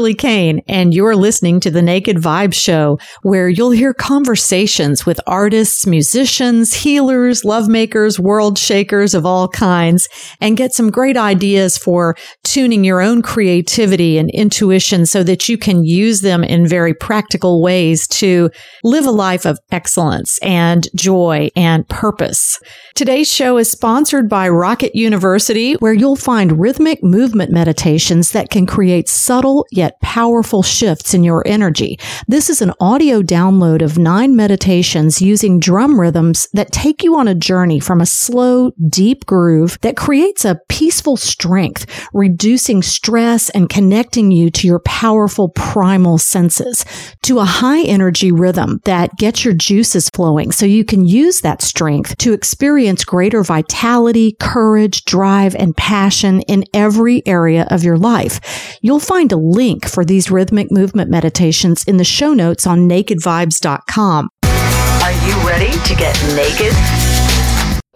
Kimberly 0.00 0.14
Kane, 0.14 0.62
and 0.66 0.94
you're 0.94 1.14
listening 1.14 1.60
to 1.60 1.70
the 1.70 1.82
Naked 1.82 2.16
Vibe 2.16 2.54
Show, 2.54 2.98
where 3.20 3.50
you'll 3.50 3.70
hear 3.70 3.92
conversations 3.92 5.04
with 5.04 5.20
artists, 5.26 5.86
musicians, 5.86 6.72
healers, 6.72 7.42
lovemakers, 7.42 8.18
world 8.18 8.56
shakers 8.56 9.12
of 9.12 9.26
all 9.26 9.46
kinds, 9.46 10.08
and 10.40 10.56
get 10.56 10.72
some 10.72 10.90
great 10.90 11.18
ideas 11.18 11.76
for 11.76 12.16
tuning 12.44 12.82
your 12.82 13.02
own 13.02 13.20
creativity 13.20 14.16
and 14.16 14.30
intuition 14.30 15.04
so 15.04 15.22
that 15.22 15.50
you 15.50 15.58
can 15.58 15.84
use 15.84 16.22
them 16.22 16.42
in 16.44 16.66
very 16.66 16.94
practical 16.94 17.60
ways 17.60 18.08
to 18.08 18.48
live 18.82 19.04
a 19.04 19.10
life 19.10 19.44
of 19.44 19.58
excellence 19.70 20.38
and 20.38 20.88
joy 20.96 21.50
and 21.54 21.86
purpose. 21.90 22.58
Today's 22.94 23.30
show 23.30 23.58
is 23.58 23.70
sponsored 23.70 24.30
by 24.30 24.48
Rocket 24.48 24.94
University, 24.94 25.74
where 25.74 25.92
you'll 25.92 26.16
find 26.16 26.58
rhythmic 26.58 27.04
movement 27.04 27.50
meditations 27.52 28.32
that 28.32 28.48
can 28.48 28.64
create 28.64 29.06
subtle 29.06 29.66
yet 29.70 29.89
powerful 30.00 30.62
shifts 30.62 31.14
in 31.14 31.24
your 31.24 31.42
energy. 31.46 31.98
This 32.28 32.50
is 32.50 32.62
an 32.62 32.72
audio 32.80 33.22
download 33.22 33.82
of 33.82 33.98
nine 33.98 34.36
meditations 34.36 35.22
using 35.22 35.60
drum 35.60 35.98
rhythms 35.98 36.48
that 36.52 36.72
take 36.72 37.02
you 37.02 37.16
on 37.16 37.28
a 37.28 37.34
journey 37.34 37.80
from 37.80 38.00
a 38.00 38.06
slow, 38.06 38.72
deep 38.88 39.26
groove 39.26 39.78
that 39.82 39.96
creates 39.96 40.44
a 40.44 40.60
peaceful 40.68 41.16
strength, 41.16 41.86
reducing 42.12 42.82
stress 42.82 43.50
and 43.50 43.68
connecting 43.68 44.30
you 44.30 44.50
to 44.50 44.66
your 44.66 44.80
powerful 44.80 45.48
primal 45.50 46.18
senses 46.18 46.84
to 47.22 47.38
a 47.38 47.44
high 47.44 47.82
energy 47.82 48.32
rhythm 48.32 48.80
that 48.84 49.16
gets 49.16 49.44
your 49.44 49.54
juices 49.54 50.08
flowing 50.10 50.52
so 50.52 50.66
you 50.66 50.84
can 50.84 51.04
use 51.06 51.40
that 51.40 51.62
strength 51.62 52.16
to 52.18 52.32
experience 52.32 53.04
greater 53.04 53.42
vitality, 53.42 54.36
courage, 54.40 55.04
drive, 55.04 55.54
and 55.54 55.76
passion 55.76 56.40
in 56.42 56.64
every 56.74 57.22
area 57.26 57.66
of 57.70 57.84
your 57.84 57.96
life. 57.96 58.78
You'll 58.82 59.00
find 59.00 59.32
a 59.32 59.36
link 59.36 59.79
for 59.86 60.04
these 60.04 60.30
rhythmic 60.30 60.70
movement 60.70 61.10
meditations 61.10 61.84
in 61.84 61.96
the 61.96 62.04
show 62.04 62.32
notes 62.32 62.66
on 62.66 62.88
nakedvibes.com. 62.88 64.28
Are 64.44 65.12
you 65.26 65.48
ready 65.48 65.72
to 65.72 65.94
get 65.94 66.14
naked? 66.34 66.72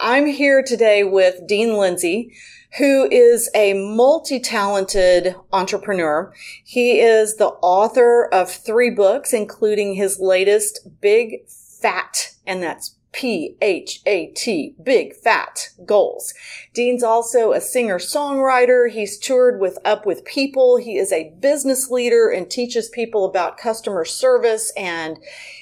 I'm 0.00 0.26
here 0.26 0.62
today 0.62 1.04
with 1.04 1.46
Dean 1.46 1.76
Lindsay, 1.76 2.32
who 2.78 3.08
is 3.10 3.48
a 3.54 3.72
multi-talented 3.74 5.36
entrepreneur. 5.52 6.32
He 6.64 7.00
is 7.00 7.36
the 7.36 7.50
author 7.62 8.28
of 8.32 8.50
three 8.50 8.90
books, 8.90 9.32
including 9.32 9.94
his 9.94 10.18
latest, 10.18 10.88
Big 11.00 11.48
Fat, 11.48 12.34
and 12.46 12.62
that's 12.62 12.96
P 13.14 13.56
H 13.62 14.02
A 14.06 14.26
T, 14.34 14.74
big 14.82 15.14
fat 15.14 15.70
goals. 15.86 16.34
Dean's 16.74 17.04
also 17.04 17.52
a 17.52 17.60
singer 17.60 17.98
songwriter. 17.98 18.90
He's 18.90 19.16
toured 19.16 19.60
with 19.60 19.78
Up 19.84 20.04
with 20.04 20.24
People. 20.24 20.78
He 20.78 20.98
is 20.98 21.12
a 21.12 21.32
business 21.38 21.90
leader 21.90 22.28
and 22.28 22.50
teaches 22.50 22.88
people 22.88 23.24
about 23.24 23.56
customer 23.56 24.04
service 24.04 24.72
and 24.76 25.18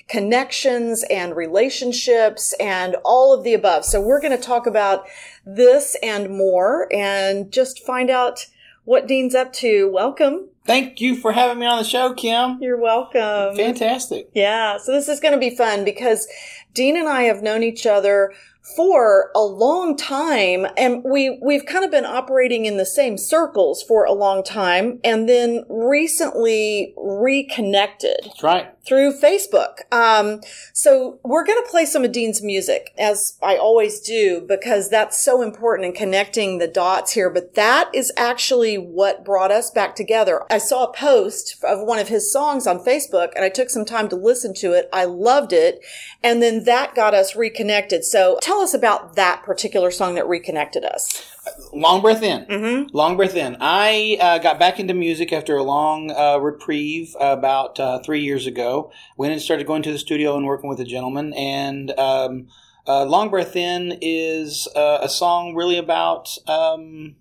connections 0.08 1.04
and 1.10 1.36
relationships 1.36 2.54
and 2.58 2.96
all 3.04 3.34
of 3.34 3.44
the 3.44 3.52
above. 3.52 3.84
So 3.84 4.00
we're 4.00 4.20
going 4.20 4.36
to 4.36 4.42
talk 4.42 4.66
about 4.66 5.04
this 5.44 5.94
and 6.02 6.30
more 6.30 6.88
and 6.90 7.52
just 7.52 7.84
find 7.84 8.08
out 8.08 8.46
what 8.84 9.06
Dean's 9.06 9.34
up 9.34 9.52
to. 9.52 9.90
Welcome. 9.92 10.48
Thank 10.64 11.00
you 11.00 11.16
for 11.16 11.32
having 11.32 11.58
me 11.58 11.66
on 11.66 11.78
the 11.78 11.84
show, 11.84 12.14
Kim. 12.14 12.58
You're 12.60 12.80
welcome. 12.80 13.56
Fantastic. 13.56 14.30
Yeah. 14.32 14.78
So 14.78 14.92
this 14.92 15.08
is 15.08 15.18
going 15.18 15.34
to 15.34 15.38
be 15.38 15.54
fun 15.54 15.84
because 15.84 16.28
Dean 16.74 16.96
and 16.96 17.08
I 17.08 17.22
have 17.22 17.42
known 17.42 17.62
each 17.62 17.86
other 17.86 18.32
for 18.62 19.32
a 19.34 19.40
long 19.40 19.96
time 19.96 20.66
and 20.76 21.02
we 21.04 21.36
we've 21.42 21.66
kind 21.66 21.84
of 21.84 21.90
been 21.90 22.04
operating 22.04 22.64
in 22.64 22.76
the 22.76 22.86
same 22.86 23.18
circles 23.18 23.82
for 23.82 24.04
a 24.04 24.12
long 24.12 24.44
time 24.44 25.00
and 25.02 25.28
then 25.28 25.64
recently 25.68 26.94
reconnected 26.96 28.18
That's 28.22 28.42
right. 28.42 28.72
through 28.86 29.18
Facebook. 29.18 29.80
Um, 29.90 30.42
so 30.72 31.18
we're 31.24 31.44
going 31.44 31.62
to 31.62 31.68
play 31.68 31.84
some 31.84 32.04
of 32.04 32.12
Dean's 32.12 32.40
music 32.40 32.94
as 32.96 33.36
I 33.42 33.56
always 33.56 34.00
do 34.00 34.44
because 34.46 34.88
that's 34.88 35.18
so 35.18 35.42
important 35.42 35.86
in 35.86 35.92
connecting 35.92 36.58
the 36.58 36.68
dots 36.68 37.12
here. 37.12 37.30
But 37.30 37.54
that 37.56 37.90
is 37.92 38.12
actually 38.16 38.76
what 38.76 39.24
brought 39.24 39.50
us 39.50 39.72
back 39.72 39.96
together. 39.96 40.42
I 40.50 40.58
saw 40.58 40.84
a 40.84 40.94
post 40.94 41.56
of 41.64 41.84
one 41.86 41.98
of 41.98 42.08
his 42.08 42.32
songs 42.32 42.68
on 42.68 42.78
Facebook 42.78 43.32
and 43.34 43.44
I 43.44 43.48
took 43.48 43.70
some 43.70 43.84
time 43.84 44.08
to 44.10 44.16
listen 44.16 44.54
to 44.54 44.72
it. 44.72 44.88
I 44.92 45.04
loved 45.04 45.52
it. 45.52 45.84
And 46.22 46.40
then 46.40 46.62
that 46.64 46.94
got 46.94 47.12
us 47.12 47.34
reconnected. 47.34 48.04
So 48.04 48.38
tell 48.40 48.51
us 48.60 48.74
about 48.74 49.16
that 49.16 49.42
particular 49.42 49.90
song 49.90 50.14
that 50.14 50.26
reconnected 50.28 50.84
us. 50.84 51.24
Long 51.72 52.02
breath 52.02 52.22
in. 52.22 52.44
Mm-hmm. 52.46 52.96
Long 52.96 53.16
breath 53.16 53.34
in. 53.34 53.56
I 53.60 54.16
uh, 54.20 54.38
got 54.38 54.58
back 54.58 54.78
into 54.78 54.94
music 54.94 55.32
after 55.32 55.56
a 55.56 55.62
long 55.62 56.10
uh, 56.10 56.38
reprieve 56.38 57.16
about 57.18 57.80
uh, 57.80 58.00
three 58.00 58.20
years 58.20 58.46
ago. 58.46 58.92
Went 59.16 59.32
and 59.32 59.40
started 59.40 59.66
going 59.66 59.82
to 59.82 59.92
the 59.92 59.98
studio 59.98 60.36
and 60.36 60.46
working 60.46 60.68
with 60.68 60.80
a 60.80 60.84
gentleman. 60.84 61.32
And 61.34 61.90
um, 61.98 62.48
uh, 62.86 63.04
Long 63.04 63.30
Breath 63.30 63.56
In 63.56 63.98
is 64.00 64.68
uh, 64.76 64.98
a 65.00 65.08
song 65.08 65.54
really 65.54 65.78
about. 65.78 66.36
Um, 66.46 67.16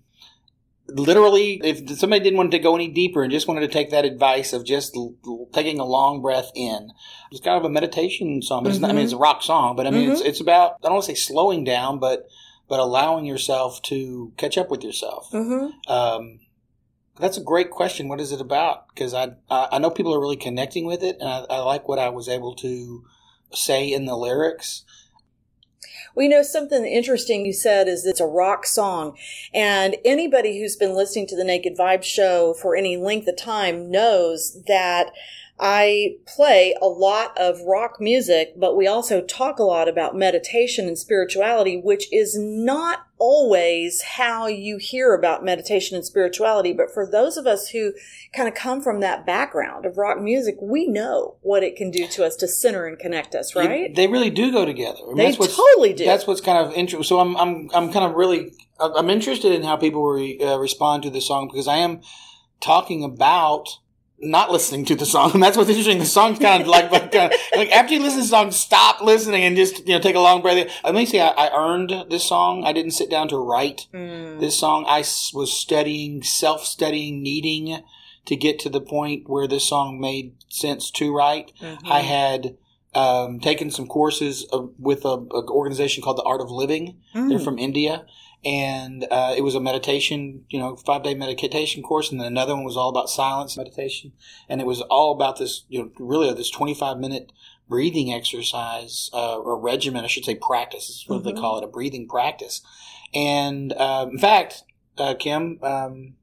Literally, 0.94 1.60
if 1.64 1.88
somebody 1.98 2.22
didn't 2.22 2.36
want 2.36 2.50
to 2.52 2.58
go 2.58 2.74
any 2.74 2.88
deeper 2.88 3.22
and 3.22 3.32
just 3.32 3.48
wanted 3.48 3.60
to 3.60 3.68
take 3.68 3.90
that 3.90 4.04
advice 4.04 4.52
of 4.52 4.64
just 4.64 4.96
l- 4.96 5.14
l- 5.26 5.48
taking 5.52 5.80
a 5.80 5.84
long 5.84 6.22
breath 6.22 6.50
in, 6.54 6.90
it's 7.30 7.40
kind 7.40 7.56
of 7.56 7.64
a 7.64 7.70
meditation 7.70 8.42
song. 8.42 8.66
It's 8.66 8.78
not, 8.78 8.90
I 8.90 8.92
mean, 8.94 9.04
it's 9.04 9.12
a 9.12 9.18
rock 9.18 9.42
song, 9.42 9.76
but 9.76 9.86
I 9.86 9.90
mean, 9.90 10.10
it's 10.10 10.20
it's 10.20 10.40
about 10.40 10.72
I 10.82 10.88
don't 10.88 10.94
want 10.94 11.04
to 11.04 11.10
say 11.12 11.14
slowing 11.14 11.64
down, 11.64 11.98
but 11.98 12.26
but 12.68 12.80
allowing 12.80 13.24
yourself 13.24 13.82
to 13.82 14.32
catch 14.36 14.56
up 14.56 14.70
with 14.70 14.82
yourself. 14.82 15.30
Mm-hmm. 15.32 15.90
Um, 15.92 16.40
that's 17.18 17.36
a 17.36 17.42
great 17.42 17.70
question. 17.70 18.08
What 18.08 18.20
is 18.20 18.32
it 18.32 18.40
about? 18.40 18.88
Because 18.88 19.14
I, 19.14 19.32
I 19.50 19.68
I 19.72 19.78
know 19.78 19.90
people 19.90 20.14
are 20.14 20.20
really 20.20 20.36
connecting 20.36 20.86
with 20.86 21.02
it, 21.02 21.16
and 21.20 21.28
I, 21.28 21.44
I 21.50 21.58
like 21.58 21.88
what 21.88 21.98
I 21.98 22.08
was 22.08 22.28
able 22.28 22.54
to 22.56 23.04
say 23.52 23.92
in 23.92 24.06
the 24.06 24.16
lyrics. 24.16 24.84
We 26.14 26.28
know 26.28 26.42
something 26.42 26.84
interesting 26.84 27.46
you 27.46 27.52
said 27.52 27.88
is 27.88 28.06
it's 28.06 28.20
a 28.20 28.26
rock 28.26 28.66
song. 28.66 29.16
And 29.54 29.96
anybody 30.04 30.60
who's 30.60 30.76
been 30.76 30.94
listening 30.94 31.26
to 31.28 31.36
the 31.36 31.44
Naked 31.44 31.76
Vibe 31.76 32.02
show 32.02 32.54
for 32.54 32.76
any 32.76 32.96
length 32.96 33.28
of 33.28 33.36
time 33.36 33.90
knows 33.90 34.62
that 34.66 35.12
I 35.64 36.16
play 36.26 36.74
a 36.82 36.88
lot 36.88 37.38
of 37.38 37.60
rock 37.60 38.00
music, 38.00 38.54
but 38.58 38.76
we 38.76 38.88
also 38.88 39.20
talk 39.20 39.60
a 39.60 39.62
lot 39.62 39.86
about 39.86 40.16
meditation 40.16 40.88
and 40.88 40.98
spirituality, 40.98 41.80
which 41.80 42.12
is 42.12 42.36
not 42.36 43.06
always 43.16 44.02
how 44.02 44.48
you 44.48 44.78
hear 44.78 45.14
about 45.14 45.44
meditation 45.44 45.96
and 45.96 46.04
spirituality. 46.04 46.72
But 46.72 46.92
for 46.92 47.08
those 47.08 47.36
of 47.36 47.46
us 47.46 47.68
who 47.68 47.92
kind 48.34 48.48
of 48.48 48.56
come 48.56 48.82
from 48.82 48.98
that 49.00 49.24
background 49.24 49.86
of 49.86 49.98
rock 49.98 50.20
music, 50.20 50.56
we 50.60 50.88
know 50.88 51.36
what 51.42 51.62
it 51.62 51.76
can 51.76 51.92
do 51.92 52.08
to 52.08 52.24
us 52.24 52.34
to 52.36 52.48
center 52.48 52.84
and 52.84 52.98
connect 52.98 53.36
us, 53.36 53.54
right? 53.54 53.94
They, 53.94 54.08
really 54.08 54.30
do 54.30 54.50
go 54.50 54.64
together. 54.64 54.98
I 55.04 55.14
mean, 55.14 55.30
They 55.30 55.46
totally 55.46 55.92
do. 55.92 56.04
That's 56.04 56.26
what's 56.26 56.40
kind 56.40 56.58
of 56.58 56.72
interesting. 56.74 57.04
So 57.04 57.20
I'm 57.20 57.36
I'm 57.36 57.70
I'm 57.72 57.92
kind 57.92 58.04
of 58.04 58.16
really 58.16 58.52
I'm 58.80 59.08
interested 59.08 59.52
in 59.52 59.62
how 59.62 59.76
people 59.76 60.02
re, 60.04 60.40
uh, 60.40 60.56
respond 60.56 61.04
to 61.04 61.10
the 61.10 61.20
song 61.20 61.46
because 61.46 61.68
I 61.68 61.76
am 61.76 62.00
talking 62.60 63.04
about 63.04 63.78
not 64.22 64.50
listening 64.50 64.84
to 64.86 64.94
the 64.94 65.04
song. 65.04 65.32
And 65.34 65.42
that's 65.42 65.56
what's 65.56 65.68
interesting. 65.68 65.98
The 65.98 66.06
song's 66.06 66.38
kind 66.38 66.62
of 66.62 66.68
like 66.68 66.90
like, 66.90 67.14
uh, 67.14 67.30
like 67.56 67.70
after 67.72 67.94
you 67.94 68.00
listen 68.00 68.18
to 68.20 68.22
the 68.24 68.28
song, 68.28 68.50
stop 68.52 69.00
listening 69.00 69.42
and 69.42 69.56
just 69.56 69.86
you 69.86 69.94
know 69.94 70.00
take 70.00 70.14
a 70.14 70.20
long 70.20 70.40
breath. 70.42 70.68
Let 70.84 70.94
me 70.94 71.06
say 71.06 71.20
I, 71.20 71.28
I 71.48 71.56
earned 71.56 71.92
this 72.10 72.24
song. 72.24 72.64
I 72.64 72.72
didn't 72.72 72.92
sit 72.92 73.10
down 73.10 73.28
to 73.28 73.36
write 73.36 73.88
Mm. 73.92 74.40
this 74.40 74.56
song. 74.58 74.84
I 74.88 74.98
was 75.34 75.52
studying, 75.52 76.22
self 76.22 76.64
studying, 76.64 77.22
needing 77.22 77.82
to 78.24 78.36
get 78.36 78.58
to 78.60 78.68
the 78.68 78.80
point 78.80 79.28
where 79.28 79.48
this 79.48 79.68
song 79.68 79.98
made 80.00 80.34
sense 80.48 80.90
to 80.92 81.12
write. 81.14 81.52
Mhm. 81.60 81.78
I 81.90 82.00
had 82.00 82.56
um, 82.94 83.40
taken 83.40 83.70
some 83.70 83.86
courses 83.86 84.44
of, 84.52 84.70
with 84.78 85.04
a, 85.06 85.08
a 85.16 85.50
organization 85.50 86.02
called 86.02 86.18
the 86.18 86.22
Art 86.24 86.42
of 86.42 86.50
Living. 86.50 86.98
They're 87.14 87.38
Mm. 87.38 87.44
from 87.44 87.58
India, 87.58 88.04
and 88.44 89.06
uh, 89.10 89.34
it 89.36 89.42
was 89.42 89.54
a 89.54 89.60
meditation, 89.60 90.44
you 90.50 90.58
know, 90.58 90.76
five 90.76 91.02
day 91.02 91.14
meditation 91.14 91.82
course, 91.82 92.10
and 92.10 92.20
then 92.20 92.26
another 92.26 92.54
one 92.54 92.64
was 92.64 92.76
all 92.76 92.88
about 92.88 93.08
silence 93.08 93.56
meditation, 93.56 94.12
and 94.48 94.60
it 94.60 94.66
was 94.66 94.80
all 94.82 95.12
about 95.12 95.38
this, 95.38 95.64
you 95.68 95.80
know, 95.80 95.90
really 95.98 96.32
this 96.34 96.50
twenty 96.50 96.74
five 96.74 96.98
minute 96.98 97.32
breathing 97.68 98.12
exercise 98.12 99.08
uh, 99.14 99.36
or 99.38 99.58
regimen, 99.58 100.04
I 100.04 100.08
should 100.08 100.24
say, 100.24 100.34
practice. 100.34 100.90
Is 100.90 101.04
what 101.06 101.22
Mhm. 101.22 101.24
they 101.24 101.32
call 101.32 101.58
it, 101.58 101.64
a 101.64 101.68
breathing 101.68 102.06
practice. 102.08 102.60
And 103.14 103.72
um, 103.74 104.10
in 104.10 104.18
fact, 104.18 104.64
uh, 104.98 105.14
Kim, 105.14 105.58
um, 105.62 106.14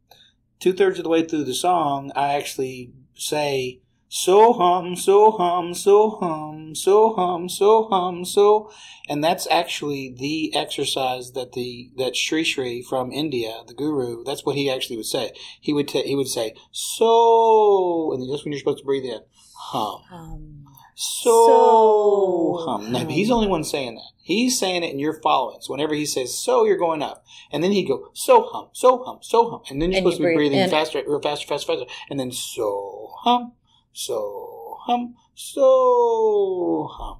two 0.59 0.73
thirds 0.73 0.99
of 0.99 1.03
the 1.03 1.09
way 1.09 1.23
through 1.23 1.45
the 1.45 1.53
song, 1.53 2.11
I 2.15 2.33
actually 2.35 2.91
say. 3.15 3.79
So 4.11 4.53
hum, 4.53 4.95
so 4.95 5.31
hum, 5.31 5.75
so 5.75 6.17
hum, 6.19 6.73
so 6.73 7.13
hum, 7.13 7.47
so 7.47 7.87
hum, 7.89 8.25
so, 8.25 8.71
and 9.07 9.23
that's 9.23 9.47
actually 9.51 10.15
the 10.17 10.51
exercise 10.55 11.33
that 11.33 11.51
the 11.51 11.91
that 11.97 12.15
Sri 12.15 12.43
Sri 12.43 12.81
from 12.81 13.11
India, 13.11 13.61
the 13.67 13.75
guru, 13.75 14.23
that's 14.23 14.43
what 14.43 14.55
he 14.55 14.67
actually 14.67 14.97
would 14.97 15.05
say. 15.05 15.31
He 15.61 15.73
would 15.73 15.87
ta 15.87 15.99
he 16.03 16.15
would 16.15 16.27
say 16.27 16.55
so, 16.71 18.11
and 18.13 18.27
just 18.27 18.43
when 18.45 18.51
you're 18.51 18.59
supposed 18.59 18.79
to 18.79 18.83
breathe 18.83 19.05
in, 19.05 19.19
hum. 19.55 20.01
Um, 20.11 20.65
so, 20.95 21.29
So 21.47 22.65
hum. 22.65 22.91
Now, 22.91 22.99
hum. 22.99 23.09
he's 23.09 23.27
the 23.29 23.35
only 23.35 23.47
one 23.47 23.63
saying 23.63 23.95
that. 23.95 24.09
He's 24.17 24.59
saying 24.59 24.83
it 24.83 24.89
and 24.91 24.99
you're 24.99 25.21
following. 25.21 25.59
So 25.61 25.71
whenever 25.73 25.93
he 25.95 26.05
says 26.05 26.37
so, 26.37 26.65
you're 26.65 26.77
going 26.77 27.01
up. 27.01 27.23
And 27.51 27.63
then 27.63 27.71
he'd 27.71 27.87
go, 27.87 28.09
so 28.13 28.43
hum, 28.43 28.69
so 28.73 29.03
hum, 29.03 29.19
so 29.21 29.49
hum. 29.49 29.61
And 29.69 29.81
then 29.81 29.91
you're 29.91 29.99
And 29.99 30.05
supposed 30.05 30.19
you 30.19 30.25
to 30.25 30.29
be 30.31 30.35
breathing 30.35 30.59
in. 30.59 30.69
faster, 30.69 31.01
or 31.07 31.21
faster, 31.21 31.47
faster, 31.47 31.67
faster. 31.67 31.85
And 32.09 32.19
then 32.19 32.31
so 32.31 33.11
hum, 33.19 33.53
so 33.93 34.77
hum, 34.81 35.15
so 35.35 36.87
hum. 36.91 37.17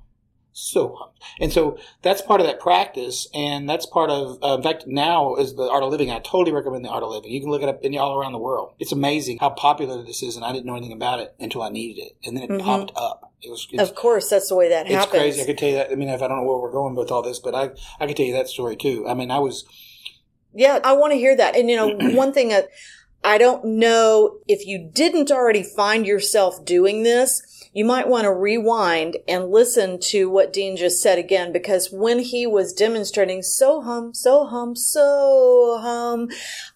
So 0.51 0.93
hum. 0.99 1.09
And 1.39 1.53
so 1.53 1.77
that's 2.01 2.21
part 2.21 2.41
of 2.41 2.47
that 2.47 2.59
practice, 2.59 3.27
and 3.33 3.69
that's 3.69 3.85
part 3.85 4.09
of, 4.09 4.39
uh, 4.43 4.55
in 4.55 4.63
fact, 4.63 4.85
now 4.87 5.35
is 5.35 5.55
the 5.55 5.69
Art 5.69 5.83
of 5.83 5.89
Living. 5.91 6.11
I 6.11 6.19
totally 6.19 6.51
recommend 6.51 6.83
the 6.83 6.89
Art 6.89 7.01
of 7.03 7.11
Living. 7.11 7.31
You 7.31 7.39
can 7.39 7.49
look 7.49 7.61
it 7.61 7.69
up 7.69 7.79
in, 7.81 7.97
all 7.97 8.19
around 8.19 8.33
the 8.33 8.39
world. 8.39 8.73
It's 8.77 8.91
amazing 8.91 9.37
how 9.39 9.51
popular 9.51 10.03
this 10.03 10.21
is, 10.21 10.35
and 10.35 10.43
I 10.43 10.51
didn't 10.51 10.65
know 10.65 10.75
anything 10.75 10.91
about 10.95 11.21
it 11.21 11.33
until 11.39 11.61
I 11.61 11.69
needed 11.69 12.01
it. 12.01 12.17
And 12.25 12.35
then 12.35 12.43
it 12.43 12.49
Mhm. 12.49 12.61
popped 12.61 12.91
up. 12.97 13.31
It 13.41 13.49
was, 13.49 13.67
Of 13.77 13.95
course, 13.95 14.29
that's 14.29 14.49
the 14.49 14.55
way 14.55 14.67
that 14.67 14.85
it's 14.87 14.95
happens. 14.95 15.11
crazy. 15.11 15.41
I 15.41 15.45
could 15.45 15.57
tell 15.57 15.69
you 15.69 15.75
that. 15.75 15.91
I 15.91 15.95
mean, 15.95 16.09
if 16.09 16.21
I 16.21 16.27
don't 16.27 16.39
know 16.41 16.43
where 16.43 16.57
we're 16.57 16.71
going 16.73 16.95
with 16.95 17.09
all 17.09 17.21
this, 17.21 17.39
but 17.39 17.55
I, 17.55 17.69
I 18.01 18.07
could 18.07 18.17
tell 18.17 18.25
you 18.25 18.33
that 18.33 18.49
story 18.49 18.75
too. 18.75 19.07
I 19.07 19.13
mean, 19.13 19.31
I 19.31 19.39
was, 19.39 19.63
Yeah, 20.53 20.79
I 20.83 20.91
want 20.93 21.13
to 21.13 21.17
hear 21.17 21.37
that. 21.37 21.55
And 21.55 21.69
you 21.69 21.77
know, 21.77 21.95
one 22.15 22.33
thing 22.33 22.49
that 22.49 22.67
I 23.23 23.37
don't 23.37 23.65
know 23.65 24.37
if 24.47 24.65
you 24.65 24.89
didn't 24.93 25.31
already 25.31 25.63
find 25.63 26.05
yourself 26.05 26.63
doing 26.65 27.03
this, 27.03 27.41
you 27.73 27.85
might 27.85 28.07
want 28.07 28.23
to 28.23 28.33
rewind 28.33 29.17
and 29.27 29.51
listen 29.51 29.99
to 29.99 30.29
what 30.29 30.51
Dean 30.51 30.75
just 30.75 31.01
said 31.01 31.19
again, 31.19 31.51
because 31.51 31.91
when 31.91 32.19
he 32.19 32.47
was 32.47 32.73
demonstrating 32.73 33.43
so 33.43 33.81
hum, 33.81 34.13
so 34.13 34.45
hum, 34.45 34.75
so 34.75 35.79
hum, 35.81 36.29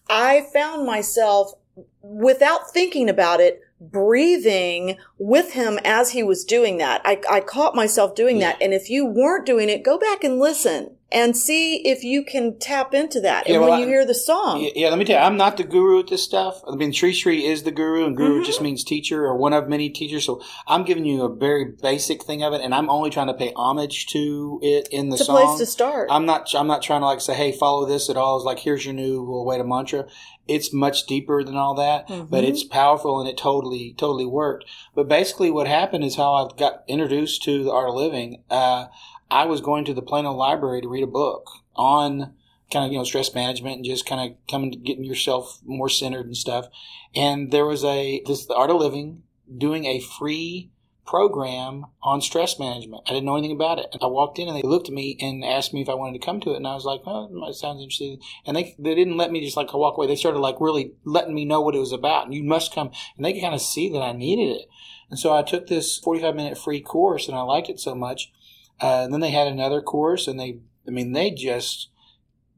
I 0.08 0.46
found 0.52 0.86
myself 0.86 1.52
without 2.00 2.70
thinking 2.70 3.08
about 3.08 3.40
it, 3.40 3.60
breathing 3.80 4.96
with 5.18 5.52
him 5.52 5.78
as 5.84 6.12
he 6.12 6.22
was 6.22 6.44
doing 6.44 6.78
that. 6.78 7.00
I, 7.04 7.20
I 7.28 7.40
caught 7.40 7.74
myself 7.74 8.14
doing 8.14 8.38
that. 8.38 8.56
And 8.62 8.72
if 8.72 8.88
you 8.88 9.04
weren't 9.04 9.46
doing 9.46 9.68
it, 9.68 9.82
go 9.82 9.98
back 9.98 10.22
and 10.22 10.38
listen 10.38 10.93
and 11.14 11.36
see 11.36 11.76
if 11.88 12.02
you 12.04 12.24
can 12.24 12.58
tap 12.58 12.92
into 12.92 13.20
that. 13.20 13.46
Yeah, 13.46 13.54
and 13.54 13.62
well, 13.62 13.70
when 13.70 13.80
you 13.80 13.86
I- 13.86 13.88
hear 13.88 14.04
the 14.04 14.14
song, 14.14 14.68
yeah, 14.74 14.88
let 14.90 14.98
me 14.98 15.04
tell 15.04 15.18
you, 15.20 15.24
I'm 15.26 15.36
not 15.36 15.56
the 15.56 15.64
guru 15.64 16.00
at 16.00 16.08
this 16.08 16.22
stuff. 16.22 16.60
I 16.70 16.74
mean, 16.74 16.92
Sri 16.92 17.12
Sri 17.12 17.46
is 17.46 17.62
the 17.62 17.70
guru, 17.70 18.04
and 18.04 18.16
guru 18.16 18.40
Mhm. 18.42 18.44
just 18.46 18.60
means 18.60 18.84
teacher 18.84 19.24
or 19.24 19.36
one 19.36 19.52
of 19.52 19.68
many 19.68 19.88
teachers. 19.88 20.24
So 20.24 20.42
I'm 20.66 20.82
giving 20.84 21.04
you 21.04 21.22
a 21.22 21.34
very 21.34 21.64
basic 21.80 22.24
thing 22.24 22.42
of 22.42 22.52
it, 22.52 22.60
and 22.60 22.74
I'm 22.74 22.90
only 22.90 23.10
trying 23.10 23.28
to 23.28 23.34
pay 23.34 23.52
homage 23.56 24.06
to 24.08 24.58
it 24.62 24.88
in 24.90 25.08
the 25.08 25.14
it's 25.14 25.22
a 25.22 25.24
song. 25.26 25.36
place 25.36 25.58
to 25.60 25.66
start. 25.66 26.08
I'm 26.10 26.26
not. 26.26 26.52
I'm 26.54 26.66
not 26.66 26.82
trying 26.82 27.00
to 27.00 27.06
like 27.06 27.20
say, 27.20 27.34
"Hey, 27.34 27.52
follow 27.52 27.86
this." 27.86 28.10
At 28.10 28.16
all. 28.16 28.36
It's 28.36 28.44
like, 28.44 28.58
here's 28.58 28.84
your 28.84 28.94
new 28.94 29.20
little 29.20 29.44
way 29.46 29.56
to 29.56 29.64
mantra. 29.64 30.06
It's 30.46 30.74
much 30.74 31.06
deeper 31.06 31.42
than 31.42 31.56
all 31.56 31.74
that, 31.76 32.06
but 32.06 32.44
Mhm. 32.44 32.48
it's 32.48 32.64
powerful 32.64 33.18
and 33.18 33.26
it 33.26 33.38
totally, 33.38 33.94
totally 33.96 34.26
worked. 34.26 34.66
But 34.94 35.08
basically, 35.08 35.50
what 35.50 35.66
happened 35.66 36.04
is 36.04 36.16
how 36.16 36.34
I 36.34 36.48
got 36.54 36.82
introduced 36.86 37.42
to 37.44 37.64
the 37.64 37.70
art 37.72 37.88
of 37.88 37.94
living. 37.94 38.42
Uh, 38.50 38.86
I 39.30 39.44
was 39.46 39.60
going 39.60 39.84
to 39.86 39.94
the 39.94 40.02
Plano 40.02 40.32
Library 40.32 40.82
to 40.82 40.88
read 40.88 41.04
a 41.04 41.08
book 41.08 41.48
on 41.74 42.34
kind 42.70 42.84
of 42.84 42.92
you 42.92 42.98
know 42.98 43.04
stress 43.04 43.34
management 43.34 43.76
and 43.76 43.84
just 43.84 44.06
kind 44.06 44.30
of 44.30 44.36
coming 44.48 44.70
to 44.70 44.78
getting 44.78 45.04
yourself 45.04 45.60
more 45.64 45.88
centered 45.88 46.26
and 46.26 46.36
stuff. 46.36 46.66
And 47.14 47.50
there 47.50 47.66
was 47.66 47.84
a 47.84 48.22
this 48.26 48.46
the 48.46 48.54
art 48.54 48.70
of 48.70 48.76
living 48.76 49.22
doing 49.56 49.84
a 49.84 50.00
free 50.00 50.70
program 51.06 51.84
on 52.02 52.20
stress 52.20 52.58
management. 52.58 53.02
I 53.06 53.10
didn't 53.10 53.26
know 53.26 53.36
anything 53.36 53.54
about 53.54 53.78
it. 53.78 53.94
I 54.00 54.06
walked 54.06 54.38
in 54.38 54.48
and 54.48 54.56
they 54.56 54.62
looked 54.62 54.88
at 54.88 54.94
me 54.94 55.18
and 55.20 55.44
asked 55.44 55.74
me 55.74 55.82
if 55.82 55.88
I 55.88 55.94
wanted 55.94 56.18
to 56.18 56.24
come 56.24 56.40
to 56.40 56.52
it, 56.52 56.56
and 56.56 56.66
I 56.66 56.74
was 56.74 56.84
like, 56.84 57.04
"Well, 57.04 57.30
it 57.48 57.54
sounds 57.54 57.80
interesting." 57.80 58.20
And 58.46 58.56
they 58.56 58.74
they 58.78 58.94
didn't 58.94 59.16
let 59.16 59.30
me 59.30 59.44
just 59.44 59.56
like 59.56 59.72
walk 59.74 59.96
away. 59.96 60.06
They 60.06 60.16
started 60.16 60.38
like 60.38 60.60
really 60.60 60.92
letting 61.04 61.34
me 61.34 61.44
know 61.44 61.60
what 61.60 61.74
it 61.74 61.80
was 61.80 61.92
about, 61.92 62.24
and 62.24 62.34
you 62.34 62.42
must 62.42 62.74
come. 62.74 62.90
And 63.16 63.24
they 63.24 63.32
could 63.32 63.42
kind 63.42 63.54
of 63.54 63.60
see 63.60 63.88
that 63.90 64.02
I 64.02 64.12
needed 64.12 64.56
it. 64.56 64.68
And 65.10 65.18
so 65.18 65.34
I 65.34 65.42
took 65.42 65.66
this 65.66 65.98
45 65.98 66.34
minute 66.34 66.58
free 66.58 66.80
course, 66.80 67.28
and 67.28 67.36
I 67.36 67.42
liked 67.42 67.68
it 67.68 67.80
so 67.80 67.94
much. 67.94 68.32
Uh, 68.80 69.02
and 69.04 69.12
then 69.12 69.20
they 69.20 69.30
had 69.30 69.46
another 69.46 69.80
course, 69.80 70.26
and 70.26 70.38
they, 70.38 70.58
I 70.86 70.90
mean, 70.90 71.12
they 71.12 71.30
just 71.30 71.88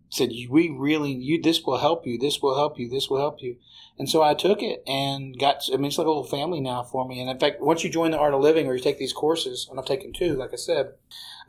said, 0.09 0.31
"We 0.49 0.71
really, 0.71 1.13
you, 1.13 1.41
this 1.41 1.63
will 1.63 1.79
help 1.79 2.07
you. 2.07 2.19
This 2.19 2.41
will 2.41 2.57
help 2.57 2.79
you. 2.79 2.89
This 2.89 3.11
will 3.11 3.19
help 3.19 3.43
you." 3.43 3.57
And 3.99 4.09
so 4.09 4.23
I 4.23 4.35
took 4.35 4.63
it 4.63 4.83
and 4.87 5.39
got. 5.39 5.63
I 5.73 5.77
mean, 5.77 5.87
it's 5.87 5.99
like 5.99 6.07
a 6.07 6.11
little 6.11 6.25
family 6.25 6.61
now 6.61 6.83
for 6.83 7.07
me. 7.07 7.21
And 7.21 7.31
in 7.31 7.39
fact, 7.39 7.61
once 7.61 7.85
you 7.85 7.91
join 7.91 8.11
the 8.11 8.19
Art 8.19 8.35
of 8.35 8.41
Living 8.41 8.67
or 8.67 8.75
you 8.75 8.83
take 8.83 8.99
these 8.99 9.13
courses, 9.13 9.67
and 9.71 9.79
I've 9.79 9.87
taken 9.87 10.13
two, 10.13 10.37
like 10.37 10.53
I 10.53 10.57
said, 10.57 10.95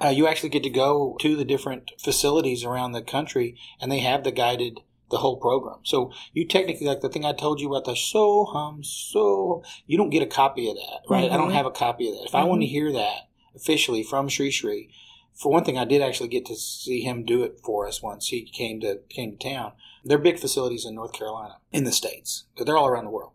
uh, 0.03 0.09
you 0.09 0.27
actually 0.27 0.49
get 0.49 0.63
to 0.63 0.69
go 0.69 1.17
to 1.21 1.35
the 1.35 1.45
different 1.45 1.91
facilities 2.03 2.63
around 2.63 2.91
the 2.91 3.01
country, 3.01 3.57
and 3.81 3.91
they 3.91 3.99
have 3.99 4.23
the 4.23 4.31
guided 4.31 4.81
the 5.09 5.17
whole 5.19 5.37
program. 5.37 5.79
So 5.83 6.11
you 6.33 6.45
technically, 6.45 6.87
like 6.87 6.99
the 7.01 7.09
thing 7.09 7.23
I 7.25 7.31
told 7.31 7.61
you 7.61 7.69
about 7.69 7.85
the 7.85 7.95
so 7.95 8.45
hum 8.45 8.83
so, 8.83 9.63
you 9.85 9.97
don't 9.97 10.09
get 10.09 10.21
a 10.21 10.27
copy 10.27 10.69
of 10.69 10.75
that, 10.75 11.01
right? 11.09 11.31
I 11.31 11.37
don't 11.37 11.51
Mhm. 11.51 11.53
have 11.53 11.65
a 11.65 11.71
copy 11.71 12.09
of 12.09 12.15
that. 12.15 12.25
If 12.25 12.35
I 12.35 12.43
want 12.43 12.61
to 12.61 12.67
hear 12.67 12.91
that 12.91 13.26
officially 13.57 14.03
from 14.03 14.29
Sri 14.29 14.51
Sri, 14.51 14.89
for 15.37 15.51
one 15.51 15.63
thing, 15.63 15.77
I 15.77 15.85
did 15.85 16.01
actually 16.01 16.29
get 16.29 16.45
to 16.47 16.55
see 16.55 17.01
him 17.01 17.23
do 17.23 17.43
it 17.43 17.59
for 17.63 17.87
us 17.87 18.01
once 18.01 18.29
he 18.29 18.41
came 18.41 18.79
to 18.81 18.99
came 19.09 19.37
to 19.37 19.49
town. 19.49 19.73
They're 20.03 20.17
big 20.17 20.39
facilities 20.39 20.85
in 20.85 20.95
North 20.95 21.13
Carolina, 21.13 21.57
in 21.71 21.83
the 21.83 21.91
states, 21.91 22.45
but 22.57 22.65
they're 22.65 22.77
all 22.77 22.87
around 22.87 23.05
the 23.05 23.11
world. 23.11 23.33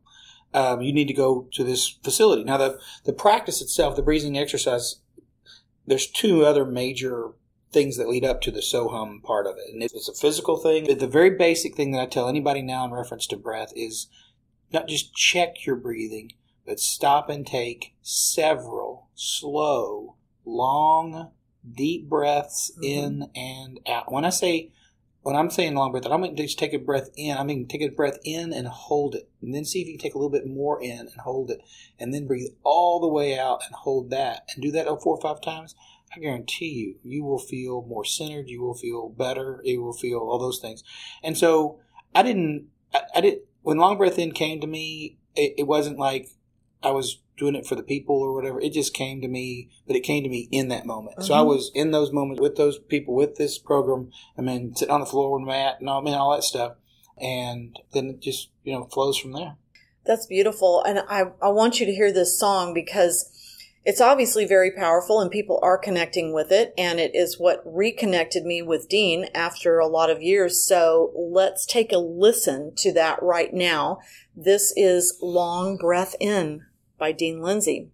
Um, 0.52 0.82
you 0.82 0.92
need 0.92 1.08
to 1.08 1.14
go 1.14 1.48
to 1.52 1.64
this 1.64 1.88
facility 1.88 2.42
now. 2.42 2.56
The 2.56 2.80
the 3.04 3.12
practice 3.12 3.62
itself, 3.62 3.94
the 3.94 4.02
breathing 4.02 4.36
exercise, 4.36 5.00
there's 5.86 6.08
two 6.08 6.44
other 6.44 6.64
major 6.64 7.34
things 7.72 7.96
that 7.96 8.08
lead 8.08 8.25
up 8.25 8.40
to 8.42 8.50
the 8.50 8.60
Sohum 8.60 9.22
part 9.22 9.46
of 9.46 9.56
it. 9.56 9.72
And 9.72 9.82
it's 9.82 10.08
a 10.08 10.14
physical 10.14 10.56
thing. 10.56 10.98
The 10.98 11.06
very 11.06 11.30
basic 11.30 11.75
thing 11.75 11.92
that 11.92 12.02
I 12.02 12.06
tell 12.06 12.28
anybody 12.28 12.62
now 12.62 12.84
in 12.84 12.90
reference 12.92 13.26
to 13.28 13.36
breath 13.36 13.72
is 13.75 14.08
not 14.72 14.88
just 14.88 15.14
check 15.14 15.64
your 15.64 15.76
breathing, 15.76 16.32
but 16.67 16.81
stop 16.81 17.29
and 17.29 17.47
take 17.47 17.94
several 18.03 19.09
slow, 19.14 20.17
long, 20.44 21.31
deep 21.70 22.09
breaths 22.09 22.73
Mhm. 22.79 22.85
in 22.85 23.31
and 23.35 23.81
out. 23.87 24.11
When 24.12 24.25
I 24.25 24.31
say 24.31 24.70
when 25.23 25.37
I'm 25.37 25.50
saying 25.50 25.76
long 25.76 25.93
breath, 25.93 26.05
I 26.05 26.09
don't 26.09 26.20
mean 26.20 26.35
just 26.35 26.59
take 26.59 26.73
a 26.73 26.79
breath 26.79 27.11
in. 27.17 27.37
I 27.37 27.44
mean 27.44 27.69
take 27.69 27.81
a 27.81 27.88
breath 27.88 28.19
in 28.25 28.53
and 28.53 28.67
hold 28.67 29.14
it, 29.14 29.29
and 29.41 29.55
then 29.55 29.64
see 29.64 29.81
if 29.81 29.87
you 29.87 29.93
can 29.94 30.00
take 30.03 30.14
a 30.14 30.19
little 30.19 30.31
bit 30.31 30.49
more 30.49 30.82
in 30.82 30.99
and 30.99 31.21
hold 31.23 31.50
it, 31.52 31.61
and 31.97 32.12
then 32.12 32.26
breathe 32.26 32.50
all 32.64 32.99
the 32.99 33.07
way 33.07 33.38
out 33.38 33.62
and 33.64 33.75
hold 33.75 34.11
that, 34.11 34.49
and 34.52 34.62
do 34.62 34.73
that 34.73 34.87
four 35.00 35.16
or 35.16 35.21
five 35.21 35.40
times. 35.40 35.76
I 36.14 36.19
guarantee 36.19 36.69
you, 36.69 36.97
you 37.04 37.25
will 37.25 37.38
feel 37.38 37.83
more 37.83 38.04
centered. 38.04 38.50
You 38.50 38.62
will 38.62 38.75
feel 38.75 39.09
better. 39.09 39.61
You 39.64 39.83
will 39.83 39.95
feel 39.95 40.19
all 40.19 40.38
those 40.38 40.59
things. 40.59 40.83
And 41.23 41.38
so 41.38 41.78
I 42.14 42.23
didn't, 42.23 42.69
I, 42.92 43.02
I 43.14 43.21
did 43.21 43.38
when 43.62 43.78
long 43.78 43.97
breath 43.97 44.19
in 44.19 44.33
came 44.33 44.61
to 44.61 44.66
me. 44.66 45.19
It, 45.35 45.54
it 45.59 45.66
wasn't 45.66 45.99
like 45.99 46.28
I 46.82 46.90
was 46.90 47.20
doing 47.36 47.54
it 47.54 47.66
for 47.66 47.74
the 47.74 47.82
people 47.82 48.16
or 48.16 48.34
whatever. 48.34 48.60
It 48.60 48.72
just 48.72 48.94
came 48.94 49.20
to 49.20 49.28
me, 49.28 49.70
but 49.86 49.96
it 49.96 50.00
came 50.00 50.22
to 50.22 50.28
me 50.28 50.48
in 50.50 50.68
that 50.68 50.86
moment. 50.86 51.22
So 51.24 51.34
I 51.34 51.38
Mhm. 51.38 51.46
was 51.46 51.70
in 51.74 51.90
those 51.90 52.12
moments 52.12 52.40
with 52.40 52.56
those 52.56 52.78
people 52.78 53.14
with 53.14 53.36
this 53.36 53.58
program. 53.58 54.10
I 54.36 54.42
mean, 54.42 54.74
sitting 54.74 54.92
on 54.94 55.00
the 55.00 55.06
floor 55.06 55.32
with 55.32 55.46
Matt 55.46 55.80
and 55.80 55.88
all, 55.88 56.00
I 56.00 56.04
mean, 56.04 56.14
all 56.14 56.32
that 56.32 56.44
stuff. 56.44 56.74
And 57.18 57.78
then 57.92 58.10
it 58.10 58.20
just, 58.20 58.50
you 58.64 58.72
know, 58.72 58.84
flows 58.84 59.16
from 59.16 59.32
there. 59.32 59.56
That's 60.04 60.26
beautiful. 60.26 60.82
And 60.82 61.00
I, 61.08 61.24
I 61.40 61.48
want 61.48 61.80
you 61.80 61.86
to 61.86 61.94
hear 61.94 62.12
this 62.12 62.38
song 62.38 62.74
because 62.74 63.30
it's 63.84 64.00
obviously 64.00 64.44
very 64.44 64.70
powerful 64.70 65.20
and 65.20 65.30
people 65.30 65.58
are 65.62 65.78
connecting 65.78 66.32
with 66.32 66.52
it. 66.52 66.74
And 66.76 67.00
it 67.00 67.14
is 67.14 67.38
what 67.38 67.62
reconnected 67.64 68.44
me 68.44 68.62
with 68.62 68.88
Dean 68.88 69.28
after 69.34 69.78
a 69.78 69.86
lot 69.86 70.10
of 70.10 70.22
years. 70.22 70.66
So 70.66 71.12
let's 71.14 71.64
take 71.66 71.92
a 71.92 71.98
listen 71.98 72.72
to 72.76 72.92
that 72.92 73.22
right 73.22 73.52
now. 73.52 73.98
This 74.36 74.72
is 74.76 75.18
Long 75.20 75.76
Breath 75.76 76.14
In 76.20 76.66
by 77.02 77.11
Dean 77.11 77.42
Lindsay. 77.42 77.88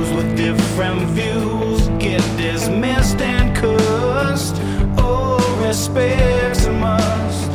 Those 0.00 0.12
with 0.12 0.36
different 0.36 1.00
views 1.10 1.88
get 1.98 2.22
dismissed 2.36 3.20
and 3.20 3.54
cussed, 3.56 4.56
oh, 4.98 5.38
respect's 5.64 6.66
a 6.66 6.72
must. 6.72 7.50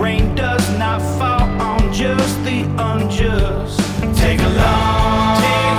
Rain 0.00 0.34
does 0.34 0.66
not 0.78 1.00
fall 1.18 1.48
on 1.60 1.92
just 1.92 2.42
the 2.44 2.62
unjust. 2.78 3.78
Take 4.18 4.40
a 4.40 4.48
long, 4.48 5.40
take 5.42 5.69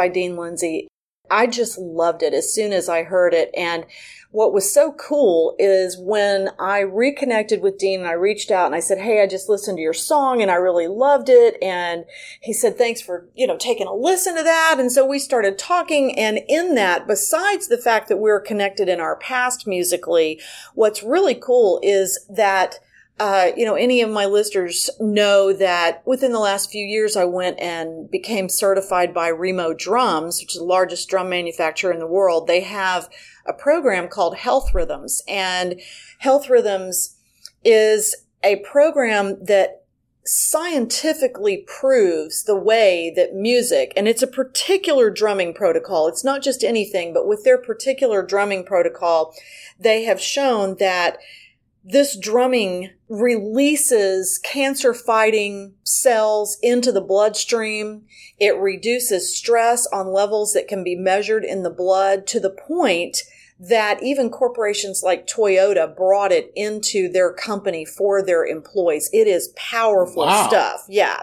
by 0.00 0.08
Dean 0.08 0.34
Lindsay. 0.34 0.88
I 1.30 1.46
just 1.46 1.76
loved 1.76 2.22
it 2.22 2.32
as 2.32 2.54
soon 2.54 2.72
as 2.72 2.88
I 2.88 3.02
heard 3.02 3.34
it. 3.34 3.50
And 3.54 3.84
what 4.30 4.54
was 4.54 4.72
so 4.72 4.92
cool 4.92 5.54
is 5.58 5.98
when 5.98 6.48
I 6.58 6.78
reconnected 6.78 7.60
with 7.60 7.76
Dean 7.76 8.00
and 8.00 8.08
I 8.08 8.12
reached 8.12 8.50
out 8.50 8.64
and 8.64 8.74
I 8.74 8.80
said, 8.80 8.96
Hey, 8.96 9.22
I 9.22 9.26
just 9.26 9.50
listened 9.50 9.76
to 9.76 9.82
your 9.82 9.92
song 9.92 10.40
and 10.40 10.50
I 10.50 10.54
really 10.54 10.88
loved 10.88 11.28
it. 11.28 11.58
And 11.60 12.06
he 12.40 12.54
said, 12.54 12.78
thanks 12.78 13.02
for, 13.02 13.28
you 13.34 13.46
know, 13.46 13.58
taking 13.58 13.86
a 13.86 13.92
listen 13.92 14.36
to 14.38 14.42
that. 14.42 14.76
And 14.78 14.90
so 14.90 15.04
we 15.04 15.18
started 15.18 15.58
talking. 15.58 16.18
And 16.18 16.40
in 16.48 16.76
that, 16.76 17.06
besides 17.06 17.68
the 17.68 17.76
fact 17.76 18.08
that 18.08 18.16
we're 18.16 18.40
connected 18.40 18.88
in 18.88 19.00
our 19.00 19.16
past 19.16 19.66
musically, 19.66 20.40
what's 20.74 21.02
really 21.02 21.34
cool 21.34 21.78
is 21.82 22.24
that 22.30 22.78
uh, 23.20 23.52
you 23.54 23.66
know, 23.66 23.74
any 23.74 24.00
of 24.00 24.08
my 24.08 24.24
listeners 24.24 24.88
know 24.98 25.52
that 25.52 26.02
within 26.06 26.32
the 26.32 26.38
last 26.38 26.70
few 26.70 26.86
years, 26.86 27.16
I 27.16 27.26
went 27.26 27.60
and 27.60 28.10
became 28.10 28.48
certified 28.48 29.12
by 29.12 29.28
Remo 29.28 29.74
Drums, 29.74 30.40
which 30.40 30.54
is 30.54 30.58
the 30.58 30.64
largest 30.64 31.10
drum 31.10 31.28
manufacturer 31.28 31.92
in 31.92 31.98
the 31.98 32.06
world. 32.06 32.46
They 32.46 32.60
have 32.60 33.10
a 33.46 33.52
program 33.52 34.08
called 34.08 34.38
Health 34.38 34.72
Rhythms, 34.72 35.22
and 35.28 35.82
Health 36.20 36.48
Rhythms 36.48 37.18
is 37.62 38.16
a 38.42 38.56
program 38.60 39.44
that 39.44 39.84
scientifically 40.24 41.66
proves 41.66 42.44
the 42.44 42.56
way 42.56 43.12
that 43.16 43.34
music, 43.34 43.92
and 43.98 44.08
it's 44.08 44.22
a 44.22 44.26
particular 44.26 45.10
drumming 45.10 45.52
protocol. 45.52 46.08
It's 46.08 46.24
not 46.24 46.40
just 46.40 46.64
anything, 46.64 47.12
but 47.12 47.28
with 47.28 47.44
their 47.44 47.58
particular 47.58 48.22
drumming 48.22 48.64
protocol, 48.64 49.34
they 49.78 50.04
have 50.04 50.22
shown 50.22 50.76
that 50.78 51.18
this 51.84 52.16
drumming 52.18 52.90
releases 53.08 54.38
cancer 54.38 54.92
fighting 54.94 55.74
cells 55.82 56.58
into 56.62 56.92
the 56.92 57.00
bloodstream. 57.00 58.02
It 58.38 58.56
reduces 58.56 59.36
stress 59.36 59.86
on 59.86 60.12
levels 60.12 60.52
that 60.52 60.68
can 60.68 60.84
be 60.84 60.94
measured 60.94 61.44
in 61.44 61.62
the 61.62 61.70
blood 61.70 62.26
to 62.28 62.40
the 62.40 62.50
point 62.50 63.22
that 63.62 64.02
even 64.02 64.30
corporations 64.30 65.02
like 65.02 65.26
Toyota 65.26 65.94
brought 65.94 66.32
it 66.32 66.50
into 66.56 67.10
their 67.10 67.30
company 67.32 67.84
for 67.84 68.22
their 68.22 68.44
employees. 68.44 69.10
It 69.12 69.26
is 69.26 69.52
powerful 69.54 70.24
Wow. 70.24 70.48
stuff. 70.48 70.86
Yeah. 70.88 71.22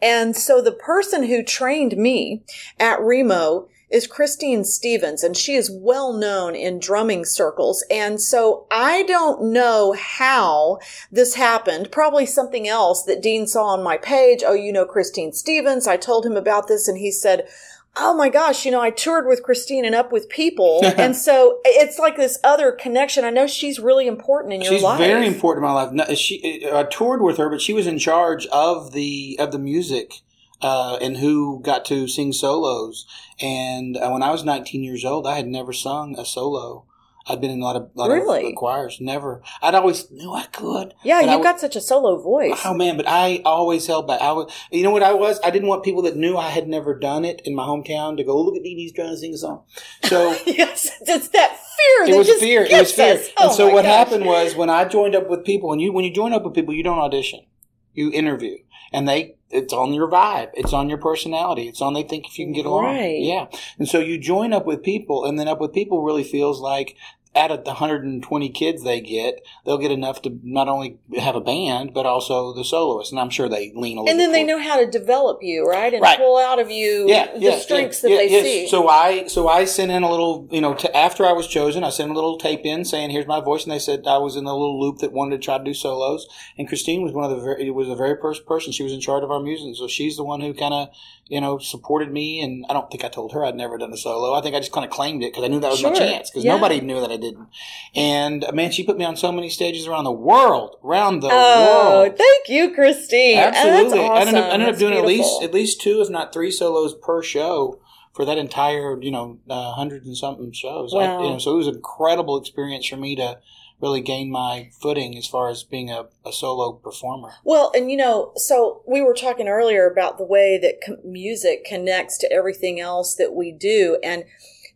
And 0.00 0.36
so 0.36 0.60
the 0.60 0.72
person 0.72 1.24
who 1.24 1.42
trained 1.42 1.96
me 1.96 2.44
at 2.78 3.00
Remo 3.00 3.68
is 3.92 4.06
Christine 4.06 4.64
Stevens, 4.64 5.22
and 5.22 5.36
she 5.36 5.54
is 5.54 5.70
well 5.70 6.12
known 6.14 6.56
in 6.56 6.80
drumming 6.80 7.24
circles. 7.24 7.84
And 7.90 8.20
so 8.20 8.66
I 8.70 9.02
don't 9.02 9.52
know 9.52 9.92
how 9.92 10.78
this 11.10 11.34
happened. 11.34 11.92
Probably 11.92 12.24
something 12.24 12.66
else 12.66 13.04
that 13.04 13.22
Dean 13.22 13.46
saw 13.46 13.66
on 13.66 13.82
my 13.82 13.98
page. 13.98 14.42
Oh, 14.44 14.54
you 14.54 14.72
know 14.72 14.86
Christine 14.86 15.32
Stevens. 15.32 15.86
I 15.86 15.98
told 15.98 16.24
him 16.24 16.36
about 16.36 16.68
this, 16.68 16.88
and 16.88 16.98
he 16.98 17.10
said, 17.10 17.46
Oh 17.94 18.14
my 18.14 18.30
gosh, 18.30 18.64
you 18.64 18.70
know, 18.70 18.80
I 18.80 18.88
toured 18.90 19.26
with 19.26 19.42
Christine 19.42 19.84
and 19.84 19.94
up 19.94 20.10
with 20.10 20.30
people. 20.30 20.80
and 20.96 21.14
so 21.14 21.60
it's 21.66 21.98
like 21.98 22.16
this 22.16 22.38
other 22.42 22.72
connection. 22.72 23.22
I 23.22 23.30
know 23.30 23.46
she's 23.46 23.78
really 23.78 24.06
important 24.06 24.54
in 24.54 24.62
your 24.62 24.72
She's 24.72 24.82
life. 24.82 24.98
She's 24.98 25.06
very 25.06 25.26
important 25.26 25.66
in 25.66 25.70
my 25.70 25.74
life. 25.74 25.92
No, 25.92 26.14
she, 26.14 26.66
I 26.72 26.84
toured 26.84 27.20
with 27.20 27.36
her, 27.36 27.50
but 27.50 27.60
she 27.60 27.74
was 27.74 27.86
in 27.86 27.98
charge 27.98 28.46
of 28.46 28.92
the 28.92 29.36
of 29.38 29.52
the 29.52 29.58
music 29.58 30.22
uh, 30.62 30.96
and 31.02 31.18
who 31.18 31.60
got 31.62 31.84
to 31.86 32.08
sing 32.08 32.32
solos. 32.32 33.06
And 33.40 33.96
uh, 33.96 34.08
when 34.10 34.22
I 34.22 34.30
was 34.30 34.44
19 34.44 34.82
years 34.82 35.04
old, 35.04 35.26
I 35.26 35.36
had 35.36 35.46
never 35.48 35.72
sung 35.72 36.18
a 36.18 36.24
solo. 36.24 36.86
I'd 37.24 37.40
been 37.40 37.52
in 37.52 37.60
a 37.60 37.64
lot 37.64 37.76
of 37.76 37.90
lot 37.94 38.10
Really? 38.10 38.48
of 38.48 38.56
choirs. 38.56 38.98
Never. 39.00 39.42
I'd 39.62 39.76
always 39.76 40.10
knew 40.10 40.32
I 40.32 40.46
could. 40.46 40.92
Yeah, 41.04 41.20
you've 41.20 41.28
w- 41.28 41.44
got 41.44 41.60
such 41.60 41.76
a 41.76 41.80
solo 41.80 42.20
voice. 42.20 42.60
Oh 42.64 42.74
man, 42.74 42.96
but 42.96 43.06
I 43.06 43.42
always 43.44 43.86
held 43.86 44.08
back. 44.08 44.20
I 44.20 44.32
was, 44.32 44.52
you 44.72 44.82
know 44.82 44.90
what 44.90 45.04
I 45.04 45.12
was? 45.12 45.38
I 45.44 45.50
didn't 45.50 45.68
want 45.68 45.84
people 45.84 46.02
that 46.02 46.16
knew 46.16 46.36
I 46.36 46.48
had 46.48 46.66
never 46.66 46.98
done 46.98 47.24
it 47.24 47.40
in 47.44 47.54
my 47.54 47.62
hometown 47.62 48.16
to 48.16 48.24
go, 48.24 48.32
"Oh, 48.32 48.42
look 48.42 48.56
at 48.56 48.64
Dee 48.64 48.74
Dee's 48.74 48.92
trying 48.92 49.10
to 49.10 49.16
sing 49.16 49.34
a 49.34 49.38
song. 49.38 49.62
So 50.02 50.32
yes, 50.46 50.90
it's 51.02 51.28
that 51.28 51.50
fear. 51.50 52.12
it 52.12 52.18
was 52.18 52.28
fear. 52.40 52.64
It 52.64 52.72
was 52.72 52.92
fear. 52.92 53.22
Oh 53.36 53.46
and 53.46 53.52
so 53.56 53.66
what 53.72 53.84
gosh. 53.84 53.94
happened 54.08 54.24
was 54.26 54.56
when 54.56 54.68
I 54.68 54.84
joined 54.86 55.14
up 55.14 55.30
with 55.30 55.44
people, 55.44 55.70
and 55.72 55.80
you 55.80 55.92
when 55.92 56.04
you 56.04 56.12
join 56.12 56.32
up 56.32 56.42
with 56.42 56.54
people, 56.54 56.74
you 56.74 56.82
don't 56.82 56.98
audition, 56.98 57.46
you 57.92 58.10
interview, 58.10 58.56
and 58.92 59.06
they 59.08 59.36
it's 59.52 59.72
on 59.72 59.92
your 59.92 60.08
vibe, 60.08 60.50
it's 60.54 60.72
on 60.72 60.88
your 60.88 60.98
personality, 60.98 61.68
it's 61.68 61.82
on 61.82 61.94
they 61.94 62.02
think 62.02 62.26
if 62.26 62.38
you 62.38 62.46
can 62.46 62.52
get 62.52 62.66
along. 62.66 62.84
Right. 62.84 63.20
Yeah, 63.20 63.46
and 63.78 63.88
so 63.88 63.98
you 63.98 64.18
join 64.18 64.52
up 64.52 64.66
with 64.66 64.82
people, 64.82 65.24
and 65.24 65.38
then 65.38 65.48
up 65.48 65.60
with 65.60 65.72
people 65.72 66.02
really 66.02 66.24
feels 66.24 66.60
like. 66.60 66.96
Out 67.34 67.50
of 67.50 67.64
the 67.64 67.70
120 67.70 68.48
kids 68.50 68.84
they 68.84 69.00
get, 69.00 69.42
they'll 69.64 69.78
get 69.78 69.90
enough 69.90 70.20
to 70.22 70.38
not 70.42 70.68
only 70.68 70.98
have 71.18 71.34
a 71.34 71.40
band, 71.40 71.94
but 71.94 72.04
also 72.04 72.52
the 72.52 72.62
soloist. 72.62 73.10
And 73.10 73.18
I'm 73.18 73.30
sure 73.30 73.48
they 73.48 73.72
lean 73.74 73.96
a 73.96 74.02
little 74.02 74.10
And 74.10 74.20
then 74.20 74.32
they 74.32 74.44
know 74.44 74.60
how 74.60 74.78
to 74.78 74.86
develop 74.86 75.38
you, 75.42 75.66
right? 75.66 75.94
And 75.94 76.02
Right. 76.02 76.18
pull 76.18 76.36
out 76.36 76.58
of 76.58 76.70
you 76.70 77.06
yeah, 77.08 77.32
the 77.32 77.40
yeah, 77.40 77.58
strengths 77.58 78.02
that 78.02 78.08
they 78.08 78.28
yes. 78.28 78.44
see. 78.44 78.68
So 78.68 78.86
I, 78.88 79.28
so 79.28 79.48
I 79.48 79.64
sent 79.64 79.90
in 79.90 80.02
a 80.02 80.10
little, 80.10 80.46
you 80.50 80.60
know, 80.60 80.74
to, 80.74 80.94
after 80.96 81.24
I 81.24 81.32
was 81.32 81.46
chosen, 81.46 81.84
I 81.84 81.90
sent 81.90 82.10
a 82.10 82.14
little 82.14 82.36
tape 82.36 82.66
in 82.66 82.84
saying, 82.84 83.08
"Here's 83.10 83.26
my 83.26 83.40
voice," 83.40 83.62
and 83.64 83.72
they 83.72 83.78
said 83.78 84.06
I 84.06 84.18
was 84.18 84.36
in 84.36 84.44
a 84.44 84.52
little 84.52 84.78
loop 84.78 84.98
that 84.98 85.12
wanted 85.12 85.40
to 85.40 85.42
try 85.44 85.56
to 85.56 85.64
do 85.64 85.72
solos. 85.74 86.26
And 86.58 86.68
Christine 86.68 87.02
was 87.02 87.12
one 87.12 87.24
of 87.24 87.30
the 87.30 87.42
very, 87.42 87.70
was 87.70 87.88
the 87.88 87.96
very 87.96 88.16
first 88.20 88.44
person. 88.44 88.72
She 88.72 88.82
was 88.82 88.92
in 88.92 89.00
charge 89.00 89.24
of 89.24 89.30
our 89.30 89.40
music, 89.40 89.76
so 89.76 89.88
she's 89.88 90.16
the 90.16 90.24
one 90.24 90.40
who 90.42 90.52
kind 90.52 90.74
of, 90.74 90.88
you 91.28 91.40
know, 91.40 91.58
supported 91.58 92.12
me. 92.12 92.40
And 92.40 92.66
I 92.68 92.72
don't 92.72 92.90
think 92.90 93.04
I 93.04 93.08
told 93.08 93.32
her 93.32 93.44
I'd 93.44 93.54
never 93.54 93.78
done 93.78 93.92
a 93.92 93.96
solo. 93.96 94.34
I 94.34 94.42
think 94.42 94.54
I 94.54 94.58
just 94.58 94.72
kind 94.72 94.84
of 94.84 94.90
claimed 94.90 95.22
it 95.22 95.32
because 95.32 95.44
I 95.44 95.48
knew 95.48 95.60
that 95.60 95.70
was 95.70 95.82
my 95.82 95.92
chance 95.92 96.30
because 96.30 96.44
Yeah. 96.44 96.54
nobody 96.54 96.80
knew 96.80 97.00
that 97.00 97.10
I 97.10 97.16
didn't. 97.16 97.48
And 97.94 98.44
uh, 98.44 98.52
man, 98.52 98.70
she 98.70 98.84
put 98.84 98.98
me 98.98 99.04
on 99.04 99.16
so 99.16 99.32
many 99.32 99.48
stages 99.48 99.86
around 99.86 100.04
the 100.04 100.12
world, 100.12 100.76
around 100.84 101.20
the 101.20 101.28
oh, 101.32 102.00
world. 102.02 102.18
thank 102.18 102.48
you, 102.48 102.74
Christine. 102.74 103.38
And 103.38 103.54
Absolutely. 103.56 103.98
That's 103.98 104.10
I 104.10 104.20
ended 104.20 104.34
up, 104.34 104.44
awesome. 104.44 104.60
ended 104.60 104.68
up 104.74 104.78
doing 104.78 104.94
at 104.94 105.04
least 105.04 105.42
at 105.42 105.54
least 105.54 105.80
two, 105.80 106.00
if 106.02 106.10
not 106.10 106.32
three, 106.32 106.50
solos 106.50 106.94
per 106.94 107.22
show 107.22 107.78
for 108.12 108.26
that 108.26 108.36
entire 108.36 109.00
you 109.00 109.10
know 109.10 109.38
uh, 109.48 109.72
hundred 109.72 110.04
and 110.04 110.16
something 110.16 110.52
shows. 110.52 110.92
I- 110.92 110.98
Wow. 110.98 111.22
you 111.22 111.30
know, 111.30 111.38
so 111.38 111.52
it 111.54 111.56
was 111.56 111.66
an 111.68 111.76
incredible 111.76 112.36
experience 112.38 112.86
for 112.86 112.96
me 112.98 113.16
to 113.16 113.38
really 113.82 114.00
gain 114.00 114.30
my 114.30 114.70
footing 114.80 115.18
as 115.18 115.26
far 115.26 115.50
as 115.50 115.64
being 115.64 115.90
a, 115.90 116.06
a 116.24 116.32
solo 116.32 116.72
performer. 116.72 117.32
Well, 117.42 117.72
and 117.74 117.90
you 117.90 117.96
know, 117.96 118.32
so 118.36 118.82
we 118.86 119.02
were 119.02 119.12
talking 119.12 119.48
earlier 119.48 119.90
about 119.90 120.16
the 120.16 120.24
way 120.24 120.56
that 120.58 121.04
music 121.04 121.64
connects 121.64 122.16
to 122.18 122.32
everything 122.32 122.78
else 122.78 123.16
that 123.16 123.34
we 123.34 123.50
do. 123.50 123.98
And 124.02 124.24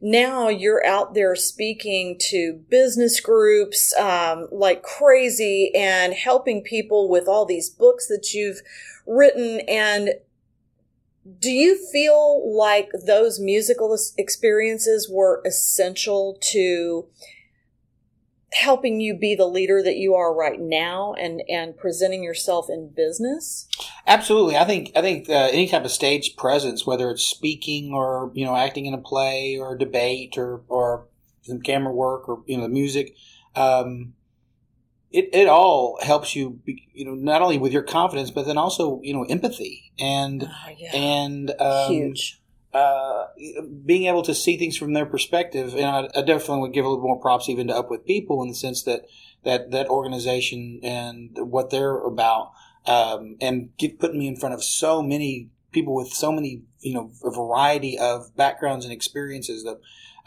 now 0.00 0.48
you're 0.48 0.84
out 0.84 1.14
there 1.14 1.36
speaking 1.36 2.18
to 2.28 2.64
business 2.68 3.20
groups 3.20 3.94
um, 3.96 4.48
like 4.50 4.82
crazy 4.82 5.70
and 5.74 6.12
helping 6.12 6.62
people 6.62 7.08
with 7.08 7.28
all 7.28 7.46
these 7.46 7.70
books 7.70 8.08
that 8.08 8.34
you've 8.34 8.60
written. 9.06 9.60
And 9.68 10.10
do 11.38 11.50
you 11.50 11.76
feel 11.92 12.56
like 12.56 12.90
those 13.06 13.40
musical 13.40 13.96
experiences 14.18 15.08
were 15.10 15.42
essential 15.46 16.38
to 16.40 17.06
helping 18.52 19.00
you 19.00 19.16
be 19.16 19.34
the 19.34 19.46
leader 19.46 19.82
that 19.82 19.96
you 19.96 20.14
are 20.14 20.34
right 20.34 20.60
now 20.60 21.14
and 21.14 21.42
and 21.48 21.76
presenting 21.76 22.22
yourself 22.22 22.66
in 22.68 22.92
business? 22.94 23.68
Absolutely, 24.06 24.56
I 24.56 24.64
think 24.64 24.92
I 24.96 25.02
think 25.02 25.28
uh, 25.28 25.48
any 25.52 25.68
type 25.68 25.84
of 25.84 25.90
stage 25.90 26.36
presence, 26.36 26.86
whether 26.86 27.10
it's 27.10 27.26
speaking 27.26 27.92
or 27.92 28.30
you 28.34 28.44
know 28.44 28.56
acting 28.56 28.86
in 28.86 28.94
a 28.94 28.98
play 28.98 29.58
or 29.58 29.76
debate 29.76 30.38
or 30.38 30.62
or 30.68 31.06
some 31.42 31.60
camera 31.60 31.92
work 31.92 32.28
or 32.28 32.42
you 32.46 32.56
know 32.56 32.64
the 32.64 32.68
music, 32.68 33.16
um, 33.54 34.14
it 35.10 35.28
it 35.32 35.48
all 35.48 35.98
helps 36.02 36.36
you 36.36 36.60
be, 36.64 36.88
you 36.92 37.04
know 37.04 37.14
not 37.14 37.42
only 37.42 37.58
with 37.58 37.72
your 37.72 37.82
confidence 37.82 38.30
but 38.30 38.46
then 38.46 38.58
also 38.58 39.00
you 39.02 39.14
know 39.14 39.24
empathy 39.24 39.92
and 39.98 40.44
oh, 40.44 40.70
yeah. 40.76 40.94
and 40.94 41.54
um, 41.60 41.92
huge 41.92 42.40
uh, 42.76 43.28
being 43.86 44.06
able 44.06 44.22
to 44.22 44.34
see 44.34 44.58
things 44.58 44.76
from 44.76 44.92
their 44.92 45.06
perspective, 45.06 45.74
and 45.74 45.86
I, 45.86 46.08
I 46.14 46.20
definitely 46.20 46.60
would 46.60 46.74
give 46.74 46.84
a 46.84 46.88
little 46.88 47.02
more 47.02 47.18
props 47.18 47.48
even 47.48 47.68
to 47.68 47.74
Up 47.74 47.90
with 47.90 48.04
People 48.04 48.42
in 48.42 48.48
the 48.48 48.54
sense 48.54 48.82
that 48.82 49.06
that 49.44 49.70
that 49.70 49.88
organization 49.88 50.80
and 50.82 51.30
what 51.38 51.70
they're 51.70 51.96
about, 51.96 52.52
um, 52.84 53.36
and 53.40 53.74
get, 53.78 53.98
putting 53.98 54.18
me 54.18 54.28
in 54.28 54.36
front 54.36 54.54
of 54.54 54.62
so 54.62 55.02
many 55.02 55.48
people 55.72 55.94
with 55.94 56.08
so 56.08 56.30
many 56.30 56.64
you 56.80 56.92
know 56.92 57.12
a 57.24 57.30
variety 57.30 57.98
of 57.98 58.36
backgrounds 58.36 58.84
and 58.84 58.92
experiences. 58.92 59.64
That, 59.64 59.80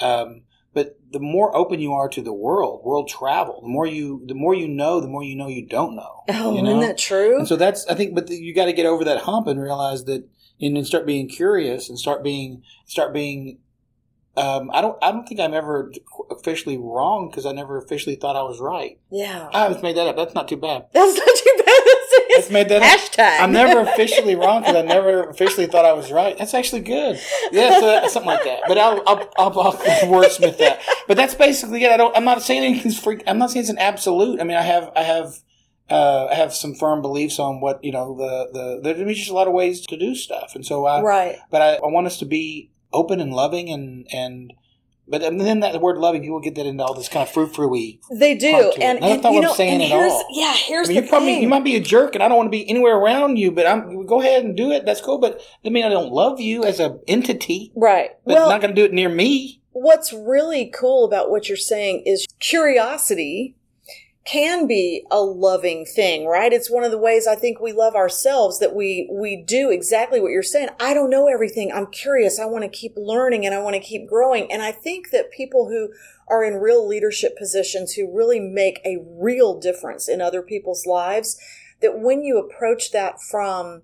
um, 0.03 0.41
but 0.73 0.97
the 1.11 1.19
more 1.19 1.55
open 1.55 1.79
you 1.79 1.93
are 1.93 2.09
to 2.09 2.21
the 2.21 2.33
world, 2.33 2.83
world 2.83 3.09
travel, 3.09 3.61
the 3.61 3.67
more 3.67 3.85
you 3.85 4.23
the 4.25 4.33
more 4.33 4.55
you 4.55 4.67
know, 4.67 4.99
the 5.01 5.07
more 5.07 5.23
you 5.23 5.35
know 5.35 5.47
you 5.47 5.67
don't 5.67 5.95
know. 5.95 6.23
oh 6.29 6.55
you 6.55 6.63
know? 6.63 6.69
isn't 6.69 6.81
that 6.81 6.97
true 6.97 7.37
And 7.37 7.47
so 7.47 7.57
that's 7.57 7.85
I 7.85 7.93
think, 7.93 8.15
but 8.15 8.25
the, 8.25 8.35
you 8.35 8.55
got 8.55 8.65
to 8.65 8.73
get 8.73 8.87
over 8.87 9.03
that 9.03 9.21
hump 9.21 9.45
and 9.45 9.61
realize 9.61 10.05
that, 10.05 10.27
and 10.61 10.75
then 10.75 10.85
start 10.85 11.05
being 11.05 11.27
curious 11.29 11.89
and 11.89 11.97
start 11.99 12.23
being 12.23 12.63
start 12.85 13.13
being. 13.13 13.59
Um, 14.37 14.69
I 14.73 14.79
don't. 14.81 14.97
I 15.03 15.11
don't 15.11 15.27
think 15.27 15.39
I'm 15.41 15.53
ever 15.53 15.91
officially 16.31 16.77
wrong 16.77 17.29
because 17.29 17.45
I 17.45 17.51
never 17.51 17.77
officially 17.77 18.15
thought 18.15 18.35
I 18.37 18.43
was 18.43 18.59
right. 18.59 18.97
yeah 19.11 19.49
I 19.53 19.67
just 19.69 19.83
made 19.83 19.97
that 19.97 20.07
up. 20.07 20.15
That's 20.15 20.33
not 20.33 20.47
too 20.47 20.55
bad. 20.57 20.85
that's 20.93 21.17
not 21.17 21.27
too 21.35 21.63
bad 21.65 21.83
That's 22.35 22.49
made 22.49 22.69
that 22.69 22.81
up. 22.81 22.87
hashtag 22.99 23.41
I'm 23.41 23.51
never 23.51 23.81
officially 23.81 24.35
wrong 24.35 24.61
because 24.61 24.75
I 24.77 24.81
never 24.83 25.23
officially 25.29 25.65
thought 25.65 25.83
I 25.83 25.91
was 25.93 26.09
right. 26.11 26.37
That's 26.37 26.53
actually 26.53 26.81
good. 26.81 27.19
Yeah, 27.51 27.79
so 27.79 27.85
that- 27.87 28.11
something 28.11 28.29
like 28.31 28.43
that. 28.45 28.61
But 28.67 28.77
I'll, 28.77 29.01
I'll, 29.07 29.29
I'll, 29.37 29.59
I'll 29.59 29.73
wordsmith 29.73 30.57
that. 30.59 30.79
But 31.07 31.17
that's 31.17 31.33
basically 31.35 31.83
it. 31.83 31.91
I 31.91 31.97
don't. 31.97 32.15
I'm 32.15 32.23
not 32.23 32.41
saying 32.41 32.63
anything's 32.63 32.97
freak. 32.99 33.23
I'm 33.27 33.39
not 33.39 33.49
saying 33.51 33.61
it's 33.61 33.69
an 33.69 33.79
absolute. 33.79 34.39
I 34.39 34.43
mean, 34.45 34.55
I 34.57 34.61
have. 34.61 34.91
I 34.95 35.03
have. 35.03 35.33
Uh, 35.89 36.33
have 36.33 36.53
some 36.53 36.75
firm 36.75 37.01
beliefs 37.01 37.39
on 37.39 37.61
what 37.61 37.83
you 37.83 37.91
know. 37.91 38.15
The 38.15 38.79
the 38.83 38.93
there's 38.93 39.17
just 39.17 39.29
a 39.31 39.33
lot 39.33 39.47
of 39.47 39.53
ways 39.53 39.81
to 39.87 39.97
do 39.97 40.13
stuff, 40.15 40.53
and 40.55 40.65
so 40.65 40.85
I. 40.85 41.01
right 41.01 41.37
But 41.49 41.61
I, 41.61 41.75
I 41.75 41.87
want 41.87 42.07
us 42.07 42.17
to 42.19 42.25
be 42.25 42.71
open 42.93 43.19
and 43.19 43.33
loving, 43.33 43.69
and 43.69 44.07
and. 44.11 44.53
But 45.11 45.21
then 45.21 45.61
that 45.61 45.81
word 45.81 45.97
loving, 45.97 46.21
people 46.21 46.39
get 46.39 46.53
that 46.53 46.67
into 46.67 46.83
all 46.83 46.93
this 46.93 47.09
kind 47.09 47.23
of 47.27 47.33
frou 47.33 47.47
frou-y. 47.47 47.97
they 48.13 48.35
do 48.35 48.71
to 48.75 48.79
and, 48.79 49.01
That's 49.01 49.23
not 49.23 49.33
what 49.33 49.37
I'm 49.37 49.43
know 49.45 49.53
saying 49.55 49.73
and 49.81 49.81
at 49.81 49.89
here's 49.89 50.11
all. 50.11 50.27
yeah 50.31 50.53
here's 50.53 50.87
I 50.87 50.93
mean, 50.93 51.01
the 51.01 51.07
probably 51.07 51.33
thing 51.33 51.41
you 51.41 51.49
might 51.49 51.63
be 51.63 51.75
a 51.75 51.79
jerk, 51.79 52.13
and 52.13 52.23
I 52.23 52.27
don't 52.27 52.37
want 52.37 52.45
to 52.45 52.51
be 52.51 52.69
anywhere 52.69 52.95
around 52.95 53.37
you. 53.37 53.51
But 53.51 53.65
I'm 53.65 54.05
go 54.05 54.21
ahead 54.21 54.43
and 54.45 54.55
do 54.55 54.69
it. 54.69 54.85
That's 54.85 55.01
cool. 55.01 55.17
But 55.17 55.41
I 55.65 55.69
mean, 55.69 55.83
I 55.83 55.89
don't 55.89 56.11
love 56.11 56.39
you 56.39 56.63
as 56.63 56.79
an 56.79 56.99
entity. 57.07 57.71
right 57.75 58.11
But 58.23 58.35
well 58.35 58.49
not 58.49 58.61
going 58.61 58.75
to 58.75 58.79
do 58.79 58.85
it 58.85 58.93
near 58.93 59.09
me. 59.09 59.63
what's 59.71 60.13
really 60.13 60.71
cool 60.71 61.05
about 61.05 61.31
what 61.31 61.47
you're 61.49 61.57
saying 61.57 62.03
is 62.05 62.27
curiosity 62.39 63.55
can 64.29 64.67
be 64.67 65.05
a 65.09 65.21
loving 65.21 65.85
thing, 65.85 66.27
right? 66.27 66.53
It's 66.53 66.69
one 66.69 66.83
of 66.83 66.91
the 66.91 66.97
ways 66.97 67.25
I 67.25 67.35
think 67.35 67.59
we 67.59 67.71
love 67.71 67.95
ourselves 67.95 68.59
that 68.59 68.75
we 68.75 69.09
we 69.11 69.35
do 69.35 69.71
exactly 69.71 70.19
what 70.19 70.31
you're 70.31 70.43
saying. 70.43 70.69
I 70.79 70.93
don't 70.93 71.09
know 71.09 71.27
everything. 71.27 71.71
I'm 71.71 71.87
curious. 71.87 72.39
I 72.39 72.45
want 72.45 72.63
to 72.63 72.69
keep 72.69 72.93
learning 72.95 73.45
and 73.45 73.55
I 73.55 73.61
want 73.61 73.75
to 73.75 73.81
keep 73.81 74.07
growing. 74.07 74.51
And 74.51 74.61
I 74.61 74.71
think 74.71 75.09
that 75.11 75.31
people 75.31 75.69
who 75.69 75.93
are 76.27 76.43
in 76.43 76.55
real 76.55 76.87
leadership 76.87 77.37
positions 77.37 77.93
who 77.93 78.15
really 78.15 78.39
make 78.39 78.79
a 78.85 79.03
real 79.03 79.59
difference 79.59 80.07
in 80.07 80.21
other 80.21 80.43
people's 80.43 80.85
lives, 80.85 81.39
that 81.81 81.99
when 81.99 82.21
you 82.21 82.37
approach 82.37 82.91
that 82.91 83.19
from 83.21 83.81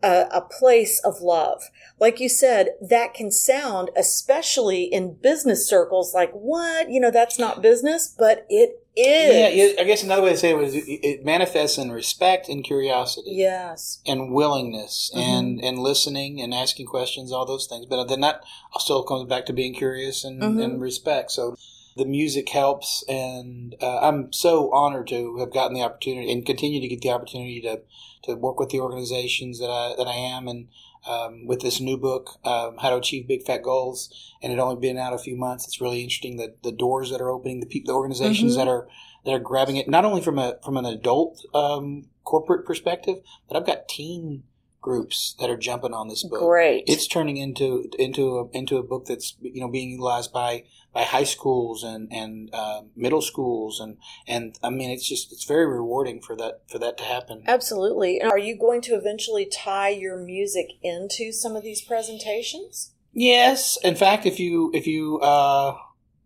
a, 0.00 0.26
a 0.32 0.40
place 0.42 1.00
of 1.00 1.22
love, 1.22 1.70
like 1.98 2.20
you 2.20 2.28
said, 2.28 2.70
that 2.80 3.14
can 3.14 3.32
sound, 3.32 3.90
especially 3.96 4.84
in 4.84 5.14
business 5.14 5.68
circles, 5.68 6.14
like 6.14 6.32
what? 6.32 6.88
You 6.88 7.00
know, 7.00 7.10
that's 7.10 7.38
not 7.38 7.62
business, 7.62 8.14
but 8.16 8.46
it 8.48 8.81
is. 8.96 9.76
Yeah, 9.76 9.80
I 9.82 9.84
guess 9.84 10.02
another 10.02 10.22
way 10.22 10.30
to 10.30 10.36
say 10.36 10.50
it 10.50 10.56
was 10.58 10.74
it, 10.74 11.24
manifests 11.24 11.78
in 11.78 11.90
respect 11.92 12.48
and 12.48 12.62
curiosity. 12.64 13.30
Yes. 13.32 14.00
and 14.06 14.32
willingness 14.32 15.10
Mm-hmm. 15.14 15.20
and 15.30 15.60
and 15.64 15.78
listening 15.78 16.40
and 16.40 16.52
asking 16.54 16.86
questions 16.86 17.32
all 17.32 17.46
those 17.46 17.66
things 17.66 17.86
but 17.86 18.04
then 18.06 18.20
that 18.20 18.42
still 18.78 19.02
comes 19.02 19.28
back 19.28 19.46
to 19.46 19.52
being 19.52 19.74
curious 19.74 20.24
and, 20.24 20.42
Mhm. 20.42 20.62
and 20.62 20.80
respect 20.80 21.30
so 21.30 21.56
the 21.96 22.04
music 22.04 22.48
helps 22.50 23.04
and 23.08 23.74
uh, 23.82 23.98
i'm 24.00 24.32
so 24.32 24.70
honored 24.72 25.06
to 25.08 25.36
have 25.38 25.52
gotten 25.52 25.74
the 25.74 25.82
opportunity 25.82 26.30
and 26.32 26.46
continue 26.46 26.80
to 26.80 26.88
get 26.88 27.00
the 27.02 27.10
opportunity 27.10 27.60
to 27.60 27.80
to 28.24 28.34
work 28.34 28.58
with 28.58 28.70
the 28.70 28.80
organizations 28.80 29.58
that 29.58 29.70
i 29.70 29.94
that 29.96 30.06
i 30.06 30.14
am 30.14 30.48
and 30.48 30.68
um, 31.06 31.46
with 31.46 31.60
this 31.60 31.80
new 31.80 31.96
book, 31.96 32.38
um, 32.44 32.76
How 32.78 32.90
to 32.90 32.96
Achieve 32.96 33.26
Big 33.28 33.44
Fat 33.44 33.62
Goals, 33.62 34.12
and 34.42 34.52
it 34.52 34.58
only 34.58 34.76
been 34.80 34.98
out 34.98 35.12
a 35.12 35.18
few 35.18 35.36
months. 35.36 35.66
It's 35.66 35.80
really 35.80 36.02
interesting 36.02 36.36
that 36.36 36.62
the 36.62 36.72
doors 36.72 37.10
that 37.10 37.20
are 37.20 37.30
opening, 37.30 37.60
the 37.60 37.66
people, 37.66 37.92
the 37.92 37.96
organizations 37.96 38.52
Mhm. 38.54 38.56
that 38.56 38.68
are 38.68 38.88
that 39.24 39.32
are 39.32 39.38
grabbing 39.38 39.76
it, 39.76 39.88
not 39.88 40.04
only 40.04 40.20
from 40.20 40.38
a 40.38 40.58
from 40.64 40.76
an 40.76 40.84
adult 40.84 41.44
um, 41.54 42.06
corporate 42.24 42.66
perspective, 42.66 43.18
but 43.48 43.56
I've 43.56 43.66
got 43.66 43.88
teen 43.88 44.42
groups 44.80 45.36
that 45.38 45.48
are 45.48 45.56
jumping 45.56 45.94
on 45.94 46.08
this 46.08 46.24
book. 46.24 46.40
Great. 46.40 46.82
It's 46.88 47.06
turning 47.06 47.36
into 47.36 47.88
into 47.98 48.38
a, 48.38 48.48
into 48.56 48.78
a 48.78 48.82
book 48.82 49.06
that's 49.06 49.36
you 49.40 49.60
know 49.60 49.68
being 49.68 49.90
utilized 49.90 50.32
by 50.32 50.64
by 50.92 51.02
high 51.04 51.24
schools 51.24 51.82
and 51.82 52.12
and 52.12 52.50
uh, 52.52 52.82
middle 52.94 53.22
schools 53.22 53.80
and 53.80 53.96
and 54.26 54.58
I 54.62 54.70
mean 54.70 54.90
it's 54.90 55.08
just 55.08 55.32
it's 55.32 55.44
very 55.44 55.66
rewarding 55.66 56.20
for 56.20 56.36
that 56.36 56.62
for 56.68 56.78
that 56.78 56.98
to 56.98 57.04
happen. 57.04 57.42
Absolutely. 57.46 58.20
And 58.20 58.30
are 58.30 58.38
you 58.38 58.56
going 58.58 58.80
to 58.82 58.94
eventually 58.94 59.46
tie 59.46 59.88
your 59.90 60.18
music 60.18 60.66
into 60.82 61.32
some 61.32 61.56
of 61.56 61.62
these 61.62 61.80
presentations? 61.82 62.92
Yes, 63.14 63.76
in 63.84 63.94
fact, 63.94 64.26
if 64.26 64.38
you 64.40 64.70
if 64.74 64.86
you 64.86 65.18
uh, 65.20 65.76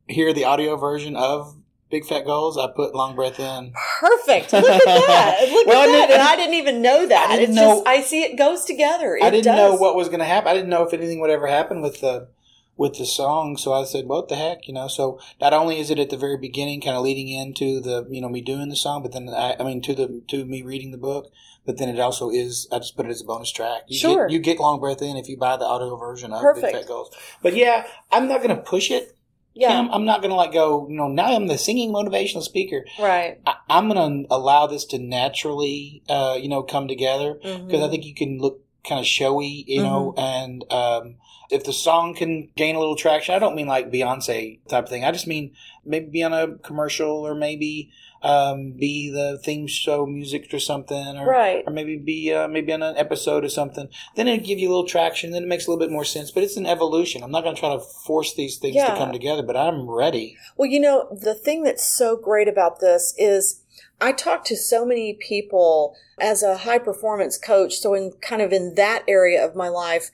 hear 0.08 0.32
the 0.32 0.44
audio 0.44 0.76
version 0.76 1.16
of 1.16 1.56
Big 1.90 2.04
Fat 2.04 2.24
Goals, 2.24 2.56
I 2.58 2.68
put 2.68 2.94
Long 2.94 3.14
Breath 3.16 3.38
In. 3.40 3.72
Perfect. 4.00 4.52
Look 4.52 4.64
at 4.64 4.84
that. 4.84 5.48
Look 5.50 5.66
Well, 5.66 5.88
at 6.02 6.08
that. 6.08 6.10
And 6.12 6.22
I 6.22 6.36
didn't 6.36 6.54
even 6.54 6.82
know 6.82 7.06
that. 7.06 7.28
I 7.30 7.36
didn't 7.36 7.50
it's 7.50 7.56
know- 7.60 7.74
just 7.84 7.86
I 7.88 8.00
see 8.02 8.22
it 8.22 8.36
goes 8.36 8.64
together. 8.64 9.16
It 9.16 9.22
I 9.24 9.30
didn't 9.30 9.44
does. 9.46 9.56
know 9.56 9.76
what 9.76 9.94
was 9.96 10.08
going 10.08 10.18
to 10.20 10.24
happen. 10.26 10.48
I 10.48 10.54
didn't 10.54 10.68
know 10.70 10.84
if 10.84 10.92
anything 10.92 11.20
would 11.20 11.30
ever 11.30 11.46
happen 11.48 11.80
with 11.80 12.00
the 12.00 12.28
with 12.76 12.98
the 12.98 13.06
song. 13.06 13.56
So 13.56 13.72
I 13.72 13.84
said, 13.84 14.06
"What 14.06 14.28
the 14.28 14.36
heck?" 14.36 14.68
You 14.68 14.74
know. 14.74 14.88
So 14.88 15.18
not 15.40 15.52
only 15.52 15.78
is 15.78 15.90
it 15.90 15.98
at 15.98 16.10
the 16.10 16.16
very 16.16 16.36
beginning, 16.36 16.80
kind 16.80 16.96
of 16.96 17.02
leading 17.02 17.28
into 17.28 17.80
the 17.80 18.06
you 18.10 18.20
know 18.20 18.28
me 18.28 18.40
doing 18.40 18.68
the 18.68 18.76
song, 18.76 19.02
but 19.02 19.12
then 19.12 19.28
I, 19.28 19.56
I 19.58 19.62
mean 19.64 19.82
to 19.82 19.94
the 19.94 20.22
to 20.28 20.44
me 20.44 20.62
reading 20.62 20.90
the 20.90 20.98
book. 20.98 21.30
But 21.64 21.78
then 21.78 21.88
it 21.88 21.98
also 21.98 22.30
is. 22.30 22.68
I 22.70 22.78
just 22.78 22.96
put 22.96 23.06
it 23.06 23.10
as 23.10 23.22
a 23.22 23.24
bonus 23.24 23.50
track. 23.50 23.82
You 23.88 23.98
Sure. 23.98 24.28
Get, 24.28 24.32
you 24.32 24.38
get 24.38 24.60
long 24.60 24.78
breath 24.78 25.02
in 25.02 25.16
if 25.16 25.28
you 25.28 25.36
buy 25.36 25.56
the 25.56 25.64
audio 25.64 25.96
version 25.96 26.32
of 26.32 26.40
Perfect. 26.40 26.66
Big 26.66 26.74
Fat 26.82 26.86
Goals. 26.86 27.10
But 27.42 27.56
yeah, 27.56 27.86
I'm 28.12 28.28
not 28.28 28.40
going 28.40 28.54
to 28.54 28.62
push 28.62 28.88
it. 28.92 29.16
Yeah. 29.52 29.70
Kim. 29.70 29.90
I'm 29.90 30.04
not 30.04 30.20
going 30.20 30.30
to 30.30 30.36
like 30.36 30.52
go. 30.52 30.86
You 30.88 30.94
know, 30.96 31.08
now 31.08 31.34
I'm 31.34 31.48
the 31.48 31.58
singing 31.58 31.90
motivational 31.92 32.42
speaker. 32.42 32.84
Right. 33.00 33.40
I, 33.46 33.54
I'm 33.68 33.88
going 33.88 34.26
to 34.28 34.32
allow 34.32 34.68
this 34.68 34.84
to 34.86 34.98
naturally, 35.00 36.04
uh, 36.08 36.38
you 36.40 36.48
know, 36.48 36.62
come 36.62 36.86
together 36.86 37.34
because 37.34 37.62
Mm-hmm. 37.62 37.82
I 37.84 37.88
think 37.88 38.04
you 38.04 38.14
can 38.14 38.38
look 38.38 38.60
kind 38.88 39.00
of 39.00 39.06
showy, 39.06 39.64
you 39.66 39.82
know, 39.82 40.14
and 40.16 40.64
um, 40.72 41.16
if 41.50 41.64
the 41.64 41.72
song 41.72 42.14
can 42.14 42.48
gain 42.56 42.76
a 42.76 42.78
little 42.78 42.96
traction, 42.96 43.34
I 43.34 43.38
don't 43.38 43.54
mean 43.54 43.66
like 43.66 43.90
Beyonce 43.90 44.60
type 44.68 44.84
of 44.84 44.90
thing. 44.90 45.04
I 45.04 45.12
just 45.12 45.26
mean 45.26 45.52
maybe 45.84 46.06
be 46.06 46.22
on 46.22 46.32
a 46.32 46.56
commercial 46.58 47.10
or 47.26 47.34
maybe 47.34 47.90
um, 48.22 48.72
be 48.72 49.10
the 49.10 49.38
theme 49.44 49.66
show 49.68 50.04
music 50.06 50.52
or 50.52 50.58
something, 50.58 51.16
or 51.18 51.26
Right. 51.26 51.62
or 51.66 51.72
maybe 51.72 51.96
be 51.96 52.32
uh, 52.32 52.48
maybe 52.48 52.72
on 52.72 52.82
an 52.82 52.96
episode 52.96 53.44
or 53.44 53.48
something. 53.48 53.88
Then 54.16 54.26
it 54.26 54.38
give 54.42 54.58
you 54.58 54.68
a 54.68 54.72
little 54.72 54.86
traction. 54.86 55.30
Then 55.30 55.44
it 55.44 55.48
makes 55.48 55.66
a 55.66 55.70
little 55.70 55.78
bit 55.84 55.92
more 55.92 56.04
sense. 56.04 56.30
But 56.32 56.42
it's 56.42 56.56
an 56.56 56.66
evolution. 56.66 57.22
I'm 57.22 57.30
not 57.30 57.44
going 57.44 57.54
to 57.54 57.60
try 57.60 57.72
to 57.74 57.78
force 57.80 58.34
these 58.34 58.56
things 58.56 58.74
Yeah. 58.74 58.90
to 58.92 58.96
come 58.96 59.12
together. 59.12 59.42
But 59.42 59.56
I'm 59.56 59.88
ready. 59.88 60.36
Well, 60.56 60.68
you 60.68 60.80
know, 60.80 61.06
the 61.12 61.34
thing 61.34 61.62
that's 61.62 61.84
so 61.88 62.16
great 62.16 62.48
about 62.48 62.80
this 62.80 63.14
is 63.16 63.62
I 64.00 64.12
talk 64.12 64.44
to 64.46 64.56
so 64.56 64.84
many 64.84 65.12
people 65.20 65.94
as 66.18 66.42
a 66.42 66.56
high 66.56 66.78
performance 66.78 67.38
coach. 67.38 67.74
So, 67.76 67.94
in 67.94 68.12
kind 68.22 68.42
of 68.42 68.52
in 68.52 68.74
that 68.74 69.04
area 69.06 69.44
of 69.44 69.54
my 69.54 69.68
life, 69.68 70.10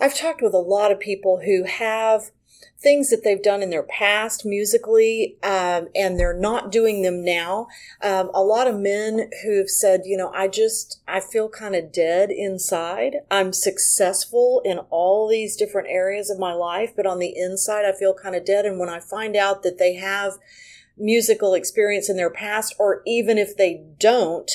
I've 0.00 0.16
talked 0.16 0.42
with 0.42 0.54
a 0.54 0.58
lot 0.58 0.92
of 0.92 1.00
people 1.00 1.40
who 1.44 1.64
have 1.64 2.30
things 2.80 3.10
that 3.10 3.24
they've 3.24 3.42
done 3.42 3.62
in 3.62 3.70
their 3.70 3.82
past 3.82 4.46
musically, 4.46 5.36
um, 5.42 5.88
and 5.94 6.18
they're 6.18 6.38
not 6.38 6.70
doing 6.70 7.02
them 7.02 7.24
now. 7.24 7.66
Um, 8.02 8.30
a 8.32 8.42
lot 8.42 8.68
of 8.68 8.78
men 8.78 9.30
who've 9.42 9.68
said, 9.68 10.02
you 10.04 10.16
know, 10.16 10.30
I 10.32 10.46
just, 10.46 11.00
I 11.08 11.18
feel 11.18 11.48
kind 11.48 11.74
of 11.74 11.92
dead 11.92 12.30
inside. 12.30 13.16
I'm 13.30 13.52
successful 13.52 14.62
in 14.64 14.78
all 14.90 15.28
these 15.28 15.56
different 15.56 15.88
areas 15.88 16.30
of 16.30 16.38
my 16.38 16.52
life, 16.52 16.92
but 16.94 17.06
on 17.06 17.18
the 17.18 17.36
inside, 17.36 17.84
I 17.84 17.92
feel 17.92 18.14
kind 18.14 18.36
of 18.36 18.44
dead. 18.44 18.64
And 18.64 18.78
when 18.78 18.88
I 18.88 19.00
find 19.00 19.34
out 19.34 19.64
that 19.64 19.78
they 19.78 19.94
have 19.94 20.34
musical 20.96 21.54
experience 21.54 22.08
in 22.08 22.16
their 22.16 22.30
past, 22.30 22.74
or 22.78 23.02
even 23.06 23.38
if 23.38 23.56
they 23.56 23.84
don't, 23.98 24.50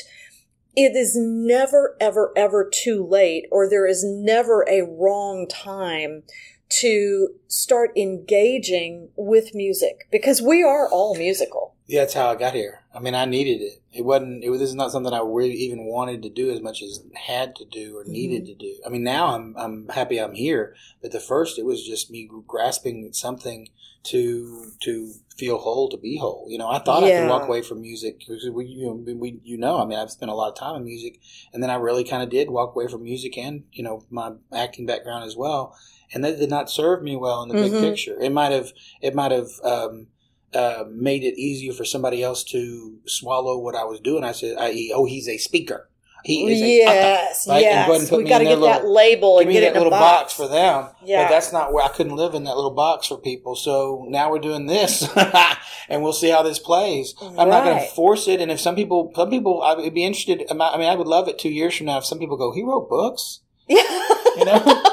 it 0.76 0.96
is 0.96 1.16
never, 1.16 1.96
ever, 2.00 2.32
ever 2.36 2.70
too 2.72 3.06
late, 3.06 3.46
or 3.52 3.70
there 3.70 3.86
is 3.86 4.04
never 4.04 4.66
a 4.68 4.82
wrong 4.82 5.48
time 5.48 6.24
to 6.70 7.30
start 7.48 7.92
engaging 7.96 9.10
with 9.16 9.54
music 9.54 10.08
because 10.12 10.42
we 10.42 10.64
are 10.64 10.90
all 10.90 11.16
musical. 11.16 11.76
Yeah, 11.86 12.02
that's 12.02 12.14
how 12.14 12.30
I 12.30 12.36
got 12.36 12.54
here. 12.54 12.82
I 12.96 13.00
mean, 13.00 13.14
I 13.14 13.26
needed 13.26 13.62
it. 13.62 13.82
It 13.92 14.06
wasn't. 14.06 14.44
It 14.44 14.50
was. 14.50 14.60
This 14.60 14.70
is 14.70 14.76
not 14.76 14.92
something 14.92 15.14
I 15.14 15.20
really 15.20 15.54
even 15.54 15.86
wanted 15.86 16.24
to 16.24 16.30
do 16.30 16.50
as 16.50 16.62
much 16.62 16.82
as 16.82 17.04
had 17.14 17.56
to 17.58 17.66
do 17.66 17.98
or 17.98 18.04
mm-hmm. 18.04 18.12
needed 18.14 18.46
to 18.46 18.56
do. 18.56 18.76
I 18.86 18.90
mean, 18.90 19.04
now 19.04 19.36
I'm 19.36 19.56
I'm 19.58 19.88
happy 19.90 20.20
I'm 20.20 20.34
here. 20.34 20.76
But 21.02 21.12
the 21.12 21.20
first, 21.20 21.60
it 21.60 21.66
was 21.66 21.86
just 21.86 22.10
me 22.10 22.30
grasping 22.48 23.12
something 23.12 23.70
to 24.04 24.72
to 24.82 25.14
feel 25.36 25.58
whole, 25.58 25.90
to 25.90 25.98
be 25.98 26.18
whole. 26.18 26.46
You 26.48 26.58
know, 26.58 26.70
I 26.70 26.80
thought 26.80 27.04
I 27.04 27.12
could 27.12 27.30
walk 27.30 27.48
away 27.48 27.62
from 27.62 27.82
music. 27.82 28.20
because 28.20 28.48
We, 28.50 28.66
you 28.66 28.86
know, 28.86 29.14
we, 29.16 29.40
you 29.44 29.58
know, 29.58 29.82
I 29.82 29.86
mean, 29.86 29.98
I've 29.98 30.12
spent 30.12 30.32
a 30.32 30.36
lot 30.36 30.50
of 30.50 30.56
time 30.56 30.76
in 30.76 30.86
music, 30.86 31.20
and 31.54 31.62
then 31.62 31.70
I 31.70 31.76
really 31.76 32.04
kind 32.04 32.24
of 32.24 32.30
did 32.30 32.50
walk 32.50 32.76
away 32.76 32.88
from 32.88 33.04
music 33.04 33.38
and 33.38 33.64
you 33.72 33.84
know 33.84 34.04
my 34.10 34.34
acting 34.54 34.86
background 34.86 35.26
as 35.26 35.36
well. 35.36 35.78
And 36.14 36.24
that 36.24 36.38
did 36.40 36.50
not 36.50 36.70
serve 36.70 37.02
me 37.04 37.16
well 37.16 37.42
in 37.44 37.50
the 37.50 37.56
Mhm. 37.56 37.72
big 37.72 37.82
picture. 37.82 38.18
It 38.22 38.32
might 38.32 38.52
have. 38.52 38.72
It 39.02 39.16
might 39.16 39.32
have. 39.32 39.50
Um, 39.64 40.08
uh, 40.54 40.84
made 40.92 41.24
it 41.24 41.36
easier 41.36 41.74
for 41.74 41.84
somebody 41.84 42.22
else 42.22 42.44
to 42.44 42.98
swallow 43.08 43.58
what 43.58 43.74
I 43.74 43.86
was 43.86 44.00
doing. 44.00 44.24
I 44.24 44.34
said, 44.34 44.56
i.e., 44.60 44.94
oh, 44.96 45.06
he's 45.06 45.28
a 45.28 45.40
speaker. 45.40 45.90
He 46.24 46.46
is 46.46 46.62
a 46.62 46.66
yes, 46.68 47.48
right? 47.50 47.64
Ahead 47.64 47.90
and 47.90 48.02
yes. 48.04 48.12
We 48.12 48.24
got 48.24 48.38
to 48.38 48.44
get 48.46 48.60
their 48.62 48.70
that 48.82 48.86
label 48.88 49.40
and 49.40 49.52
get 49.52 49.62
that 49.62 49.66
it 49.66 49.70
in 49.72 49.76
a 49.78 49.80
little 49.80 49.90
box. 49.90 50.22
box. 50.22 50.34
for 50.34 50.48
them. 50.48 50.90
Yeah. 51.04 51.24
But 51.24 51.32
that's 51.32 51.52
not 51.52 51.74
where 51.74 51.84
I 51.84 51.88
couldn't 51.88 52.16
live 52.16 52.36
in 52.36 52.44
that 52.44 52.56
little 52.56 52.70
box 52.76 53.08
for 53.08 53.18
people. 53.18 53.56
So 53.56 54.06
now 54.10 54.30
we're 54.30 54.38
doing 54.38 54.68
this, 54.68 55.10
and 55.90 56.04
we'll 56.04 56.14
see 56.14 56.30
how 56.30 56.44
this 56.44 56.60
plays. 56.60 57.16
I'm 57.20 57.50
not 57.50 57.64
going 57.66 57.80
to 57.80 57.88
force 57.88 58.28
it. 58.28 58.40
And 58.40 58.52
if 58.52 58.62
some 58.62 58.76
people, 58.76 59.12
some 59.16 59.32
people, 59.32 59.64
I 59.64 59.74
would 59.74 59.92
be 59.94 60.06
interested. 60.06 60.46
I 60.52 60.54
mean, 60.78 60.88
I 60.88 60.94
would 60.96 61.08
love 61.08 61.28
it 61.28 61.40
two 61.40 61.50
years 61.50 61.76
from 61.76 61.88
now 61.88 61.98
if 61.98 62.06
some 62.06 62.20
people 62.20 62.38
go, 62.38 62.54
he 62.54 62.62
wrote 62.64 62.90
books. 62.90 63.40
Yeah. 63.68 63.82
You 64.36 64.46
know, 64.46 64.84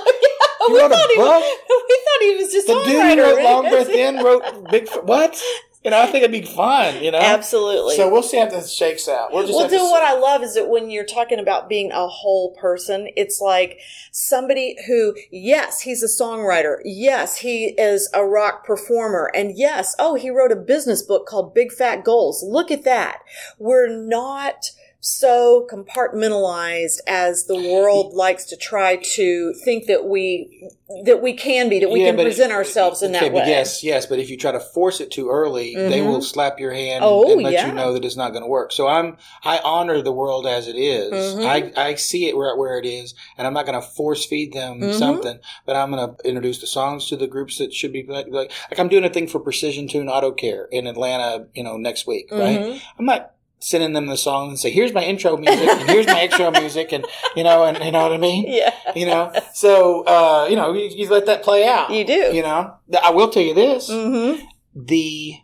He 0.70 0.80
wrote 0.80 0.92
a 0.92 1.16
book? 1.16 1.44
we 1.88 2.00
thought 2.04 2.20
he 2.20 2.36
was 2.36 2.52
just 2.52 2.66
the 2.66 2.82
dude 2.84 3.18
who 3.18 3.24
wrote 3.24 3.42
Long 3.42 3.68
Breath 3.68 3.88
In 3.88 4.16
wrote 4.16 4.70
Big. 4.70 4.88
What? 5.04 5.40
You 5.84 5.90
know, 5.92 5.98
I 5.98 6.06
think 6.06 6.24
it'd 6.24 6.30
be 6.30 6.46
fun. 6.46 7.02
You 7.02 7.10
know, 7.10 7.18
Absolutely. 7.18 7.96
So 7.96 8.10
we'll 8.12 8.22
see 8.22 8.36
how 8.38 8.46
this 8.46 8.70
shakes 8.70 9.08
out. 9.08 9.32
We'll 9.32 9.46
just 9.46 9.58
well, 9.58 9.68
do 9.68 9.78
what 9.78 10.02
I 10.02 10.12
love 10.12 10.42
is 10.42 10.54
that 10.54 10.68
when 10.68 10.90
you're 10.90 11.06
talking 11.06 11.38
about 11.38 11.70
being 11.70 11.90
a 11.90 12.06
whole 12.06 12.54
person, 12.54 13.08
it's 13.16 13.40
like 13.40 13.78
somebody 14.12 14.76
who, 14.86 15.14
yes, 15.30 15.80
he's 15.80 16.02
a 16.02 16.22
songwriter. 16.22 16.80
Yes, 16.84 17.38
he 17.38 17.68
is 17.78 18.10
a 18.12 18.26
rock 18.26 18.66
performer. 18.66 19.30
And 19.34 19.56
yes, 19.56 19.96
oh, 19.98 20.16
he 20.16 20.28
wrote 20.28 20.52
a 20.52 20.56
business 20.56 21.00
book 21.00 21.26
called 21.26 21.54
Big 21.54 21.72
Fat 21.72 22.04
Goals. 22.04 22.42
Look 22.42 22.70
at 22.70 22.84
that. 22.84 23.20
We're 23.58 23.88
not 23.88 24.66
so 25.02 25.66
compartmentalized 25.72 26.98
as 27.06 27.46
the 27.46 27.56
world 27.56 28.12
likes 28.12 28.44
to 28.44 28.56
try 28.56 28.96
to 28.96 29.54
think 29.64 29.86
that 29.86 30.04
we 30.04 30.68
that 31.04 31.22
we 31.22 31.32
can 31.32 31.68
be 31.70 31.78
that 31.78 31.90
we 31.90 32.00
Yeah, 32.02 32.08
can 32.12 32.16
present 32.24 32.52
it- 32.52 32.54
ourselves 32.54 33.00
in 33.02 33.14
okay, 33.16 33.28
that 33.28 33.34
way. 33.34 33.44
Yes, 33.46 33.82
yes, 33.82 34.04
but 34.06 34.18
if 34.18 34.28
you 34.28 34.36
try 34.36 34.52
to 34.52 34.60
force 34.60 35.00
it 35.00 35.10
too 35.10 35.30
early, 35.30 35.74
they 35.74 36.00
Mhm. 36.00 36.06
will 36.08 36.20
slap 36.20 36.60
your 36.60 36.72
hand 36.72 37.02
Oh, 37.02 37.32
and 37.32 37.42
let 37.42 37.52
yeah. 37.54 37.66
you 37.68 37.72
know 37.72 37.94
that 37.94 38.04
it's 38.04 38.16
not 38.16 38.30
going 38.32 38.42
to 38.42 38.48
work. 38.48 38.72
So 38.72 38.88
I'm 38.88 39.16
I 39.42 39.58
honor 39.64 40.02
the 40.02 40.12
world 40.12 40.46
as 40.46 40.68
it 40.68 40.76
is. 40.76 41.12
Mhm. 41.12 41.46
I, 41.46 41.72
I 41.90 41.94
see 41.94 42.28
it 42.28 42.36
where 42.36 42.54
where 42.56 42.78
it 42.78 42.84
is, 42.84 43.14
and 43.38 43.46
I'm 43.46 43.54
not 43.54 43.64
going 43.66 43.80
to 43.80 43.86
force 43.86 44.26
feed 44.26 44.52
them 44.52 44.80
Mhm. 44.80 44.94
something. 44.94 45.38
But 45.64 45.76
I'm 45.76 45.90
going 45.92 46.14
to 46.14 46.28
introduce 46.28 46.58
the 46.60 46.66
songs 46.66 47.06
to 47.08 47.16
the 47.16 47.26
groups 47.26 47.56
that 47.58 47.72
should 47.72 47.92
be 47.92 48.04
like 48.06 48.26
like, 48.28 48.52
I'm 48.78 48.88
doing 48.88 49.04
a 49.04 49.08
thing 49.10 49.28
for 49.28 49.38
Precision 49.40 49.88
Tune 49.88 50.08
Auto 50.10 50.32
Care 50.32 50.68
in 50.70 50.86
Atlanta, 50.86 51.46
you 51.54 51.62
know, 51.62 51.76
next 51.78 52.06
week, 52.06 52.28
right? 52.30 52.60
Mhm. 52.60 52.80
I'm 52.98 53.06
not 53.06 53.30
sending 53.60 53.92
them 53.92 54.06
the 54.06 54.16
song 54.16 54.48
and 54.48 54.58
say, 54.58 54.70
"Here's 54.70 54.92
my 54.92 55.02
intro 55.04 55.36
music 55.36 55.68
and 55.68 55.88
here's 55.88 56.06
my 56.06 56.20
extra 56.26 56.50
music," 56.50 56.92
and 56.92 57.06
you 57.36 57.44
know, 57.44 57.64
and 57.64 57.82
you 57.84 57.92
know 57.92 58.02
what 58.02 58.12
I 58.12 58.16
mean. 58.18 58.44
Yeah. 58.48 58.74
You 58.94 59.06
know, 59.06 59.32
so 59.54 60.02
uh, 60.04 60.46
you 60.50 60.56
know, 60.56 60.72
you, 60.72 60.88
you 60.88 61.08
let 61.08 61.26
that 61.26 61.42
play 61.42 61.66
out. 61.68 61.90
You 61.90 62.04
do. 62.04 62.30
You 62.34 62.42
know, 62.42 62.74
I 63.02 63.10
will 63.10 63.28
tell 63.30 63.42
you 63.42 63.54
this: 63.54 63.88
Mm-hmm. 63.90 64.44
the, 64.74 65.34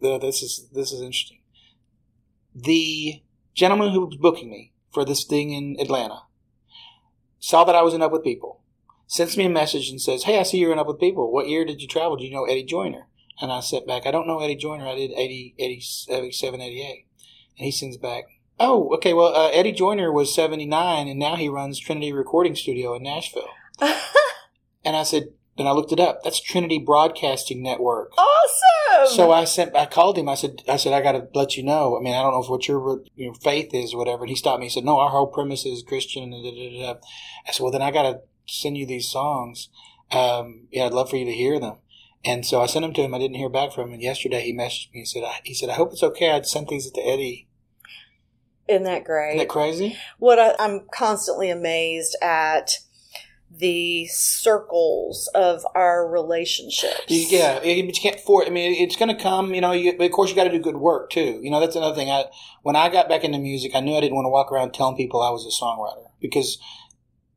the 0.00 0.18
this 0.18 0.42
is 0.42 0.68
this 0.72 0.92
is 0.92 1.00
interesting. 1.00 1.40
The 2.54 3.22
gentleman 3.54 3.92
who 3.92 4.06
was 4.06 4.16
booking 4.16 4.50
me 4.50 4.72
for 4.92 5.04
this 5.04 5.24
thing 5.24 5.52
in 5.52 5.76
Atlanta. 5.80 6.20
Saw 7.38 7.64
that 7.64 7.74
I 7.74 7.82
was 7.82 7.94
in 7.94 8.02
Up 8.02 8.12
with 8.12 8.22
People. 8.22 8.60
Sends 9.06 9.36
me 9.36 9.46
a 9.46 9.50
message 9.50 9.90
and 9.90 10.00
says, 10.00 10.24
Hey, 10.24 10.38
I 10.38 10.42
see 10.42 10.58
you're 10.58 10.72
in 10.72 10.78
Up 10.78 10.86
with 10.86 11.00
People. 11.00 11.32
What 11.32 11.48
year 11.48 11.64
did 11.64 11.82
you 11.82 11.88
travel? 11.88 12.16
Do 12.16 12.24
you 12.24 12.30
know 12.32 12.44
Eddie 12.44 12.64
Joyner? 12.64 13.08
And 13.40 13.50
I 13.50 13.60
sent 13.60 13.86
back, 13.86 14.06
I 14.06 14.10
don't 14.10 14.26
know 14.26 14.38
Eddie 14.38 14.56
Joyner. 14.56 14.86
I 14.86 14.94
did 14.94 15.10
80, 15.10 15.54
80, 15.58 15.82
87, 16.08 16.60
88. 16.60 17.06
And 17.58 17.64
he 17.64 17.70
sends 17.70 17.96
back, 17.96 18.24
Oh, 18.60 18.94
okay. 18.94 19.12
Well, 19.12 19.34
uh, 19.34 19.50
Eddie 19.50 19.72
Joyner 19.72 20.12
was 20.12 20.34
79 20.34 21.08
and 21.08 21.18
now 21.18 21.36
he 21.36 21.48
runs 21.48 21.78
Trinity 21.78 22.12
Recording 22.12 22.54
Studio 22.54 22.94
in 22.94 23.02
Nashville. 23.02 23.48
and 23.80 24.96
I 24.96 25.02
said, 25.02 25.28
then 25.58 25.66
I 25.66 25.72
looked 25.72 25.92
it 25.92 26.00
up. 26.00 26.22
That's 26.22 26.40
Trinity 26.40 26.78
Broadcasting 26.78 27.62
Network. 27.62 28.12
awesome. 28.16 29.14
So 29.14 29.32
I 29.32 29.44
sent, 29.44 29.76
I 29.76 29.86
called 29.86 30.16
him. 30.16 30.28
I 30.28 30.34
said, 30.34 30.62
I 30.68 30.76
said, 30.76 30.92
I 30.92 31.02
got 31.02 31.12
to 31.12 31.28
let 31.34 31.56
you 31.56 31.62
know. 31.62 31.96
I 31.96 32.00
mean, 32.00 32.14
I 32.14 32.22
don't 32.22 32.32
know 32.32 32.42
if 32.42 32.48
what 32.48 32.68
your 32.68 33.02
your 33.16 33.34
faith 33.34 33.74
is 33.74 33.92
or 33.92 33.98
whatever. 33.98 34.22
And 34.22 34.30
he 34.30 34.36
stopped 34.36 34.60
me. 34.60 34.66
He 34.66 34.70
said, 34.70 34.84
No, 34.84 34.98
our 34.98 35.10
whole 35.10 35.26
premise 35.26 35.66
is 35.66 35.82
Christian. 35.82 36.30
Da, 36.30 36.42
da, 36.42 36.92
da. 36.94 37.00
I 37.46 37.52
said, 37.52 37.62
Well, 37.62 37.72
then 37.72 37.82
I 37.82 37.90
got 37.90 38.02
to 38.02 38.20
send 38.46 38.78
you 38.78 38.86
these 38.86 39.08
songs. 39.08 39.68
Um, 40.10 40.68
yeah, 40.70 40.86
I'd 40.86 40.92
love 40.92 41.10
for 41.10 41.16
you 41.16 41.24
to 41.24 41.32
hear 41.32 41.58
them. 41.58 41.76
And 42.24 42.46
so 42.46 42.60
I 42.60 42.66
sent 42.66 42.84
them 42.84 42.92
to 42.94 43.02
him. 43.02 43.14
I 43.14 43.18
didn't 43.18 43.36
hear 43.36 43.48
back 43.48 43.72
from 43.72 43.88
him. 43.88 43.94
And 43.94 44.02
yesterday 44.02 44.42
he 44.42 44.54
messaged 44.54 44.92
me. 44.92 45.00
He 45.00 45.04
said, 45.04 45.24
I, 45.24 45.40
He 45.44 45.54
said, 45.54 45.68
I 45.68 45.74
hope 45.74 45.92
it's 45.92 46.02
okay. 46.02 46.30
I'd 46.30 46.46
sent 46.46 46.68
these 46.68 46.90
to 46.90 47.00
Eddie. 47.00 47.48
Isn't 48.68 48.84
that 48.84 49.04
great? 49.04 49.30
Isn't 49.30 49.38
that 49.38 49.48
crazy? 49.48 49.98
what 50.18 50.38
I, 50.38 50.54
I'm 50.58 50.86
constantly 50.92 51.50
amazed 51.50 52.16
at 52.22 52.78
the 53.54 54.06
circles 54.06 55.28
of 55.34 55.62
our 55.74 56.08
relationships. 56.08 57.04
Yeah, 57.08 57.58
but 57.58 57.66
you 57.66 57.92
can't 57.92 58.20
for. 58.20 58.46
I 58.46 58.50
mean, 58.50 58.72
it's 58.82 58.96
going 58.96 59.14
to 59.14 59.20
come. 59.20 59.52
You 59.52 59.60
know, 59.60 59.72
you, 59.72 59.96
but 59.96 60.04
of 60.04 60.12
course, 60.12 60.30
you 60.30 60.36
got 60.36 60.44
to 60.44 60.50
do 60.50 60.58
good 60.58 60.76
work 60.76 61.10
too. 61.10 61.40
You 61.42 61.50
know, 61.50 61.60
that's 61.60 61.76
another 61.76 61.94
thing. 61.94 62.10
I 62.10 62.26
when 62.62 62.76
I 62.76 62.88
got 62.88 63.08
back 63.08 63.24
into 63.24 63.38
music, 63.38 63.72
I 63.74 63.80
knew 63.80 63.96
I 63.96 64.00
didn't 64.00 64.14
want 64.14 64.26
to 64.26 64.30
walk 64.30 64.50
around 64.50 64.72
telling 64.72 64.96
people 64.96 65.20
I 65.20 65.30
was 65.30 65.44
a 65.44 65.64
songwriter 65.64 66.10
because 66.20 66.58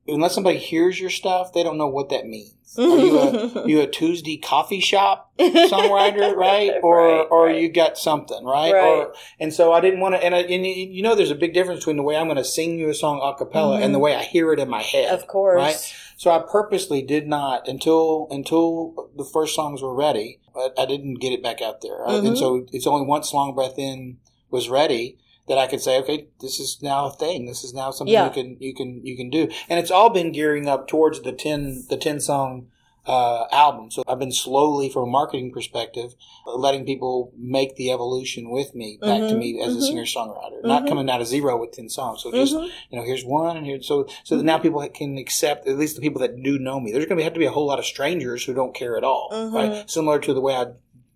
unless 0.08 0.34
somebody 0.34 0.58
hears 0.58 1.00
your 1.00 1.10
stuff, 1.10 1.54
they 1.54 1.64
don't 1.64 1.78
know 1.78 1.88
what 1.88 2.10
that 2.10 2.28
means. 2.28 2.55
Are 2.78 2.98
you 3.00 3.20
a 3.20 3.68
you 3.68 3.82
a 3.82 3.88
Tuesday 3.88 4.38
coffee 4.38 4.80
shop 4.80 5.32
songwriter, 5.40 6.36
right? 6.48 6.74
Or 6.84 6.98
Right, 6.98 7.28
or 7.30 7.46
right. 7.48 7.62
you 7.62 7.70
got 7.72 7.98
something, 7.98 8.44
right? 8.46 8.74
Right. 8.74 8.84
Or 8.86 9.14
and 9.40 9.54
so 9.54 9.74
I 9.74 9.82
didn't 9.82 10.00
want 10.00 10.16
to. 10.16 10.24
And, 10.24 10.34
I, 10.36 10.40
and 10.40 10.66
you- 10.66 11.04
know, 11.04 11.16
there's 11.16 11.32
a 11.32 11.36
big 11.36 11.54
difference 11.54 11.82
between 11.82 11.98
the 11.98 12.04
way 12.04 12.16
I'm 12.16 12.26
going 12.28 12.38
to 12.38 12.44
sing 12.44 12.78
you 12.80 12.90
a 12.90 12.94
song 12.94 13.22
a 13.24 13.38
cappella 13.38 13.80
and 13.82 13.94
the 13.94 14.00
way 14.00 14.16
I 14.16 14.24
hear 14.24 14.52
it 14.54 14.60
in 14.60 14.70
my 14.70 14.82
head. 14.82 15.06
Mm-hmm. 15.08 15.16
Of 15.16 15.28
course. 15.28 15.58
right? 15.58 15.96
So 16.18 16.32
I 16.32 16.40
purposely 16.50 17.02
did 17.02 17.28
not 17.28 17.68
until 17.68 18.28
until 18.32 19.10
the 19.18 19.26
first 19.26 19.54
songs 19.56 19.82
were 19.82 19.94
ready. 19.94 20.40
I, 20.56 20.70
I 20.78 20.86
didn't 20.86 21.16
get 21.16 21.34
it 21.34 21.44
back 21.44 21.62
out 21.62 21.82
there, 21.82 22.00
Mm-hmm. 22.08 22.28
and 22.28 22.38
so 22.38 22.66
it's 22.72 22.88
only 22.88 23.06
once 23.06 23.34
"Long 23.34 23.54
Breath 23.54 23.78
In" 23.78 24.18
was 24.50 24.70
ready 24.70 25.18
that 25.48 25.58
I 25.58 25.68
could 25.68 25.82
say, 25.82 26.00
okay, 26.00 26.28
this 26.42 26.60
is 26.60 26.80
now 26.82 27.08
a 27.08 27.12
thing. 27.12 27.46
This 27.46 27.64
is 27.64 27.74
now 27.74 27.92
something 27.92 28.14
Yeah. 28.14 28.26
you 28.28 28.32
can 28.32 28.58
you 28.60 28.74
can 28.74 29.02
you 29.06 29.16
can 29.16 29.30
do, 29.30 29.48
and 29.70 29.80
it's 29.80 29.92
all 29.92 30.10
been 30.10 30.32
gearing 30.32 30.68
up 30.68 30.88
towards 30.88 31.22
the 31.22 31.32
ten 31.32 31.86
the 31.90 31.98
ten 31.98 32.20
song. 32.20 32.68
Uh, 33.08 33.46
album. 33.52 33.92
So 33.92 34.02
I've 34.08 34.18
been 34.18 34.32
slowly, 34.32 34.90
from 34.90 35.04
a 35.04 35.12
marketing 35.12 35.52
perspective, 35.52 36.16
letting 36.48 36.88
people 36.88 37.32
make 37.38 37.76
the 37.76 37.92
evolution 37.92 38.50
with 38.50 38.74
me 38.74 38.98
back 39.00 39.20
to 39.30 39.36
Mhm, 39.36 39.38
me 39.38 39.62
as 39.62 39.76
a 39.76 39.78
mhm. 39.78 39.82
singer 39.84 40.06
songwriter, 40.06 40.64
not 40.64 40.86
Mhm. 40.86 40.88
coming 40.88 41.08
out 41.12 41.22
of 41.22 41.28
zero 41.28 41.56
with 41.62 41.72
ten 41.74 41.88
songs. 41.88 42.24
So 42.24 42.32
just 42.32 42.56
Mhm. 42.56 42.68
you 42.90 42.98
know, 42.98 43.06
here's 43.06 43.24
one, 43.24 43.58
and 43.58 43.64
here, 43.68 43.80
so 43.80 44.08
so 44.24 44.36
that 44.38 44.42
now 44.44 44.58
people 44.58 44.82
can 44.90 45.20
accept 45.20 45.68
at 45.68 45.78
least 45.78 45.96
the 45.96 46.02
people 46.02 46.20
that 46.22 46.42
do 46.42 46.58
know 46.58 46.80
me. 46.80 46.92
There's 46.92 47.06
going 47.06 47.20
to 47.20 47.24
have 47.24 47.34
to 47.34 47.40
be 47.40 47.46
a 47.46 47.52
whole 47.52 47.68
lot 47.68 47.78
of 47.78 47.86
strangers 47.86 48.44
who 48.46 48.56
don't 48.56 48.74
care 48.74 48.98
at 48.98 49.04
all, 49.04 49.30
Mhm. 49.32 49.54
right? 49.54 49.88
Similar 49.88 50.18
to 50.22 50.34
the 50.34 50.42
way 50.42 50.56
I 50.56 50.66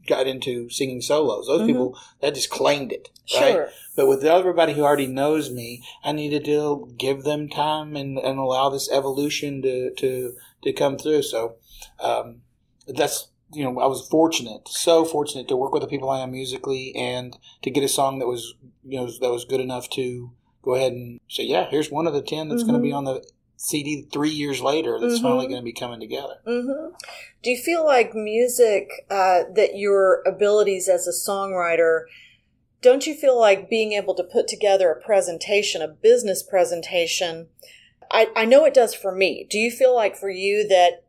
got 0.10 0.28
into 0.28 0.70
singing 0.70 1.02
solos. 1.02 1.48
Those 1.48 1.62
Mhm. 1.62 1.68
people 1.68 1.98
that 2.22 2.36
just 2.36 2.50
claimed 2.50 2.92
it, 2.92 3.10
right? 3.36 3.54
Sure. 3.54 3.70
But 3.96 4.08
with 4.08 4.24
everybody 4.26 4.74
who 4.74 4.84
already 4.84 5.08
knows 5.08 5.52
me, 5.52 5.84
I 6.04 6.12
needed 6.12 6.44
to 6.46 6.94
give 6.98 7.24
them 7.24 7.50
time 7.50 7.96
and, 7.96 8.18
and 8.18 8.40
allow 8.40 8.70
this 8.70 8.90
evolution 8.92 9.62
to 9.62 9.92
to 9.96 10.34
to 10.64 10.74
come 10.74 10.98
through. 10.98 11.24
So 11.24 11.56
um, 12.00 12.42
that's 12.88 13.28
you 13.54 13.64
know 13.64 13.80
I 13.80 13.88
was 13.88 14.08
fortunate, 14.08 14.68
so 14.68 15.06
fortunate 15.06 15.48
to 15.48 15.56
work 15.56 15.74
with 15.74 15.82
the 15.82 15.88
people 15.88 16.10
I 16.10 16.20
am 16.20 16.32
musically 16.32 16.94
and 16.96 17.38
to 17.64 17.72
get 17.72 17.84
a 17.84 17.88
song 17.88 18.20
that 18.20 18.28
was 18.28 18.54
you 18.86 18.98
know 19.00 19.10
that 19.22 19.32
was 19.32 19.46
good 19.46 19.62
enough 19.62 19.90
to 19.92 20.32
go 20.62 20.76
ahead 20.76 20.92
and 20.92 21.20
say, 21.30 21.44
yeah, 21.44 21.66
here's 21.70 21.90
one 21.90 22.06
of 22.08 22.14
the 22.14 22.22
ten 22.22 22.50
that's 22.50 22.64
going 22.64 22.76
to 22.76 22.82
be 22.82 22.92
on 22.92 23.06
the 23.06 23.24
CD 23.62 24.08
three 24.12 24.30
years 24.30 24.62
later. 24.62 24.98
That's 24.98 25.20
Mhm. 25.20 25.22
finally 25.22 25.48
going 25.48 25.60
to 25.60 25.66
be 25.66 25.74
coming 25.74 26.00
together. 26.00 26.38
hmm 26.46 26.94
Do 27.44 27.52
you 27.52 27.58
feel 27.58 27.86
like 27.86 28.16
music, 28.16 28.90
uh, 29.10 29.44
that 29.54 29.76
your 29.76 30.22
abilities 30.26 30.88
as 30.88 31.08
a 31.08 31.12
songwriter, 31.12 32.04
don't 32.82 33.06
you 33.06 33.14
feel 33.14 33.38
like 33.38 33.70
being 33.70 33.92
able 33.92 34.16
to 34.16 34.24
put 34.24 34.48
together 34.48 34.90
a 34.92 35.02
presentation, 35.02 35.82
a 35.82 35.88
business 35.90 36.42
presentation? 36.42 37.50
I, 38.10 38.30
I 38.34 38.46
know 38.46 38.64
it 38.64 38.74
does 38.74 38.94
for 38.94 39.14
me. 39.14 39.46
Do 39.50 39.58
you 39.60 39.72
feel 39.72 39.94
like 39.94 40.16
for 40.16 40.30
you 40.30 40.66
that 40.70 41.04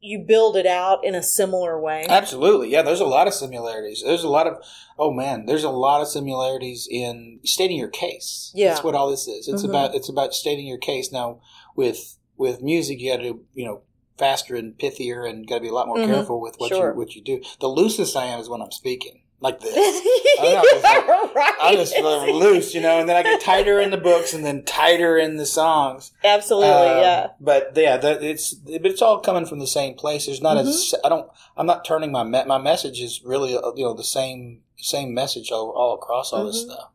you 0.00 0.18
build 0.20 0.56
it 0.56 0.66
out 0.66 1.04
in 1.04 1.14
a 1.16 1.22
similar 1.22 1.80
way? 1.80 2.06
Absolutely, 2.08 2.70
yeah. 2.70 2.82
There's 2.82 3.00
a 3.00 3.04
lot 3.06 3.26
of 3.26 3.34
similarities. 3.34 4.02
There's 4.04 4.22
a 4.24 4.28
lot 4.28 4.46
of 4.48 4.58
oh 4.98 5.12
man, 5.12 5.46
there's 5.46 5.64
a 5.64 5.70
lot 5.70 6.00
of 6.02 6.08
similarities 6.08 6.86
in 6.90 7.40
stating 7.44 7.76
your 7.78 7.88
case. 7.88 8.50
Yeah. 8.54 8.68
that's 8.70 8.84
what 8.84 8.94
all 8.94 9.10
this 9.10 9.26
is. 9.28 9.48
It's 9.48 9.62
Mhm. 9.62 9.70
about 9.70 9.94
it's 9.96 10.08
about 10.08 10.34
stating 10.34 10.66
your 10.66 10.78
case. 10.78 11.10
Now 11.10 11.40
with 11.78 12.16
with 12.36 12.60
music, 12.62 13.00
you 13.00 13.10
got 13.12 13.22
to 13.22 13.40
you 13.54 13.64
know 13.64 13.82
faster 14.18 14.56
and 14.56 14.76
pithier, 14.76 15.28
and 15.28 15.46
got 15.48 15.56
to 15.56 15.60
be 15.62 15.68
a 15.68 15.72
lot 15.72 15.86
more 15.86 15.96
Mhm. 15.98 16.06
careful 16.12 16.40
with 16.40 16.56
what 16.58 16.68
Sure. 16.68 16.90
you 16.92 16.98
what 16.98 17.14
you 17.14 17.22
do. 17.22 17.40
The 17.60 17.68
loosest 17.68 18.16
I 18.16 18.26
am 18.26 18.40
is 18.40 18.48
when 18.48 18.60
I'm 18.60 18.72
speaking 18.72 19.22
like 19.40 19.60
this. 19.60 19.74
Know, 20.38 20.62
it's 20.64 20.84
like- 20.84 21.34
right. 21.34 21.54
I 21.60 21.74
just 21.74 21.92
feel 21.96 22.32
loose, 22.38 22.72
you 22.72 22.80
know, 22.80 23.00
and 23.00 23.08
then 23.08 23.16
I 23.16 23.24
get 23.24 23.40
tighter 23.40 23.80
in 23.80 23.90
the 23.90 23.96
books, 23.96 24.32
and 24.34 24.44
then 24.44 24.64
tighter 24.64 25.18
in 25.18 25.36
the 25.36 25.46
songs. 25.46 26.12
Absolutely, 26.22 26.70
Um, 26.70 26.98
yeah. 27.02 27.26
But 27.40 27.72
yeah, 27.76 27.96
that, 27.96 28.22
it's 28.22 28.54
but 28.54 28.86
it's 28.86 29.02
all 29.02 29.18
coming 29.18 29.46
from 29.46 29.58
the 29.58 29.66
same 29.66 29.94
place. 29.94 30.26
There's 30.26 30.40
not 30.40 30.56
Mm-hmm. 30.56 30.96
a. 30.96 31.06
I 31.06 31.08
don't. 31.08 31.28
I'm 31.56 31.66
not 31.66 31.84
turning 31.84 32.12
my 32.12 32.22
me- 32.22 32.44
my 32.46 32.58
message 32.58 33.00
is 33.00 33.20
really 33.24 33.56
uh, 33.56 33.72
you 33.74 33.84
know 33.84 33.94
the 33.94 34.04
same 34.04 34.62
same 34.76 35.12
message 35.12 35.50
all, 35.50 35.70
all 35.70 35.94
across 35.94 36.32
all 36.32 36.44
this 36.46 36.62
Mhm. 36.62 36.70
stuff. 36.72 36.88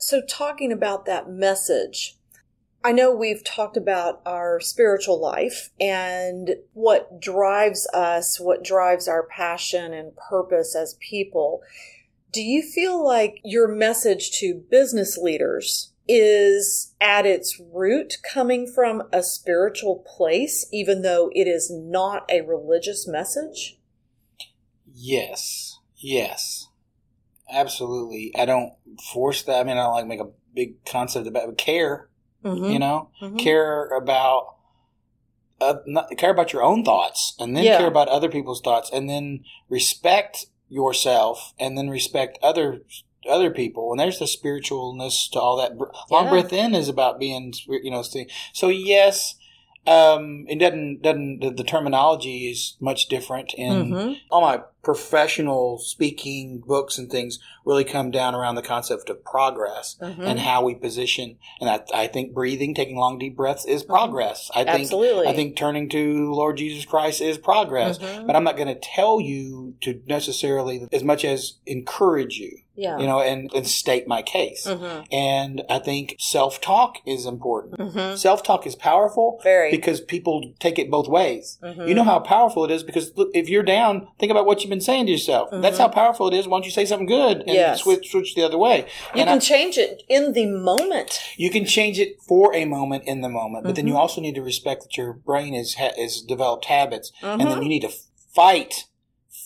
So, 0.00 0.20
talking 0.28 0.70
about 0.70 1.04
that 1.06 1.28
message, 1.28 2.16
I 2.84 2.92
know 2.92 3.12
we've 3.14 3.42
talked 3.44 3.76
about 3.76 4.20
our 4.24 4.60
spiritual 4.60 5.20
life 5.20 5.70
and 5.80 6.56
what 6.74 7.20
drives 7.20 7.88
us, 7.92 8.38
what 8.38 8.62
drives 8.62 9.08
our 9.08 9.24
passion 9.24 9.92
and 9.92 10.16
purpose 10.16 10.76
as 10.76 10.96
people. 11.00 11.60
Do 12.32 12.40
you 12.40 12.62
feel 12.62 13.04
like 13.04 13.40
your 13.44 13.66
message 13.66 14.30
to 14.38 14.62
business 14.70 15.18
leaders 15.18 15.92
is 16.06 16.94
at 17.00 17.26
its 17.26 17.60
root 17.72 18.14
coming 18.32 18.66
from 18.66 19.02
a 19.12 19.22
spiritual 19.22 20.04
place, 20.16 20.66
even 20.72 21.02
though 21.02 21.30
it 21.34 21.48
is 21.48 21.70
not 21.70 22.24
a 22.30 22.42
religious 22.42 23.08
message? 23.08 23.78
Yes, 24.94 25.78
yes, 25.96 26.68
absolutely. 27.52 28.32
I 28.38 28.46
don't 28.46 28.72
force 29.12 29.42
that. 29.42 29.60
I 29.60 29.64
mean, 29.64 29.76
I 29.76 29.82
don't 29.82 29.94
like 29.94 30.06
make 30.06 30.20
a 30.20 30.30
big 30.54 30.84
concept 30.84 31.26
about 31.26 31.58
care. 31.58 32.07
Mm-hmm. 32.44 32.64
You 32.70 32.78
know, 32.78 33.08
Mhm. 33.20 33.38
care 33.38 33.88
about. 33.88 34.54
Uh, 35.60 35.78
not, 35.86 36.08
care 36.16 36.30
about 36.30 36.52
your 36.52 36.62
own 36.62 36.84
thoughts, 36.84 37.34
and 37.40 37.56
then 37.56 37.64
Yeah. 37.64 37.78
care 37.78 37.88
about 37.88 38.06
other 38.06 38.28
people's 38.28 38.60
thoughts, 38.60 38.88
and 38.92 39.10
then 39.10 39.44
respect 39.68 40.46
yourself, 40.68 41.52
and 41.58 41.76
then 41.76 41.90
respect 41.90 42.38
other 42.42 42.82
other 43.28 43.50
people. 43.50 43.90
And 43.90 43.98
there's 43.98 44.20
the 44.20 44.26
spiritualness 44.26 45.28
to 45.32 45.40
all 45.40 45.56
that. 45.56 45.76
Long 46.10 46.24
Yeah. 46.26 46.30
breath 46.30 46.52
in 46.52 46.74
is 46.76 46.88
about 46.88 47.18
being, 47.18 47.52
you 47.66 47.90
know. 47.90 48.02
So 48.52 48.68
yes, 48.68 49.34
um, 49.86 50.44
it 50.48 50.58
doesn't 50.58 51.02
doesn't 51.02 51.40
the, 51.40 51.50
the 51.50 51.64
terminology 51.64 52.50
is 52.50 52.76
much 52.80 53.06
different 53.08 53.54
in 53.54 53.90
Mhm. 53.90 54.16
all 54.30 54.40
my 54.42 54.60
professional 54.82 55.78
speaking 55.78 56.62
books 56.66 56.98
and 56.98 57.10
things 57.10 57.38
really 57.64 57.84
come 57.84 58.10
down 58.10 58.34
around 58.34 58.54
the 58.54 58.62
concept 58.62 59.08
of 59.10 59.22
progress 59.24 59.96
Mhm. 60.00 60.18
and 60.20 60.40
how 60.40 60.62
we 60.64 60.74
position. 60.74 61.36
And 61.60 61.68
I, 61.70 61.80
I 61.94 62.06
think 62.06 62.32
breathing, 62.32 62.74
taking 62.74 62.96
long 62.96 63.18
deep 63.18 63.36
breaths 63.36 63.64
is 63.66 63.82
progress. 63.82 64.50
I 64.54 64.64
think 64.64 64.68
Mm-hmm. 64.68 64.82
Absolutely. 64.82 65.26
I 65.26 65.34
think 65.34 65.56
turning 65.56 65.88
to 65.90 66.32
Lord 66.34 66.56
Jesus 66.56 66.84
Christ 66.84 67.20
is 67.20 67.38
progress. 67.38 67.98
Mhm. 67.98 68.26
But 68.26 68.36
I'm 68.36 68.44
not 68.44 68.56
going 68.56 68.68
to 68.68 68.80
tell 68.80 69.20
you 69.20 69.74
to 69.82 70.00
necessarily 70.06 70.86
as 70.92 71.02
much 71.04 71.24
as 71.24 71.54
encourage 71.66 72.38
you, 72.38 72.58
Yeah. 72.78 72.96
you 72.98 73.06
know, 73.06 73.20
and, 73.20 73.52
and 73.52 73.66
state 73.66 74.06
my 74.06 74.22
case. 74.22 74.66
Mhm. 74.66 75.04
And 75.12 75.62
I 75.68 75.78
think 75.80 76.14
self 76.20 76.60
talk 76.60 76.98
is 77.04 77.26
important. 77.26 77.78
Mhm. 77.78 78.16
Self 78.16 78.42
talk 78.44 78.66
is 78.66 78.76
powerful 78.76 79.40
Very. 79.42 79.70
because 79.72 80.00
people 80.00 80.52
take 80.60 80.78
it 80.78 80.88
both 80.90 81.08
ways. 81.08 81.58
Mhm. 81.62 81.88
You 81.88 81.94
know 81.94 82.04
how 82.04 82.20
powerful 82.20 82.64
it 82.64 82.70
is 82.70 82.82
because 82.84 83.12
look, 83.16 83.30
if 83.34 83.48
you're 83.48 83.64
down, 83.64 84.06
think 84.20 84.30
about 84.30 84.46
what 84.46 84.60
you've 84.62 84.70
been 84.70 84.80
saying 84.80 85.06
to 85.06 85.12
yourself. 85.12 85.48
That's 85.50 85.78
how 85.78 85.88
powerful 85.88 86.28
it 86.28 86.34
is. 86.34 86.46
Why 86.46 86.54
don't 86.58 86.64
you 86.66 86.70
say 86.70 86.84
something 86.86 87.06
good 87.08 87.38
and 87.38 87.48
Mm-hmm. 87.48 87.54
Yes. 87.54 87.82
switch 87.82 88.10
switch 88.12 88.34
the 88.36 88.44
other 88.44 88.58
way? 88.58 88.78
You 89.14 89.22
and 89.22 89.28
can 89.28 89.36
I- 89.38 89.40
change 89.40 89.76
it 89.76 90.04
in 90.08 90.32
the 90.32 90.46
moment. 90.46 91.20
you 91.36 91.50
can 91.50 91.64
change 91.64 91.98
it 91.98 92.10
for 92.22 92.54
a 92.54 92.64
moment 92.64 93.02
in 93.04 93.20
the 93.22 93.28
moment, 93.28 93.64
but 93.64 93.74
then 93.74 93.84
Mm-hmm. 93.86 93.94
you 93.94 94.00
also 94.00 94.20
need 94.20 94.36
to 94.36 94.42
respect 94.42 94.82
that 94.84 94.96
your 94.96 95.12
brain 95.14 95.52
is 95.54 95.74
ha- 95.74 95.96
is 95.98 96.22
developed 96.22 96.66
habits, 96.66 97.10
and 97.22 97.40
Mm-hmm. 97.40 97.50
then 97.50 97.62
you 97.64 97.68
need 97.68 97.82
to 97.82 97.92
fight, 98.34 98.84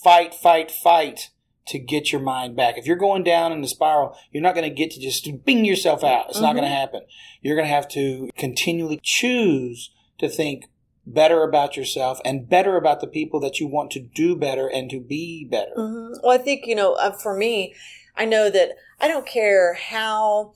fight, 0.03 0.33
fight, 0.35 0.69
fight 0.69 1.29
to 1.67 1.79
get 1.79 2.11
your 2.11 2.21
mind 2.21 2.55
back. 2.55 2.77
If 2.77 2.85
you're 2.85 2.95
going 2.95 3.23
down 3.23 3.51
in 3.51 3.61
the 3.61 3.67
spiral, 3.67 4.17
you're 4.31 4.43
not 4.43 4.55
going 4.55 4.69
to 4.69 4.75
get 4.75 4.91
to 4.91 4.99
just 4.99 5.27
bing 5.45 5.65
yourself 5.65 6.03
out. 6.03 6.29
It's 6.29 6.41
not 6.41 6.53
going 6.53 6.65
to 6.65 6.69
happen. 6.69 7.01
You're 7.41 7.55
going 7.55 7.67
to 7.67 7.73
have 7.73 7.87
to 7.89 8.29
continually 8.37 8.99
choose 9.01 9.91
to 10.19 10.27
think 10.27 10.65
better 11.05 11.43
about 11.43 11.75
yourself 11.75 12.19
and 12.23 12.47
better 12.47 12.77
about 12.77 13.01
the 13.01 13.07
people 13.07 13.39
that 13.41 13.59
you 13.59 13.67
want 13.67 13.91
to 13.91 13.99
do 13.99 14.35
better 14.35 14.67
and 14.67 14.89
to 14.89 14.99
be 14.99 15.45
better. 15.49 15.73
Mhm. 15.77 16.21
Well, 16.23 16.31
I 16.31 16.37
think, 16.37 16.65
you 16.65 16.75
know, 16.75 16.93
uh, 16.93 17.11
for 17.11 17.35
me, 17.35 17.73
I 18.15 18.25
know 18.25 18.49
that 18.49 18.71
I 19.01 19.07
don't 19.07 19.25
care 19.25 19.73
how 19.73 20.53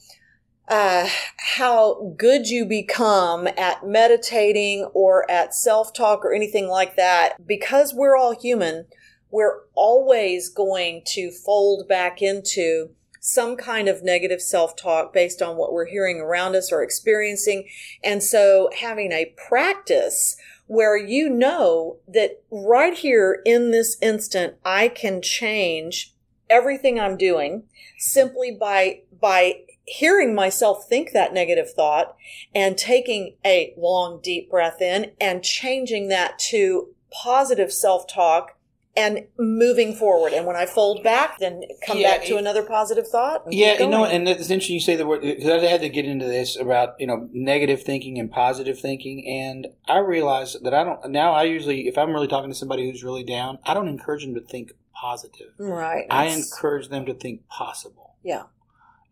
uh, 0.69 1.07
how 1.37 2.13
good 2.17 2.49
you 2.49 2.65
become 2.65 3.47
at 3.57 3.87
meditating 3.87 4.83
or 4.93 5.29
at 5.31 5.55
self 5.55 5.93
talk 5.93 6.25
or 6.25 6.33
anything 6.33 6.67
like 6.67 6.97
that, 6.97 7.47
because 7.47 7.93
we're 7.93 8.17
all 8.17 8.35
human, 8.37 8.85
we're 9.31 9.61
always 9.75 10.49
going 10.49 11.01
to 11.05 11.31
fold 11.31 11.87
back 11.87 12.21
into 12.21 12.89
some 13.19 13.57
kind 13.57 13.89
of 13.89 14.03
negative 14.03 14.41
self 14.41 14.75
talk 14.75 15.13
based 15.13 15.41
on 15.41 15.57
what 15.57 15.73
we're 15.73 15.85
hearing 15.87 16.19
around 16.19 16.55
us 16.55 16.71
or 16.71 16.81
experiencing. 16.81 17.67
And 18.03 18.23
so 18.23 18.69
having 18.79 19.11
a 19.11 19.33
practice 19.47 20.37
where 20.67 20.97
you 20.97 21.29
know 21.29 21.97
that 22.07 22.41
right 22.51 22.93
here 22.93 23.41
in 23.45 23.71
this 23.71 23.97
instant, 24.01 24.55
I 24.63 24.87
can 24.87 25.21
change 25.21 26.13
everything 26.49 26.99
I'm 26.99 27.17
doing 27.17 27.63
simply 27.97 28.51
by, 28.51 29.01
by 29.19 29.61
hearing 29.85 30.35
myself 30.35 30.87
think 30.87 31.11
that 31.11 31.33
negative 31.33 31.71
thought 31.71 32.15
and 32.53 32.77
taking 32.77 33.35
a 33.45 33.73
long, 33.77 34.19
deep 34.21 34.49
breath 34.49 34.81
in 34.81 35.11
and 35.19 35.43
changing 35.43 36.09
that 36.09 36.37
to 36.39 36.89
positive 37.11 37.71
self 37.71 38.07
talk 38.07 38.56
and 38.97 39.27
moving 39.38 39.93
forward. 39.95 40.33
And 40.33 40.45
when 40.45 40.55
I 40.55 40.65
fold 40.65 41.03
back, 41.03 41.38
then 41.39 41.62
come 41.86 41.97
Yeah, 41.99 42.17
back 42.17 42.25
to 42.25 42.36
it- 42.36 42.39
another 42.39 42.63
positive 42.63 43.07
thought. 43.07 43.43
Yeah, 43.49 43.79
you 43.81 43.88
know, 43.88 44.03
and 44.05 44.27
it's 44.27 44.49
interesting 44.49 44.73
you 44.73 44.79
say 44.81 44.95
the 44.95 45.05
word 45.05 45.21
because 45.21 45.63
I 45.63 45.67
had 45.67 45.81
to 45.81 45.89
get 45.89 46.05
into 46.05 46.25
this 46.25 46.60
about 46.60 46.95
you 46.99 47.07
know 47.07 47.29
negative 47.31 47.83
thinking 47.83 48.17
and 48.19 48.31
positive 48.31 48.79
thinking, 48.79 49.25
and 49.27 49.67
I 49.88 49.99
realized 49.99 50.63
that 50.63 50.73
I 50.73 50.83
don't 50.83 51.10
now. 51.12 51.33
I 51.33 51.43
usually, 51.43 51.88
if 51.88 51.97
I'm 51.97 52.12
really 52.12 52.27
talking 52.27 52.49
to 52.49 52.55
somebody 52.55 52.89
who's 52.89 53.03
really 53.03 53.23
down, 53.23 53.60
I 53.65 53.73
don't 53.73 53.88
encourage 53.88 54.23
them 54.25 54.33
to 54.36 54.41
think 54.41 54.71
positive. 54.99 55.51
right. 55.60 56.07
I 56.10 56.25
encourage 56.27 56.89
them 56.89 57.05
to 57.05 57.13
think 57.13 57.47
possible. 57.49 58.15
Yeah. 58.23 58.43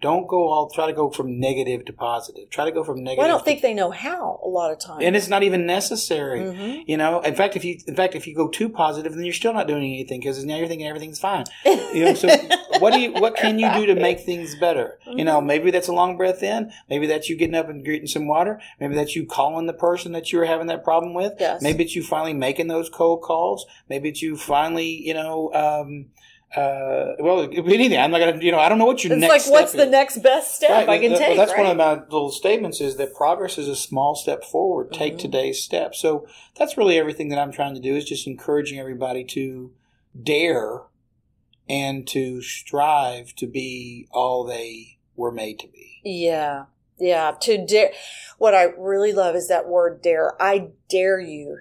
Don't 0.10 0.28
go 0.28 0.42
all 0.52 0.70
try 0.70 0.86
to 0.86 0.94
go 0.94 1.10
from 1.10 1.40
negative 1.40 1.86
to 1.86 1.94
positive. 1.94 2.46
Try 2.52 2.66
to 2.66 2.72
go 2.72 2.84
from 2.84 2.98
negative. 3.04 3.18
Well, 3.18 3.28
I 3.28 3.32
don't 3.32 3.44
think 3.44 3.62
they 3.64 3.74
know 3.74 3.90
how 3.90 4.40
a 4.44 4.48
lot 4.48 4.72
of 4.72 4.78
times. 4.80 5.02
and 5.04 5.16
it's 5.16 5.28
not 5.36 5.42
even 5.42 5.66
necessary. 5.66 6.42
Mhm. 6.42 6.84
You 6.92 6.98
know, 6.98 7.22
in 7.22 7.34
fact, 7.34 7.56
if 7.56 7.64
you 7.66 7.74
in 7.88 7.96
fact 7.96 8.14
if 8.16 8.28
you 8.28 8.36
go 8.36 8.48
too 8.48 8.70
positive, 8.70 9.14
then 9.16 9.24
you're 9.26 9.34
still 9.44 9.54
not 9.60 9.68
doing 9.68 9.84
anything 9.84 10.20
because 10.20 10.44
now 10.46 10.58
you're 10.58 10.68
thinking 10.68 10.88
everything's 10.88 11.20
fine. 11.20 11.46
You 11.66 12.06
know, 12.06 12.14
so 12.14 12.28
what 12.82 12.94
do 12.94 13.00
you 13.00 13.14
what 13.14 13.36
can 13.36 13.58
you 13.58 13.68
do 13.74 13.88
to 13.88 13.96
make 13.96 14.20
things 14.20 14.56
better? 14.60 15.00
You 15.08 15.24
know, 15.24 15.38
Mm-hmm. 15.40 15.48
maybe 15.48 15.72
that's 15.72 15.88
a 15.88 15.94
long 16.02 16.18
breath 16.18 16.44
in. 16.44 16.72
Maybe 16.90 17.08
that's 17.08 17.28
you 17.30 17.36
getting 17.36 17.56
up 17.56 17.68
and 17.70 17.84
getting 17.84 18.08
some 18.08 18.28
water. 18.28 18.62
Maybe 18.80 18.94
that's 18.96 19.16
you 19.16 19.26
calling 19.26 19.66
the 19.66 19.74
person 19.88 20.12
that 20.12 20.32
you 20.32 20.38
were 20.40 20.46
having 20.46 20.68
that 20.68 20.84
problem 20.84 21.14
with. 21.16 21.34
Yes. 21.40 21.62
Maybe 21.62 21.84
it's 21.84 21.96
you 21.96 22.04
finally 22.04 22.34
making 22.34 22.68
those 22.68 22.90
cold 22.90 23.22
calls. 23.24 23.66
Maybe 23.90 24.10
it's 24.10 24.22
you 24.22 24.38
finally, 24.38 24.92
you 25.08 25.14
know. 25.16 25.52
Um, 25.54 26.08
uh, 26.56 27.16
well, 27.20 27.42
anything. 27.44 27.98
I'm 28.00 28.12
not 28.12 28.20
gonna, 28.20 28.42
you 28.42 28.52
know, 28.52 28.60
I 28.60 28.70
don't 28.70 28.78
know 28.78 28.86
what 28.86 29.04
your 29.04 29.14
It's 29.14 29.22
next. 29.22 29.32
like, 29.32 29.42
step 29.42 29.52
what's 29.54 29.72
the 29.74 29.86
next 29.86 30.18
best 30.20 30.56
step 30.56 30.70
Right, 30.70 30.90
I 30.90 31.00
can 31.00 31.12
well, 31.12 31.20
take? 31.20 31.38
that's 31.38 31.52
right? 31.52 31.62
one 31.62 31.72
of 31.72 31.78
my 31.78 31.94
little 32.06 32.32
statements 32.32 32.80
is 32.82 32.98
that 32.98 33.14
progress 33.14 33.58
is 33.58 33.68
a 33.68 33.76
small 33.76 34.16
step 34.16 34.44
forward. 34.44 34.92
Take 34.94 35.14
Mm-hmm. 35.14 35.20
today's 35.22 35.62
step. 35.62 35.96
So 35.96 36.28
that's 36.58 36.78
really 36.78 36.98
everything 36.98 37.30
that 37.30 37.40
I'm 37.40 37.52
trying 37.52 37.76
to 37.76 37.82
do 37.82 37.96
is 37.96 38.06
just 38.06 38.28
encouraging 38.28 38.80
everybody 38.80 39.24
to 39.26 39.72
dare 40.22 40.82
and 41.68 42.08
to 42.08 42.42
strive 42.42 43.34
to 43.36 43.48
be 43.48 44.08
all 44.12 44.44
they 44.44 44.98
were 45.16 45.32
made 45.32 45.60
to 45.60 45.68
be. 45.68 46.00
Yeah. 46.04 46.66
Yeah. 47.00 47.32
To 47.42 47.66
dare. 47.66 47.92
What 48.38 48.54
I 48.54 48.66
really 48.78 49.12
love 49.14 49.36
is 49.36 49.48
that 49.48 49.68
word 49.68 50.02
dare. 50.02 50.40
I 50.42 50.70
dare 50.90 51.20
you 51.20 51.60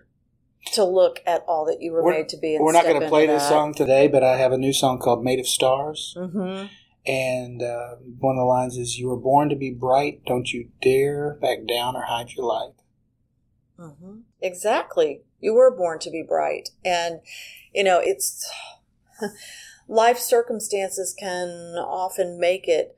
to 0.72 0.84
look 0.84 1.20
at 1.26 1.44
all 1.46 1.64
that 1.66 1.80
you 1.80 1.92
were 1.92 2.02
We're- 2.02 2.18
made 2.18 2.28
to 2.30 2.36
be. 2.36 2.58
We're 2.58 2.72
not 2.72 2.84
going 2.84 3.00
to 3.00 3.08
play 3.08 3.26
this 3.26 3.48
song 3.48 3.74
today, 3.74 4.08
but 4.08 4.22
I 4.24 4.36
have 4.36 4.52
a 4.52 4.58
new 4.58 4.72
song 4.72 4.98
called 4.98 5.22
"Made 5.24 5.38
of 5.40 5.46
Stars," 5.46 6.14
hmm 6.16 6.66
and 7.06 7.62
uh, 7.62 7.96
one 8.18 8.36
of 8.36 8.40
the 8.40 8.46
lines 8.46 8.78
is, 8.78 8.98
"You 8.98 9.08
were 9.08 9.16
born 9.16 9.50
to 9.50 9.56
be 9.56 9.70
bright. 9.70 10.24
Don't 10.24 10.50
you 10.52 10.70
dare 10.80 11.34
back 11.34 11.66
down 11.66 11.96
or 11.96 12.02
hide 12.02 12.30
your 12.32 12.46
light." 12.46 12.72
hmm 13.76 14.20
Exactly. 14.40 15.22
You 15.40 15.54
were 15.54 15.70
born 15.70 15.98
to 16.00 16.10
be 16.10 16.22
bright. 16.22 16.70
And, 16.84 17.20
you 17.74 17.84
know, 17.84 17.98
it's 17.98 18.50
life 19.88 20.18
circumstances 20.18 21.14
can 21.18 21.48
often 21.78 22.38
make 22.38 22.68
it 22.68 22.96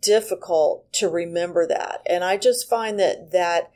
difficult 0.00 0.92
to 0.94 1.08
remember 1.08 1.66
that. 1.66 2.02
And 2.06 2.22
I 2.24 2.36
just 2.36 2.68
find 2.68 2.98
that 3.00 3.32
that 3.32 3.70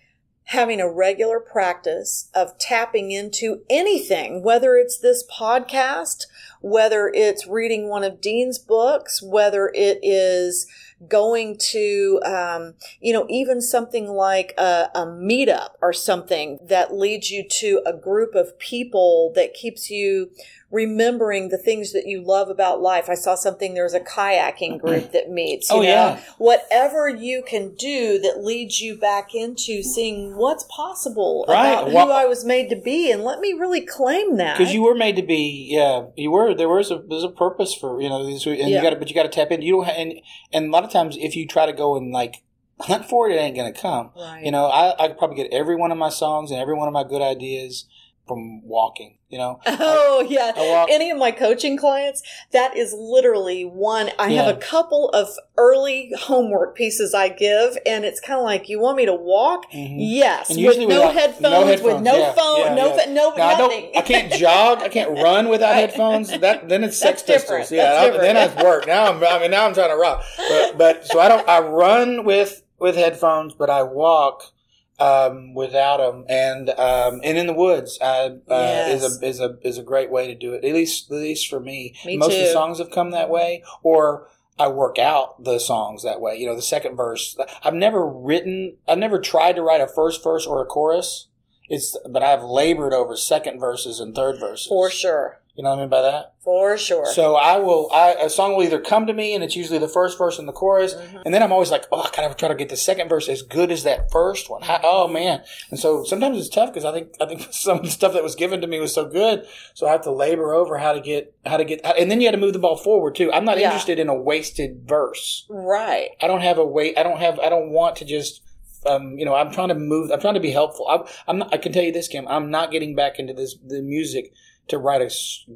having 0.50 0.80
a 0.80 0.90
regular 0.90 1.40
practice 1.40 2.30
of 2.32 2.56
tapping 2.59 3.11
into 3.11 3.62
anything, 3.68 4.44
whether 4.44 4.76
it's 4.76 4.98
this 4.98 5.24
podcast, 5.26 6.26
whether 6.61 7.11
it's 7.12 7.48
reading 7.48 7.88
one 7.88 8.04
of 8.04 8.20
Dean's 8.20 8.59
books, 8.59 9.20
whether 9.20 9.72
it 9.74 9.98
is 10.02 10.68
going 11.09 11.59
to, 11.59 12.20
um, 12.24 12.74
you 13.00 13.12
know, 13.12 13.26
even 13.28 13.61
something 13.61 14.06
like 14.06 14.54
a, 14.56 14.88
a 14.94 15.04
meetup 15.04 15.70
or 15.82 15.92
something 15.92 16.61
that 16.62 16.94
leads 16.94 17.30
you 17.30 17.46
to 17.48 17.82
a 17.85 17.92
group 17.92 18.37
of 18.37 18.56
people 18.61 19.32
that 19.35 19.52
keeps 19.52 19.90
you 19.90 20.30
remembering 20.70 21.48
the 21.48 21.59
things 21.59 21.92
that 21.92 22.07
you 22.07 22.20
love 22.20 22.48
about 22.48 22.81
life. 22.81 23.09
I 23.09 23.14
saw 23.14 23.35
something, 23.37 23.74
there's 23.74 23.94
a 23.94 24.00
kayaking 24.00 24.81
group 24.81 25.12
that 25.12 25.31
meets. 25.31 25.70
You 25.70 25.76
Oh, 25.76 25.81
know? 25.81 25.87
yeah. 25.88 26.20
Whatever 26.38 27.09
you 27.09 27.42
can 27.46 27.74
do 27.74 28.18
that 28.18 28.42
leads 28.44 28.81
you 28.81 28.96
back 28.96 29.35
into 29.35 29.83
seeing 29.83 30.37
what's 30.37 30.64
possible 30.64 31.44
Right. 31.48 31.72
about 31.72 31.92
Well- 31.92 32.07
who 32.07 32.12
I 32.12 32.24
was 32.26 32.44
made 32.44 32.68
to 32.70 32.76
be 32.76 33.11
and 33.12 33.22
let 33.24 33.40
me 33.40 33.52
really 33.52 33.81
claim 33.81 34.37
that. 34.37 34.59
because 34.59 34.74
you 34.74 34.83
were 34.83 34.94
made 34.94 35.16
to 35.16 35.22
be 35.22 35.68
yeah 35.70 36.07
you 36.16 36.31
were 36.31 36.55
there 36.55 36.68
was 36.68 36.90
a 36.90 37.02
there's 37.09 37.24
a 37.24 37.29
purpose 37.29 37.74
for 37.74 38.00
you 38.00 38.09
know 38.09 38.24
these 38.26 38.44
and 38.46 38.57
Yeah. 38.59 38.66
you 38.66 38.83
got 38.83 38.90
to 38.90 38.96
but 38.96 39.09
you 39.09 39.14
got 39.14 39.22
to 39.22 39.29
tap 39.29 39.50
in 39.50 39.62
you 39.62 39.72
don't 39.72 39.85
ha- 39.87 39.92
and 39.96 40.14
and 40.52 40.66
a 40.66 40.70
lot 40.70 40.85
of 40.85 40.90
times 40.90 41.16
if 41.20 41.37
you 41.37 41.46
try 41.46 41.66
to 41.66 41.72
go 41.72 41.96
and 41.96 42.12
like 42.12 42.42
hunt 42.81 43.07
for 43.09 43.29
it 43.29 43.35
it 43.35 43.38
ain't 43.38 43.57
gonna 43.57 43.72
come 43.72 44.11
Right. 44.16 44.44
you 44.44 44.50
know 44.50 44.66
I 44.66 44.94
I 45.02 45.09
could 45.09 45.18
probably 45.18 45.37
get 45.37 45.52
every 45.52 45.76
one 45.76 45.90
of 45.92 45.98
my 45.98 46.09
songs 46.11 46.50
and 46.50 46.61
every 46.61 46.74
one 46.74 46.88
of 46.88 46.92
my 46.94 47.05
good 47.05 47.22
ideas 47.22 47.87
from 48.27 48.67
walking 48.67 49.19
you 49.29 49.39
know 49.39 49.61
Oh 49.67 50.25
yeah. 50.29 50.53
I 50.57 50.61
walk- 50.69 50.89
Any 50.91 51.11
of 51.11 51.19
my 51.19 51.31
coaching 51.33 51.77
clients, 51.77 52.23
that 52.53 52.77
is 52.77 52.93
literally 52.97 53.65
one. 53.65 54.11
I 54.19 54.31
have 54.33 54.47
a 54.55 54.59
couple 54.59 55.09
of 55.11 55.29
early 55.59 56.12
homework 56.19 56.77
pieces 56.77 57.12
I 57.15 57.29
give, 57.29 57.77
and 57.85 58.05
it's 58.05 58.21
kind 58.21 58.39
of 58.39 58.45
like, 58.45 58.69
you 58.69 58.79
want 58.81 58.97
me 58.97 59.07
to 59.07 59.15
walk? 59.15 59.71
Mhm. 59.73 59.97
Yes, 59.99 60.51
And 60.51 60.65
with 60.65 60.79
no 60.79 61.09
headphones, 61.11 61.43
no 61.83 61.93
with 61.95 62.03
no 62.03 62.17
yeah, 62.19 62.33
phone, 62.33 62.59
yeah, 62.61 62.75
no, 62.75 62.87
yeah. 62.87 62.97
fa- 63.05 63.11
no, 63.11 63.35
Now, 63.35 63.49
I 63.49 63.59
nothing. 63.59 63.83
don't. 63.93 63.97
I 63.97 64.03
can't 64.03 64.33
jog. 64.33 64.83
I 64.83 64.89
can't 64.89 65.11
run 65.11 65.49
without 65.49 65.75
headphones. 65.83 66.29
That 66.39 66.69
then 66.69 66.85
it's 66.85 66.97
Sex 66.97 67.23
Pistols. 67.23 67.71
Yeah, 67.73 67.93
I- 68.03 68.17
then 68.17 68.37
it's 68.37 68.62
work. 68.62 68.87
Now 68.87 69.07
I'm. 69.12 69.23
I 69.25 69.41
mean, 69.41 69.51
now 69.51 69.67
I'm 69.67 69.75
trying 69.75 69.91
to 69.91 69.97
rock. 69.97 70.23
But 70.49 70.79
but 70.79 71.05
so 71.07 71.19
I 71.21 71.29
don't. 71.29 71.49
I 71.49 71.61
run 71.61 72.25
with 72.25 72.62
with 72.79 72.95
headphones, 72.97 73.55
but 73.55 73.71
I 73.71 73.83
walk 73.83 74.53
um, 74.98 75.54
without 75.54 75.98
them. 75.98 76.24
And 76.28 76.70
um, 76.70 77.20
and 77.24 77.37
in 77.38 77.46
the 77.46 77.52
woods 77.52 77.98
uh, 78.00 78.04
uh, 78.04 78.38
Yes. 78.48 79.02
is 79.02 79.22
a 79.22 79.26
is 79.26 79.40
a 79.40 79.59
is 79.62 79.78
a 79.78 79.82
great 79.82 80.11
way 80.11 80.26
to 80.26 80.35
do 80.35 80.52
it. 80.54 80.64
At 80.64 80.74
least 80.74 81.11
at 81.11 81.16
least 81.16 81.48
for 81.48 81.61
me. 81.61 81.94
Me 82.04 82.16
Most 82.16 82.32
of 82.35 82.38
the 82.40 82.52
songs 82.52 82.78
have 82.78 82.90
come 82.90 83.11
that 83.11 83.30
way, 83.30 83.62
or. 83.82 84.28
I 84.59 84.68
work 84.68 84.98
out 84.98 85.44
the 85.44 85.59
songs 85.59 86.02
that 86.02 86.18
way. 86.18 86.36
You 86.38 86.47
know, 86.47 86.57
the 86.57 86.62
second 86.62 86.97
verse. 86.97 87.36
I've 87.62 87.74
never 87.74 88.07
written. 88.09 88.78
I've 88.88 88.97
never 88.97 89.20
tried 89.20 89.57
to 89.57 89.62
write 89.62 89.82
a 89.82 89.86
first 89.86 90.24
verse 90.24 90.47
or 90.47 90.62
a 90.62 90.64
chorus. 90.64 91.28
It's 91.68 91.94
but 92.09 92.22
I've 92.22 92.42
labored 92.42 92.94
over 92.94 93.18
second 93.18 93.61
verses 93.61 94.01
and 94.01 94.14
third 94.14 94.40
verses. 94.40 94.66
For 94.66 94.88
sure. 94.88 95.40
You 95.57 95.62
know 95.64 95.70
what 95.70 95.78
I 95.78 95.80
mean 95.82 95.88
by 95.88 96.02
that? 96.02 96.34
For 96.44 96.76
sure. 96.76 97.07
So 97.07 97.34
I 97.34 97.57
will. 97.57 97.88
I, 97.92 98.12
a 98.20 98.28
song 98.30 98.54
will 98.54 98.62
either 98.62 98.78
come 98.78 99.07
to 99.07 99.14
me, 99.14 99.34
and 99.34 99.42
it's 99.42 99.57
usually 99.57 99.78
the 99.78 99.88
first 99.88 100.18
verse 100.18 100.38
and 100.38 100.46
the 100.46 100.52
chorus, 100.52 100.94
Mm-hmm. 100.94 101.18
and 101.24 101.34
then 101.34 101.42
I'm 101.42 101.50
always 101.50 101.70
like, 101.70 101.86
oh, 101.90 102.02
I 102.02 102.11
kind 102.11 102.30
of 102.30 102.36
try 102.36 102.48
to 102.48 102.54
get 102.54 102.68
the 102.68 102.76
second 102.76 103.09
verse 103.09 103.26
as 103.28 103.40
good 103.42 103.72
as 103.72 103.82
that 103.84 104.12
first 104.12 104.50
one. 104.50 104.61
How, 104.62 104.78
oh 104.84 105.09
man! 105.09 105.42
And 105.70 105.80
so 105.80 106.04
sometimes 106.04 106.38
it's 106.38 106.48
tough 106.50 106.70
because 106.72 106.84
I 106.84 106.92
think 106.92 107.14
I 107.20 107.26
think 107.26 107.48
some 107.52 107.78
of 107.78 107.84
the 107.84 107.90
stuff 107.90 108.12
that 108.12 108.22
was 108.22 108.34
given 108.34 108.61
to 108.61 108.66
me 108.66 108.78
was 108.80 108.92
so 108.94 109.07
good, 109.07 109.46
so 109.74 109.86
I 109.88 109.92
have 109.92 110.02
to 110.02 110.12
labor 110.12 110.52
over 110.54 110.76
how 110.78 110.92
to 110.92 111.00
get 111.00 111.34
how 111.46 111.57
to 111.57 111.64
get, 111.64 111.80
and 111.84 112.11
then 112.11 112.20
you 112.20 112.26
had 112.26 112.32
to 112.32 112.40
move 112.40 112.52
the 112.52 112.59
ball 112.59 112.76
forward 112.76 113.14
too. 113.16 113.32
I'm 113.32 113.44
not 113.46 113.59
Yeah. 113.59 113.66
interested 113.68 113.98
in 113.98 114.09
a 114.09 114.14
wasted 114.14 114.82
verse. 114.86 115.46
right. 115.48 116.11
I 116.20 116.26
don't 116.26 116.42
have 116.42 116.59
a 116.59 116.66
wait. 116.66 116.98
I 116.98 117.02
don't 117.02 117.18
have. 117.18 117.40
I 117.40 117.48
don't 117.48 117.70
want 117.70 117.96
to 117.96 118.04
just. 118.04 118.42
Um, 118.84 119.18
you 119.18 119.24
know, 119.24 119.34
I'm 119.34 119.50
trying 119.50 119.68
to 119.68 119.74
move. 119.74 120.12
I'm 120.12 120.20
trying 120.20 120.34
to 120.34 120.40
be 120.40 120.52
helpful. 120.52 120.86
I, 120.86 120.98
I'm. 121.26 121.38
Not, 121.38 121.52
I 121.52 121.57
can 121.57 121.72
tell 121.72 121.82
you 121.82 121.90
this, 121.90 122.07
Kim. 122.07 122.28
I'm 122.28 122.50
not 122.52 122.70
getting 122.70 122.94
back 122.94 123.18
into 123.18 123.32
this 123.32 123.57
the 123.66 123.82
music 123.82 124.32
to 124.69 124.79
write 124.79 125.03
a 125.03 125.11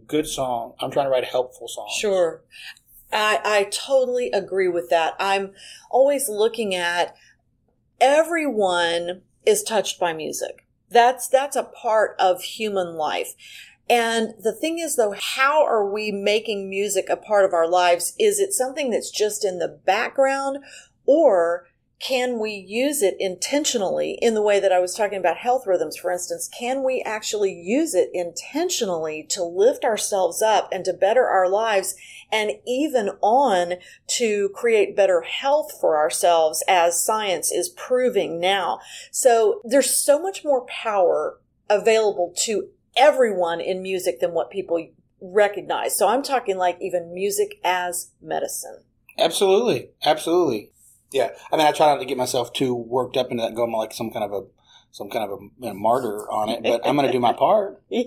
good 0.06 0.26
song. 0.26 0.74
I'm 0.80 0.90
trying 0.90 1.06
to 1.06 1.10
write 1.10 1.24
a 1.24 1.26
helpful 1.26 1.68
songs. 1.68 1.92
Sure. 1.98 2.42
I, 3.12 3.40
I 3.44 3.64
totally 3.64 4.30
agree 4.30 4.68
with 4.68 4.88
that. 4.90 5.14
I'm 5.18 5.52
always 5.90 6.28
looking 6.28 6.74
at 6.74 7.16
everyone 8.00 9.22
is 9.44 9.62
touched 9.62 9.98
by 9.98 10.12
music. 10.12 10.66
That's, 10.90 11.28
that's 11.28 11.56
a 11.56 11.64
part 11.64 12.14
of 12.18 12.42
human 12.42 12.94
life. 12.94 13.34
And 13.88 14.34
the 14.40 14.52
thing 14.52 14.78
is, 14.78 14.94
though, 14.94 15.14
how 15.18 15.64
are 15.64 15.84
we 15.84 16.12
making 16.12 16.70
music 16.70 17.08
a 17.08 17.16
part 17.16 17.44
of 17.44 17.52
our 17.52 17.66
lives? 17.66 18.14
Is 18.20 18.38
it 18.38 18.52
something 18.52 18.90
that's 18.90 19.10
just 19.10 19.44
in 19.44 19.58
the 19.58 19.80
background, 19.84 20.58
or 21.06 21.66
can 22.00 22.38
we 22.38 22.52
use 22.52 23.02
it 23.02 23.14
intentionally 23.18 24.18
in 24.22 24.32
the 24.32 24.42
way 24.42 24.58
that 24.58 24.72
I 24.72 24.80
was 24.80 24.94
talking 24.94 25.18
about 25.18 25.36
health 25.36 25.66
rhythms, 25.66 25.98
for 25.98 26.10
instance? 26.10 26.48
Can 26.58 26.82
we 26.82 27.02
actually 27.02 27.52
use 27.52 27.94
it 27.94 28.08
intentionally 28.14 29.26
to 29.28 29.44
lift 29.44 29.84
ourselves 29.84 30.40
up 30.40 30.70
and 30.72 30.82
to 30.86 30.94
better 30.94 31.26
our 31.26 31.48
lives 31.48 31.94
and 32.32 32.52
even 32.66 33.10
on 33.20 33.74
to 34.06 34.48
create 34.54 34.96
better 34.96 35.20
health 35.20 35.72
for 35.78 35.98
ourselves 35.98 36.64
as 36.66 37.04
science 37.04 37.52
is 37.52 37.68
proving 37.68 38.40
now? 38.40 38.80
So 39.10 39.60
there's 39.62 39.94
so 39.94 40.20
much 40.20 40.42
more 40.42 40.64
power 40.66 41.38
available 41.68 42.32
to 42.44 42.68
everyone 42.96 43.60
in 43.60 43.82
music 43.82 44.20
than 44.20 44.32
what 44.32 44.50
people 44.50 44.88
recognize. 45.20 45.98
So 45.98 46.08
I'm 46.08 46.22
talking 46.22 46.56
like 46.56 46.78
even 46.80 47.12
music 47.12 47.60
as 47.62 48.12
medicine. 48.22 48.84
Absolutely, 49.18 49.90
absolutely. 50.02 50.70
Yeah, 51.12 51.30
I 51.52 51.56
mean, 51.56 51.66
I 51.66 51.72
try 51.72 51.86
not 51.86 51.98
to 51.98 52.04
get 52.04 52.16
myself 52.16 52.52
too 52.52 52.74
worked 52.74 53.16
up 53.16 53.30
into 53.30 53.42
that, 53.42 53.54
going 53.54 53.72
like 53.72 53.92
some 53.92 54.10
kind 54.10 54.24
of 54.24 54.32
a 54.32 54.46
some 54.92 55.08
kind 55.08 55.30
of 55.30 55.38
a 55.38 55.42
you 55.42 55.68
know, 55.68 55.74
martyr 55.74 56.28
on 56.30 56.48
it, 56.48 56.62
but 56.62 56.86
I'm 56.86 56.96
going 56.96 57.06
to 57.06 57.12
do 57.12 57.20
my 57.20 57.32
part, 57.32 57.80
Yeah. 57.88 58.04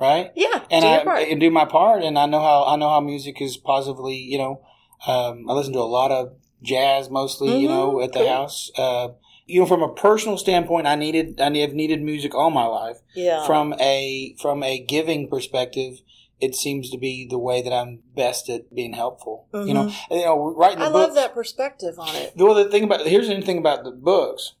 right? 0.00 0.30
Yeah. 0.34 0.62
And 0.70 0.82
do 1.04 1.10
I 1.10 1.20
and 1.20 1.40
do 1.40 1.50
my 1.50 1.64
part, 1.64 2.02
and 2.02 2.18
I 2.18 2.26
know 2.26 2.40
how 2.40 2.64
I 2.66 2.76
know 2.76 2.88
how 2.88 3.00
music 3.00 3.40
is 3.40 3.56
positively. 3.56 4.16
You 4.16 4.38
know, 4.38 4.60
um, 5.06 5.48
I 5.48 5.52
listen 5.54 5.72
to 5.74 5.80
a 5.80 5.82
lot 5.82 6.10
of 6.10 6.32
jazz, 6.62 7.10
mostly. 7.10 7.56
You 7.58 7.68
know, 7.68 7.94
Mhm, 7.96 8.04
at 8.04 8.12
the 8.12 8.20
cool. 8.20 8.28
house. 8.28 8.70
Uh, 8.76 9.08
you 9.46 9.60
know, 9.60 9.66
from 9.66 9.82
a 9.82 9.92
personal 9.94 10.36
standpoint, 10.36 10.86
I 10.86 10.94
needed 10.94 11.40
I 11.40 11.54
have 11.58 11.72
needed 11.72 12.02
music 12.02 12.34
all 12.34 12.50
my 12.50 12.66
life. 12.66 12.98
yeah. 13.14 13.44
From 13.46 13.74
a 13.80 14.34
from 14.40 14.62
a 14.62 14.78
giving 14.78 15.28
perspective, 15.28 16.00
it 16.40 16.54
seems 16.54 16.90
to 16.90 16.98
be 16.98 17.26
the 17.28 17.38
way 17.38 17.62
that 17.62 17.72
I'm 17.72 18.00
best 18.14 18.48
at 18.48 18.74
being 18.74 18.92
helpful. 18.92 19.46
You 19.52 19.74
know, 19.74 19.92
and, 20.10 20.20
you 20.20 20.24
know, 20.24 20.54
writing 20.54 20.78
the 20.78 20.84
Mm-hmm. 20.86 20.96
I 20.96 20.98
book. 20.98 21.08
love 21.08 21.14
that 21.16 21.34
perspective 21.34 21.98
on 21.98 22.14
it. 22.14 22.32
Well, 22.36 22.54
the 22.54 22.70
thing 22.70 22.84
about 22.84 23.06
here's 23.06 23.28
the 23.28 23.40
thing 23.40 23.58
about 23.58 23.84
the 23.84 23.90
books. 23.90 24.54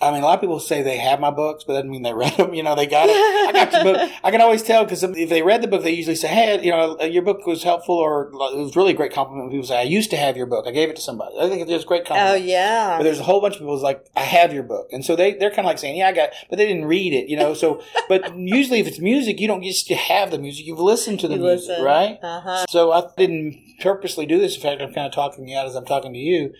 I 0.00 0.10
mean, 0.10 0.22
a 0.22 0.26
lot 0.26 0.34
of 0.34 0.40
people 0.40 0.58
say 0.60 0.82
they 0.82 0.98
have 0.98 1.20
my 1.20 1.30
books, 1.30 1.64
but 1.64 1.74
that 1.74 1.80
doesn't 1.80 1.90
mean 1.90 2.02
they 2.02 2.12
read 2.12 2.36
them. 2.36 2.52
You 2.52 2.62
know, 2.62 2.74
they 2.74 2.86
got 2.86 3.08
it. 3.08 3.12
I 3.14 3.52
got 3.52 3.70
the 3.70 3.84
book. 3.84 4.10
I 4.24 4.30
can 4.30 4.40
always 4.40 4.62
tell 4.62 4.84
because 4.84 5.02
if 5.02 5.28
they 5.30 5.40
read 5.42 5.62
the 5.62 5.68
book, 5.68 5.82
they 5.82 5.92
usually 5.92 6.16
say, 6.16 6.28
"Hey, 6.28 6.62
you 6.62 6.70
know, 6.72 7.00
your 7.02 7.22
book 7.22 7.46
was 7.46 7.62
helpful," 7.62 7.94
or 7.94 8.24
it 8.28 8.56
was 8.58 8.76
really 8.76 8.90
a 8.92 8.96
great 8.96 9.12
compliment. 9.12 9.50
People 9.50 9.66
say, 9.66 9.78
"I 9.78 9.82
used 9.82 10.10
to 10.10 10.16
have 10.16 10.36
your 10.36 10.46
book. 10.46 10.66
I 10.66 10.72
gave 10.72 10.90
it 10.90 10.96
to 10.96 11.02
somebody." 11.02 11.36
I 11.38 11.48
think 11.48 11.68
it's 11.68 11.84
a 11.84 11.86
great 11.86 12.04
compliment. 12.04 12.42
Oh 12.42 12.44
yeah. 12.44 12.96
But 12.98 13.04
there's 13.04 13.20
a 13.20 13.22
whole 13.22 13.40
bunch 13.40 13.54
of 13.54 13.60
people 13.60 13.74
who's 13.74 13.82
like, 13.82 14.04
I 14.16 14.20
have 14.20 14.52
your 14.52 14.62
book. 14.62 14.88
And 14.92 15.04
so 15.04 15.16
they, 15.16 15.34
they're 15.34 15.50
kind 15.50 15.60
of 15.60 15.66
like 15.66 15.78
saying, 15.78 15.96
yeah, 15.96 16.08
I 16.08 16.12
got, 16.12 16.30
but 16.50 16.56
they 16.56 16.66
didn't 16.66 16.86
read 16.86 17.12
it, 17.12 17.28
you 17.28 17.36
know? 17.36 17.54
So, 17.54 17.82
but 18.08 18.36
usually 18.36 18.80
if 18.80 18.86
it's 18.86 18.98
music, 18.98 19.40
you 19.40 19.46
don't 19.46 19.62
just 19.62 19.88
have 19.90 20.30
the 20.30 20.38
music. 20.38 20.66
You've 20.66 20.80
listened 20.80 21.20
to 21.20 21.28
the 21.28 21.36
You 21.36 21.42
music, 21.42 21.68
listen. 21.68 21.84
right? 21.84 22.18
Uh-huh. 22.22 22.64
So 22.68 22.92
I 22.92 23.04
didn't 23.16 23.60
purposely 23.80 24.26
do 24.26 24.38
this. 24.38 24.56
In 24.56 24.62
fact, 24.62 24.80
I'm 24.82 24.92
kind 24.92 25.06
of 25.06 25.12
talking 25.12 25.46
you 25.48 25.56
out 25.56 25.66
as 25.66 25.74
I'm 25.76 25.84
talking 25.86 26.12
to 26.12 26.18
you. 26.18 26.52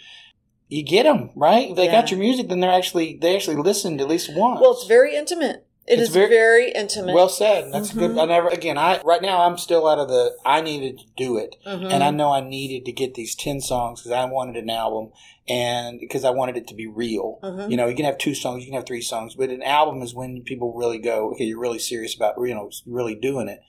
You 0.75 0.83
get 0.83 1.05
them, 1.05 1.31
right? 1.37 1.71
If 1.71 1.77
they 1.77 1.87
got 1.87 2.11
your 2.11 2.19
music, 2.19 2.49
then 2.49 2.59
they're 2.61 2.73
actually, 2.73 3.17
they 3.21 3.37
actually 3.37 3.57
listened 3.57 4.01
at 4.01 4.09
least 4.09 4.31
once. 4.35 4.61
Well, 4.61 4.73
it's 4.73 4.87
very 4.87 5.15
intimate. 5.15 5.65
It 5.87 5.99
It's 6.01 6.09
is 6.09 6.15
very- 6.15 6.29
very, 6.31 6.73
intimate. 6.73 7.15
Well 7.15 7.29
said. 7.29 7.71
That's 7.73 7.91
Mm-hmm. 7.91 7.99
good. 8.01 8.19
I 8.19 8.25
never, 8.25 8.49
again, 8.49 8.77
I, 8.79 9.01
right 9.05 9.21
now 9.23 9.43
I'm 9.47 9.57
still 9.59 9.87
out 9.87 9.99
of 9.99 10.09
the, 10.09 10.33
I 10.45 10.63
needed 10.63 10.99
to 10.99 11.05
do 11.17 11.37
it. 11.37 11.57
Mhm. 11.67 11.93
And 11.93 12.03
I 12.03 12.11
know 12.11 12.33
I 12.33 12.41
needed 12.41 12.87
to 12.87 12.93
get 12.93 13.15
these 13.15 13.35
10 13.37 13.61
songs 13.61 14.01
because 14.01 14.11
I 14.13 14.25
wanted 14.25 14.57
an 14.57 14.71
album 14.71 15.13
and 15.47 16.01
because 16.01 16.25
I 16.25 16.31
wanted 16.31 16.57
it 16.57 16.67
to 16.69 16.75
be 16.75 16.87
real. 16.89 17.39
Mhm. 17.45 17.71
You 17.71 17.77
know, 17.77 17.87
you 17.87 17.95
can 17.95 18.07
have 18.07 18.19
two 18.19 18.35
songs, 18.35 18.63
you 18.65 18.71
can 18.71 18.75
have 18.75 18.87
three 18.87 19.03
songs, 19.03 19.35
but 19.37 19.51
an 19.51 19.63
album 19.63 20.03
is 20.03 20.13
when 20.15 20.43
people 20.43 20.73
really 20.73 20.99
go, 20.99 21.31
okay, 21.33 21.45
you're 21.45 21.61
really 21.61 21.79
serious 21.79 22.17
about, 22.17 22.35
you 22.39 22.55
know, 22.55 22.71
really 22.87 23.15
doing 23.15 23.47
it. 23.49 23.61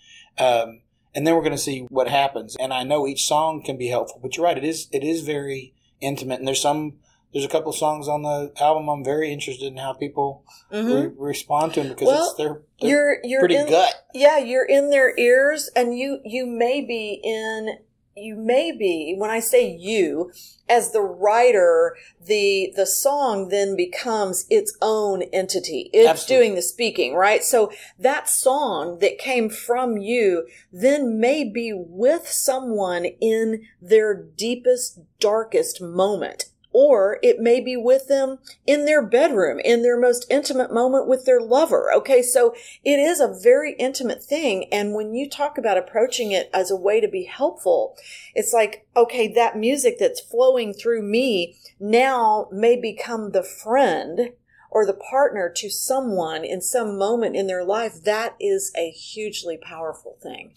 Um, 0.41 0.82
and 1.14 1.28
then 1.28 1.36
we're 1.36 1.41
going 1.41 1.51
to 1.51 1.58
see 1.70 1.82
what 1.89 2.08
happens. 2.08 2.56
And 2.60 2.74
I 2.74 2.84
know 2.84 3.06
each 3.06 3.28
song 3.28 3.62
can 3.62 3.78
be 3.78 3.89
helpful, 3.89 4.20
but 4.24 4.36
you're 4.36 4.45
right. 4.45 4.58
It 4.58 4.64
is, 4.66 4.88
it 4.91 5.03
is 5.03 5.22
very 5.22 5.74
intimate. 6.06 6.39
And 6.39 6.47
there's 6.47 6.62
some, 6.62 6.93
there's 7.34 7.45
a 7.45 7.49
couple 7.49 7.72
of 7.72 7.76
songs 7.78 8.08
on 8.08 8.22
the 8.24 8.53
album 8.60 8.88
I'm 8.89 9.03
very 9.03 9.32
interested 9.32 9.66
in 9.68 9.78
how 9.78 9.93
people 9.93 10.43
Mhm. 10.72 11.10
re- 11.10 11.14
respond 11.18 11.74
to 11.74 11.82
them 11.82 11.89
because 11.89 12.08
Well, 12.08 12.26
it's, 12.30 12.34
they're, 12.36 12.62
they're 12.80 12.89
you're 12.89 13.18
you're 13.24 13.39
pretty 13.41 13.56
in, 13.58 13.70
gut. 13.70 13.93
Yeah, 14.14 14.38
you're 14.38 14.66
in 14.66 14.89
their 14.89 15.18
ears, 15.18 15.70
and 15.76 15.97
you 15.97 16.20
you 16.24 16.45
may 16.45 16.82
be 16.82 17.20
in 17.24 17.78
you 18.18 18.36
may 18.36 18.72
be 18.72 19.13
when 19.18 19.30
I 19.30 19.41
say 19.41 19.70
you 19.70 20.32
as 20.70 20.91
the 20.91 21.01
writer, 21.01 21.97
the 22.24 22.72
the 22.76 22.86
song 22.86 23.49
then 23.49 23.76
becomes 23.76 24.45
its 24.49 24.76
own 24.82 25.24
entity. 25.34 25.89
It's 25.91 26.07
Absolutely. 26.07 26.45
doing 26.45 26.55
the 26.55 26.61
speaking, 26.61 27.16
right? 27.16 27.43
So 27.43 27.72
that 27.99 28.30
song 28.30 28.99
that 28.99 29.18
came 29.18 29.49
from 29.49 29.97
you 29.97 30.47
then 30.72 31.20
may 31.20 31.43
be 31.43 31.74
with 31.76 32.28
someone 32.28 33.05
in 33.05 33.63
their 33.82 34.16
deepest, 34.16 35.01
darkest 35.20 35.82
moment. 35.82 36.45
Or 36.78 37.20
it 37.24 37.40
may 37.40 37.62
be 37.62 37.78
with 37.78 38.10
them 38.10 38.40
in 38.68 38.84
their 38.84 39.02
bedroom, 39.02 39.62
in 39.64 39.82
their 39.82 39.98
most 39.98 40.26
intimate 40.30 40.74
moment 40.74 41.08
with 41.08 41.24
their 41.24 41.40
lover. 41.40 41.90
Okay, 41.96 42.22
so 42.22 42.54
it 42.84 43.00
is 43.00 43.22
a 43.22 43.34
very 43.42 43.76
intimate 43.80 44.22
thing. 44.22 44.66
And 44.74 44.94
when 44.94 45.14
you 45.14 45.30
talk 45.30 45.58
about 45.58 45.78
approaching 45.78 46.34
it 46.34 46.50
as 46.54 46.70
a 46.70 46.76
way 46.76 47.00
to 47.00 47.08
be 47.08 47.24
helpful, 47.24 47.96
it's 48.34 48.52
like, 48.52 48.86
okay, 48.94 49.26
that 49.36 49.58
music 49.58 49.96
that's 50.00 50.20
flowing 50.20 50.74
through 50.74 51.04
me 51.04 51.56
now 51.80 52.50
may 52.52 52.76
become 52.76 53.32
the 53.32 53.44
friend 53.44 54.34
or 54.70 54.86
the 54.86 54.94
partner 54.94 55.50
to 55.56 55.70
someone 55.70 56.44
in 56.44 56.60
some 56.60 56.98
moment 56.98 57.38
in 57.38 57.48
their 57.48 57.64
life. 57.64 58.04
That 58.04 58.36
is 58.38 58.74
a 58.78 58.92
hugely 58.92 59.58
powerful 59.58 60.18
thing. 60.22 60.52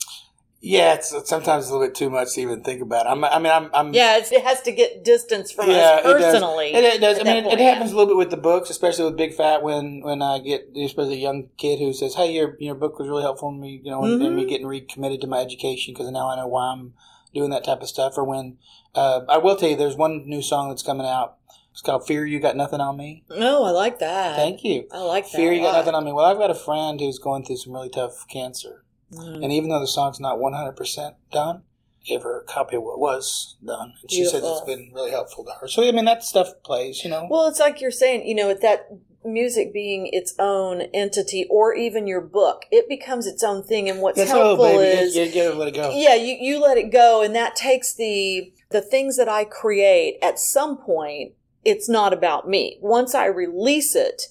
Yeah, 0.61 0.95
it's 0.95 1.13
it's 1.13 1.31
sometimes 1.31 1.69
a 1.69 1.73
little 1.73 1.87
bit 1.87 1.95
too 1.95 2.11
much 2.11 2.35
to 2.35 2.41
even 2.41 2.65
think 2.65 2.83
about. 2.83 3.07
I'm, 3.07 3.23
I 3.25 3.39
mean, 3.39 3.53
I'm, 3.53 3.71
I'm 3.73 3.95
Yeah, 3.95 4.17
it's, 4.19 4.33
it 4.33 4.43
has 4.43 4.61
to 4.63 4.73
get 4.73 5.05
distance 5.05 5.53
from 5.53 5.69
Yeah, 5.71 5.77
us 5.77 6.01
it 6.01 6.03
does. 6.19 6.23
personally. 6.33 6.75
It, 6.75 7.01
does. 7.01 7.21
I 7.21 7.23
mean, 7.23 7.45
it, 7.47 7.53
it 7.53 7.61
happens 7.61 7.93
a 7.93 7.97
little 7.97 8.09
bit 8.13 8.17
with 8.17 8.31
the 8.31 8.37
books, 8.39 8.69
especially 8.69 9.05
with 9.05 9.17
Big 9.17 9.35
Fat. 9.35 9.63
When 9.63 10.01
when 10.03 10.21
I 10.21 10.41
get, 10.41 10.69
especially 10.77 11.15
a 11.15 11.19
young 11.19 11.51
kid 11.59 11.79
who 11.79 11.93
says, 11.93 12.17
"Hey, 12.17 12.33
your 12.33 12.57
your 12.59 12.75
book 12.75 12.99
was 12.99 13.09
really 13.09 13.23
helpful 13.23 13.51
in 13.51 13.61
me," 13.61 13.81
you 13.85 13.91
know, 13.93 14.03
and, 14.03 14.21
and 14.21 14.35
me 14.35 14.45
Mhm. 14.45 14.49
getting 14.49 14.67
recommitted 14.67 15.21
to 15.21 15.27
my 15.29 15.39
education 15.39 15.95
because 15.95 16.11
now 16.11 16.29
I 16.29 16.35
know 16.37 16.49
why 16.49 16.73
I'm 16.73 16.95
doing 17.33 17.51
that 17.51 17.63
type 17.65 17.81
of 17.81 17.89
stuff. 17.89 18.15
Or 18.19 18.25
when 18.25 18.59
uh, 18.97 19.21
I 19.29 19.39
will 19.39 19.55
tell 19.55 19.69
you, 19.71 19.77
there's 19.77 19.97
one 19.97 20.25
new 20.27 20.43
song 20.43 20.71
that's 20.71 20.83
coming 20.83 21.07
out. 21.07 21.37
It's 21.71 21.83
called 21.83 22.05
"Fear 22.05 22.27
You 22.27 22.41
Got 22.41 22.57
Nothing 22.57 22.81
on 22.81 22.97
Me." 22.97 23.23
No, 23.31 23.63
I 23.63 23.71
like 23.71 24.01
that. 24.01 24.35
Thank 24.35 24.65
you. 24.65 24.89
I 24.91 24.99
like 25.03 25.25
that. 25.31 25.37
Fear 25.37 25.53
You 25.53 25.63
Got. 25.63 25.75
Nothing 25.75 25.95
on 25.95 26.05
Me. 26.05 26.13
Well, 26.13 26.25
I've 26.25 26.39
got 26.39 26.51
a 26.51 26.55
friend 26.57 26.99
who's 26.99 27.21
going 27.21 27.45
through 27.45 27.59
some 27.59 27.73
really 27.75 27.91
tough 27.91 28.27
cancer. 28.29 28.83
Mm. 29.13 29.45
And 29.45 29.53
even 29.53 29.71
though 29.71 29.81
the 29.81 29.87
song's 29.87 30.21
not 30.21 30.39
100% 30.39 31.15
done, 31.33 31.63
gave 32.05 32.23
her 32.23 32.41
a 32.41 32.45
copy 32.45 32.77
of 32.77 32.83
what 32.83 32.99
was 32.99 33.57
done. 33.65 33.95
And 34.01 34.11
she 34.11 34.25
says 34.25 34.43
it's 34.45 34.65
been 34.67 34.91
really 34.95 35.11
helpful 35.11 35.45
to 35.45 35.53
her. 35.61 35.69
So, 35.69 35.87
I 35.87 35.93
mean, 35.93 36.07
that 36.07 36.25
stuff 36.25 36.49
plays, 36.65 37.05
you 37.05 37.11
know. 37.11 37.27
Well, 37.31 37.47
it's 37.47 37.61
like 37.61 37.81
you're 37.81 37.91
saying, 37.91 38.27
you 38.27 38.35
know, 38.35 38.49
with 38.49 38.61
that 38.63 38.89
music 39.25 39.73
being 39.73 40.09
its 40.13 40.35
own 40.39 40.83
entity, 40.95 41.47
or 41.51 41.75
even 41.75 42.07
your 42.07 42.21
book, 42.21 42.63
it 42.71 42.89
becomes 42.89 43.27
its 43.27 43.43
own 43.43 43.63
thing. 43.63 43.89
And 43.89 44.01
what's 44.01 44.17
That's 44.17 44.31
helpful 44.31 44.65
oh, 44.65 44.81
is, 44.81 45.17
you, 45.17 45.25
you 45.25 45.53
let 45.55 45.69
it 45.69 45.75
go. 45.75 45.91
yeah, 45.95 46.15
you, 46.15 46.37
you 46.41 46.61
let 46.61 46.79
it 46.79 46.91
go, 46.91 47.23
and 47.23 47.35
that 47.35 47.57
takes 47.57 47.95
the 47.95 48.53
the 48.71 48.81
things 48.81 49.17
that 49.17 49.29
I 49.29 49.45
create. 49.45 50.19
At 50.23 50.39
some 50.39 50.77
point, 50.77 51.33
it's 51.65 51.89
not 51.89 52.13
about 52.13 52.49
me. 52.49 52.79
Once 52.81 53.15
I 53.15 53.27
release 53.27 53.95
it, 53.95 54.23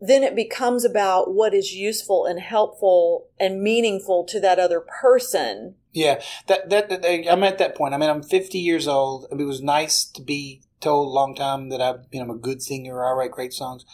then 0.00 0.22
it 0.22 0.34
becomes 0.36 0.84
about 0.84 1.32
what 1.32 1.54
is 1.54 1.74
useful 1.74 2.26
and 2.26 2.40
helpful 2.40 3.28
and 3.40 3.62
meaningful 3.62 4.24
to 4.24 4.40
that 4.40 4.58
other 4.58 4.80
person. 4.80 5.74
Yeah, 5.92 6.20
that, 6.48 6.68
that 6.70 6.88
that 6.90 7.32
I'm 7.32 7.42
at 7.42 7.58
that 7.58 7.74
point. 7.74 7.94
I 7.94 7.96
mean, 7.96 8.10
I'm 8.10 8.22
50 8.22 8.58
years 8.58 8.86
old. 8.86 9.26
It 9.30 9.44
was 9.44 9.62
nice 9.62 10.04
to 10.04 10.20
be 10.22 10.60
told 10.80 11.06
a 11.08 11.10
long 11.10 11.34
time 11.34 11.70
that 11.70 11.80
I, 11.80 11.94
you 12.12 12.18
know, 12.20 12.24
I'm 12.24 12.30
a 12.30 12.38
good 12.38 12.60
singer. 12.62 13.02
I 13.02 13.12
write 13.12 13.30
great 13.30 13.54
songs. 13.54 13.84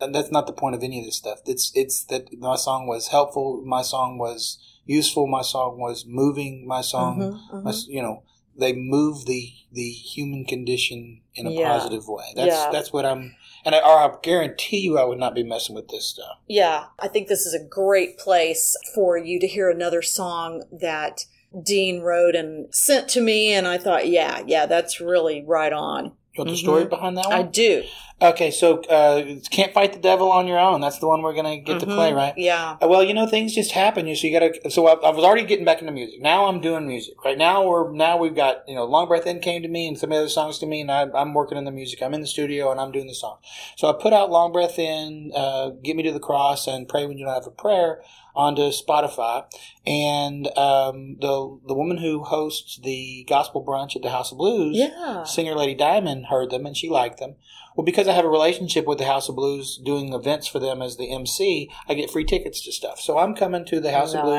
And 0.00 0.12
that's 0.12 0.32
not 0.32 0.48
the 0.48 0.52
point 0.52 0.74
of 0.74 0.82
any 0.82 0.98
of 0.98 1.04
this 1.04 1.16
stuff. 1.16 1.38
It's 1.46 1.70
it's 1.76 2.02
that 2.06 2.36
my 2.36 2.56
song 2.56 2.88
was 2.88 3.08
helpful. 3.08 3.62
My 3.64 3.82
song 3.82 4.18
was 4.18 4.58
useful. 4.84 5.28
My 5.28 5.42
song 5.42 5.78
was 5.78 6.04
moving. 6.04 6.66
My 6.66 6.80
song, 6.80 7.18
Mhm, 7.52 7.62
my, 7.62 7.70
mhm. 7.70 7.84
you 7.88 8.02
know, 8.02 8.24
they 8.58 8.72
move 8.72 9.26
the 9.26 9.52
the 9.70 9.90
human 9.90 10.44
condition 10.44 11.20
in 11.36 11.46
a 11.46 11.50
Yeah. 11.52 11.68
positive 11.72 12.08
way. 12.08 12.32
That's 12.34 12.48
Yeah. 12.48 12.70
that's 12.72 12.92
what 12.92 13.06
I'm. 13.06 13.36
And 13.64 13.74
I, 13.74 13.78
or 13.78 13.98
I 13.98 14.10
guarantee 14.22 14.78
you, 14.78 14.98
I 14.98 15.04
would 15.04 15.18
not 15.18 15.34
be 15.34 15.42
messing 15.42 15.74
with 15.74 15.88
this 15.88 16.06
stuff. 16.06 16.38
Yeah, 16.48 16.86
I 16.98 17.08
think 17.08 17.28
this 17.28 17.46
is 17.46 17.54
a 17.54 17.64
great 17.64 18.18
place 18.18 18.76
for 18.94 19.16
you 19.16 19.38
to 19.40 19.46
hear 19.46 19.70
another 19.70 20.02
song 20.02 20.64
that 20.72 21.24
Dean 21.62 22.00
wrote 22.00 22.34
and 22.34 22.74
sent 22.74 23.08
to 23.10 23.20
me. 23.20 23.52
And 23.52 23.68
I 23.68 23.78
thought, 23.78 24.08
yeah, 24.08 24.42
yeah, 24.46 24.66
that's 24.66 25.00
really 25.00 25.44
right 25.46 25.72
on. 25.72 26.12
You 26.34 26.44
know 26.44 26.50
the 26.50 26.56
story 26.56 26.84
Mhm. 26.84 26.90
behind 26.90 27.16
that 27.18 27.28
one? 27.28 27.38
I 27.38 27.42
do. 27.42 27.84
Okay, 28.22 28.52
so 28.52 28.80
uh, 28.82 29.40
can't 29.50 29.74
fight 29.74 29.92
the 29.92 29.98
devil 29.98 30.30
on 30.30 30.46
your 30.46 30.58
own. 30.58 30.80
That's 30.80 30.98
the 31.00 31.08
one 31.08 31.22
we're 31.22 31.34
gonna 31.34 31.56
get 31.58 31.80
to 31.80 31.86
play, 31.86 32.12
right? 32.12 32.32
Yeah. 32.36 32.76
Uh, 32.80 32.86
Well, 32.86 33.02
you 33.02 33.14
know, 33.14 33.26
things 33.26 33.52
just 33.54 33.72
happen. 33.72 34.06
You 34.06 34.14
so 34.14 34.28
you 34.28 34.38
gotta. 34.38 34.70
So 34.70 34.86
I, 34.86 34.92
I 34.92 35.10
was 35.10 35.24
already 35.24 35.44
getting 35.44 35.64
back 35.64 35.80
into 35.80 35.92
music. 35.92 36.20
Now 36.20 36.46
I'm 36.46 36.60
doing 36.60 36.86
music. 36.86 37.24
Right 37.24 37.36
now 37.36 37.66
we're 37.66 37.90
now 37.92 38.16
we've 38.18 38.34
got 38.36 38.62
you 38.68 38.76
know, 38.76 38.84
Long 38.84 39.08
Breath 39.08 39.26
In 39.26 39.40
came 39.40 39.62
to 39.62 39.68
me 39.68 39.88
and 39.88 39.98
some 39.98 40.12
other 40.12 40.28
songs 40.28 40.58
to 40.60 40.66
me, 40.66 40.80
and 40.80 40.90
I, 40.90 41.08
I'm 41.14 41.34
working 41.34 41.58
on 41.58 41.64
the 41.64 41.72
music. 41.72 42.00
I'm 42.02 42.14
in 42.14 42.20
the 42.20 42.26
studio 42.28 42.70
and 42.70 42.80
I'm 42.80 42.92
doing 42.92 43.08
the 43.08 43.14
song. 43.14 43.38
So 43.76 43.88
I 43.88 44.00
put 44.00 44.12
out 44.12 44.30
Long 44.30 44.52
Breath 44.52 44.78
In, 44.78 45.32
uh, 45.34 45.70
Get 45.82 45.96
Me 45.96 46.04
to 46.04 46.12
the 46.12 46.20
Cross, 46.20 46.68
and 46.68 46.88
Pray 46.88 47.06
When 47.06 47.18
You 47.18 47.24
Don't 47.26 47.34
Have 47.34 47.46
a 47.46 47.50
Prayer 47.50 48.02
onto 48.36 48.62
Spotify. 48.70 49.44
And 49.84 50.46
um, 50.56 51.16
the 51.20 51.58
the 51.66 51.74
woman 51.74 51.96
who 51.98 52.22
hosts 52.22 52.78
the 52.82 53.24
gospel 53.28 53.64
brunch 53.64 53.96
at 53.96 54.02
the 54.02 54.10
House 54.10 54.30
of 54.30 54.38
Blues, 54.38 54.76
Yeah. 54.78 55.24
singer 55.24 55.54
Lady 55.54 55.74
Diamond, 55.74 56.26
heard 56.26 56.50
them 56.50 56.66
and 56.66 56.76
she 56.76 56.88
liked 56.88 57.18
them. 57.18 57.34
Well, 57.76 57.84
because 57.84 58.06
I 58.08 58.12
have 58.12 58.24
a 58.24 58.28
relationship 58.28 58.86
with 58.86 58.98
the 58.98 59.06
House 59.06 59.28
of 59.28 59.36
Blues, 59.36 59.80
doing 59.82 60.12
events 60.12 60.46
for 60.46 60.58
them 60.58 60.82
as 60.82 60.96
the 60.96 61.10
MC, 61.12 61.70
I 61.88 61.94
get 61.94 62.10
free 62.10 62.24
tickets 62.24 62.62
to 62.64 62.72
stuff. 62.72 63.00
So 63.00 63.18
I'm 63.18 63.34
coming 63.34 63.64
to 63.66 63.80
the 63.80 63.92
House 63.92 64.12
of 64.14 64.24
Blues. 64.24 64.36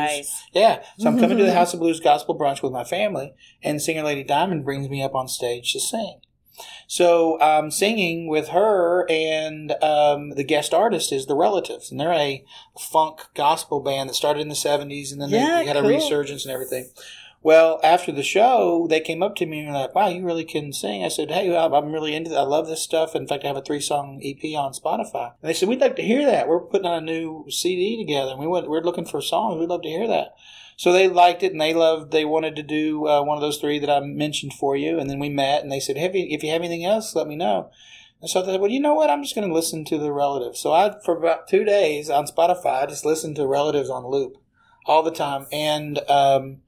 Yeah, 0.53 0.83
so 0.99 1.09
I'm 1.09 1.19
coming 1.19 1.37
to 1.37 1.43
the 1.43 1.53
House 1.53 1.73
of 1.73 1.79
Blues 1.79 1.99
gospel 1.99 2.37
brunch 2.37 2.61
with 2.61 2.71
my 2.71 2.83
family, 2.83 3.33
and 3.63 3.81
singer 3.81 4.03
Lady 4.03 4.23
Diamond 4.23 4.65
brings 4.65 4.87
me 4.89 5.01
up 5.01 5.15
on 5.15 5.27
stage 5.27 5.73
to 5.73 5.79
sing. 5.79 6.19
So 6.87 7.41
I'm 7.41 7.71
singing 7.71 8.27
with 8.27 8.49
her, 8.49 9.07
and 9.09 9.71
um, 9.81 10.31
the 10.31 10.43
guest 10.43 10.71
artist 10.73 11.11
is 11.11 11.25
the 11.25 11.35
Relatives, 11.35 11.89
and 11.89 11.99
they're 11.99 12.11
a 12.11 12.45
funk 12.79 13.21
gospel 13.33 13.79
band 13.79 14.09
that 14.09 14.13
started 14.13 14.41
in 14.41 14.49
the 14.49 14.53
'70s, 14.55 15.11
and 15.11 15.19
then 15.19 15.29
Yeah, 15.29 15.59
they 15.59 15.65
had 15.65 15.77
a 15.77 15.81
resurgence 15.81 16.45
and 16.45 16.53
everything. 16.53 16.89
Well, 17.43 17.81
after 17.83 18.13
the 18.13 18.23
show, 18.23 18.87
they 18.89 19.01
came 19.01 19.21
up 19.21 19.35
to 19.35 19.45
me 19.45 19.59
and 19.59 19.67
were 19.67 19.77
like, 19.77 19.93
"Wow, 19.93 20.07
you 20.07 20.23
really 20.23 20.45
can 20.45 20.71
sing." 20.71 21.03
I 21.03 21.09
said, 21.09 21.29
"Hey, 21.29 21.53
I'm 21.53 21.91
really 21.91 22.15
into 22.15 22.29
that. 22.29 22.39
I 22.39 22.43
love 22.43 22.67
this 22.67 22.81
stuff. 22.81 23.17
In 23.17 23.27
fact, 23.27 23.43
I 23.43 23.47
have 23.47 23.57
a 23.57 23.61
three 23.61 23.81
song 23.81 24.21
EP 24.23 24.55
on 24.55 24.71
Spotify." 24.71 25.33
And 25.41 25.49
they 25.49 25.53
said, 25.53 25.67
"We'd 25.67 25.81
like 25.81 25.97
to 25.97 26.01
hear 26.01 26.25
that. 26.25 26.47
We're 26.47 26.61
putting 26.61 26.87
on 26.87 27.03
a 27.03 27.05
new 27.05 27.45
CD 27.49 27.97
together, 27.97 28.31
and 28.31 28.39
we 28.39 28.47
went, 28.47 28.69
we're 28.69 28.79
looking 28.79 29.05
for 29.05 29.19
songs. 29.19 29.59
We'd 29.59 29.67
love 29.67 29.81
to 29.81 29.89
hear 29.89 30.07
that." 30.07 30.35
So 30.77 30.93
they 30.93 31.09
liked 31.09 31.43
it, 31.43 31.51
and 31.51 31.59
they 31.59 31.73
loved. 31.73 32.11
They 32.11 32.23
wanted 32.23 32.55
to 32.55 32.63
do 32.63 33.07
uh, 33.09 33.21
one 33.23 33.37
of 33.37 33.41
those 33.41 33.57
three 33.57 33.77
that 33.77 33.89
I 33.89 33.99
mentioned 33.99 34.53
for 34.53 34.77
you, 34.77 34.97
and 34.97 35.09
then 35.09 35.19
we 35.19 35.29
met, 35.29 35.63
and 35.63 35.71
they 35.71 35.81
said, 35.81 35.97
"Have 35.97 36.15
you, 36.15 36.25
if 36.29 36.43
you 36.43 36.51
have 36.51 36.61
anything 36.61 36.85
else, 36.85 37.13
let 37.13 37.27
me 37.27 37.35
know." 37.35 37.69
And 38.21 38.29
so 38.29 38.41
I 38.41 38.45
thought, 38.45 38.61
well, 38.61 38.71
you 38.71 38.79
know 38.79 38.93
what? 38.93 39.09
I'm 39.09 39.21
just 39.21 39.35
going 39.35 39.49
to 39.49 39.53
listen 39.53 39.83
to 39.83 39.97
the 39.97 40.13
relatives. 40.13 40.61
So 40.61 40.71
I, 40.71 40.95
for 41.03 41.17
about 41.17 41.49
two 41.49 41.65
days 41.65 42.09
on 42.09 42.25
Spotify, 42.25 42.83
I 42.83 42.85
just 42.85 43.03
listened 43.03 43.35
to 43.35 43.45
relatives 43.45 43.89
on 43.89 44.07
loop 44.07 44.37
all 44.85 45.03
the 45.03 45.11
time. 45.11 45.45
And 45.51 45.99
um, 46.09 46.61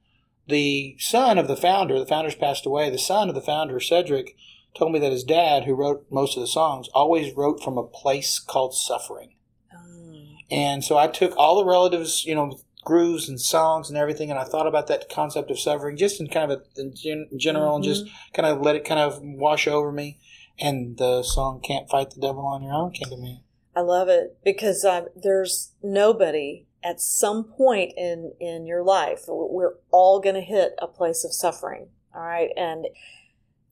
the 0.48 0.96
son 1.00 1.38
of 1.38 1.48
the 1.48 1.58
founder, 1.58 2.00
the 2.00 2.06
founder's 2.06 2.36
passed 2.36 2.66
away. 2.66 2.89
The 2.89 2.98
son 2.98 3.30
of 3.30 3.36
the 3.36 3.41
founder, 3.41 3.80
Cedric, 3.80 4.36
told 4.78 4.91
me 4.91 5.00
that 5.00 5.12
his 5.12 5.24
dad, 5.24 5.64
who 5.64 5.74
wrote 5.74 6.06
most 6.12 6.38
of 6.38 6.41
the 6.41 6.48
songs, 6.48 6.88
always 6.93 7.36
wrote 7.36 7.64
from 7.64 7.78
a 7.78 7.88
place 7.88 8.39
called 8.39 8.76
suffering. 8.76 9.36
Mm. 9.74 10.36
And 10.52 10.84
so 10.84 10.98
I 10.98 11.08
took 11.08 11.36
all 11.38 11.58
the 11.58 11.66
relatives, 11.66 12.26
you 12.26 12.36
know, 12.36 12.60
grooves 12.84 13.28
and 13.28 13.41
songs 13.41 13.89
and 13.89 13.98
everything, 13.98 14.30
and 14.30 14.39
I 14.39 14.43
thought 14.43 14.68
about 14.68 14.88
that 14.88 15.10
concept 15.10 15.50
of 15.52 15.60
suffering 15.60 15.98
just 15.98 16.22
in 16.22 16.28
kind 16.28 16.52
of 16.52 16.60
a 16.60 16.80
in 16.80 16.93
gen- 16.96 17.30
general, 17.36 17.76
and 17.76 17.84
just 17.84 18.06
kind 18.34 18.46
of 18.46 18.62
let 18.62 18.76
it 18.76 18.86
kind 18.86 19.00
of 19.00 19.20
wash 19.22 19.68
over 19.68 19.91
me. 19.91 20.20
And 20.58 20.98
the 20.98 21.24
song 21.24 21.60
"Can't 21.62 21.89
Fight 21.89 22.12
the 22.12 22.22
Devil 22.22 22.46
on 22.46 22.64
Your 22.64 22.74
Own" 22.74 22.91
came 22.91 23.10
to 23.10 23.18
me. 23.18 23.43
I 23.76 23.82
love 23.82 24.08
it 24.08 24.38
because 24.46 24.86
uh, 24.86 25.06
there's 25.16 25.74
nobody 25.84 26.66
at 26.86 27.02
some 27.02 27.44
point 27.44 27.94
in 27.98 28.32
in 28.40 28.66
your 28.66 28.84
life. 28.84 29.24
We're 29.28 29.74
all 29.92 30.22
going 30.22 30.36
to 30.36 30.42
hit 30.42 30.74
a 30.80 30.88
place 30.88 31.26
of 31.26 31.34
suffering. 31.34 31.88
All 32.14 32.22
right, 32.22 32.52
and 32.56 32.86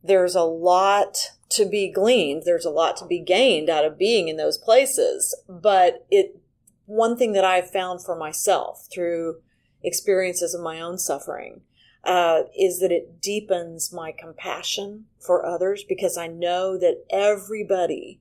there's 0.04 0.36
a 0.36 0.44
lot 0.44 1.32
to 1.50 1.66
be 1.66 1.92
gleaned. 1.92 2.44
There's 2.46 2.66
a 2.66 2.72
lot 2.72 2.98
to 2.98 3.06
be 3.06 3.20
gained 3.20 3.70
out 3.70 3.86
of 3.86 3.98
being 3.98 4.28
in 4.28 4.38
those 4.38 4.58
places. 4.58 5.34
But 5.48 6.06
it 6.10 6.40
one 6.86 7.16
thing 7.16 7.34
that 7.34 7.46
I've 7.46 7.70
found 7.70 8.04
for 8.04 8.16
myself 8.16 8.88
through 8.92 9.38
experiences 9.84 10.54
of 10.54 10.62
my 10.62 10.82
own 10.82 10.98
suffering 10.98 11.62
uh, 12.04 12.44
is 12.58 12.80
that 12.80 12.92
it 12.92 13.22
deepens 13.22 13.94
my 13.94 14.12
compassion 14.12 15.06
for 15.20 15.46
others 15.46 15.86
because 15.88 16.18
I 16.18 16.28
know 16.28 16.78
that 16.78 17.06
everybody 17.10 18.20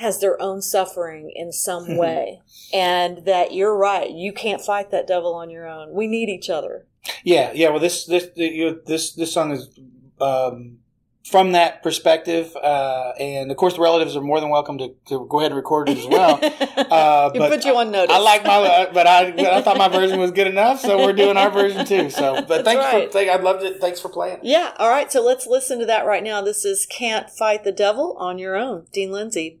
has 0.00 0.20
their 0.20 0.40
own 0.40 0.60
suffering 0.60 1.30
in 1.34 1.52
some 1.52 1.96
way 1.96 2.40
and 2.72 3.24
that 3.24 3.52
you're 3.54 3.76
right 3.76 4.10
you 4.10 4.32
can't 4.32 4.60
fight 4.60 4.90
that 4.90 5.06
devil 5.06 5.34
on 5.34 5.50
your 5.50 5.68
own 5.68 5.92
we 5.92 6.06
need 6.06 6.28
each 6.28 6.50
other 6.50 6.86
Yeah, 7.24 7.52
yeah. 7.54 7.70
Well, 7.70 7.80
this 7.80 8.04
this 8.04 8.28
the, 8.36 8.44
you 8.44 8.70
know, 8.70 8.78
this 8.86 9.12
this 9.12 9.32
song 9.32 9.52
is 9.52 9.68
um, 10.20 10.78
from 11.24 11.52
that 11.52 11.82
perspective, 11.82 12.54
uh, 12.56 13.12
and 13.18 13.50
of 13.50 13.56
course, 13.56 13.74
the 13.74 13.80
relatives 13.80 14.16
are 14.16 14.20
more 14.20 14.40
than 14.40 14.48
welcome 14.48 14.78
to, 14.78 14.94
to 15.06 15.26
go 15.28 15.38
ahead 15.38 15.52
and 15.52 15.56
record 15.56 15.88
it 15.88 15.98
as 15.98 16.06
well. 16.06 16.40
Uh, 16.80 17.30
but 17.30 17.50
put 17.50 17.64
you 17.64 17.76
on 17.76 17.92
notice. 17.92 18.14
I 18.14 18.18
like 18.18 18.42
my, 18.42 18.56
uh, 18.56 18.92
but 18.92 19.06
I 19.06 19.30
but 19.30 19.46
I 19.46 19.62
thought 19.62 19.76
my 19.76 19.88
version 20.00 20.18
was 20.18 20.32
good 20.32 20.48
enough, 20.48 20.80
so 20.80 20.96
we're 20.96 21.12
doing 21.12 21.36
our 21.36 21.50
version 21.50 21.86
too. 21.86 22.10
So, 22.10 22.42
but 22.42 22.64
thanks 22.64 22.82
right. 22.82 23.06
for 23.06 23.12
thank, 23.12 23.30
I'd 23.30 23.44
love 23.44 23.60
to. 23.60 23.78
Thanks 23.78 24.00
for 24.00 24.08
playing. 24.08 24.38
yeah 24.42 24.72
all 24.78 24.88
right 24.88 25.12
so 25.12 25.22
let's 25.22 25.46
listen 25.46 25.78
to 25.78 25.86
that 25.86 26.04
right 26.06 26.24
now 26.24 26.42
this 26.42 26.64
is 26.64 26.86
can't 26.86 27.30
fight 27.30 27.62
the 27.62 27.70
devil 27.70 28.16
on 28.18 28.38
your 28.38 28.56
own 28.56 28.86
dean 28.92 29.12
lindsay 29.12 29.60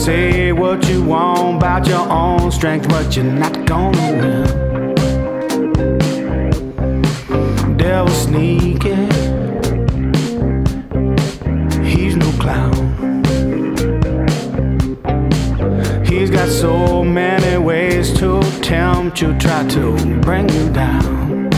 say 0.00 0.50
what 0.50 0.88
you 0.88 1.02
want 1.04 1.56
about 1.58 1.86
your 1.86 2.08
own 2.10 2.50
strength, 2.50 2.88
but 2.88 3.14
you're 3.14 3.24
not 3.24 3.66
gonna 3.66 4.12
win. 4.20 4.96
Devil 7.76 8.14
sneaking, 8.14 9.10
he's 11.84 12.16
no 12.16 12.30
clown. 12.40 12.72
He's 16.06 16.30
got 16.30 16.48
so 16.48 17.04
many 17.04 17.58
ways 17.58 18.10
to 18.20 18.40
tempt 18.62 19.20
you, 19.20 19.38
try 19.38 19.68
to 19.68 19.92
bring 20.22 20.48
you 20.48 20.70
down. 20.72 21.50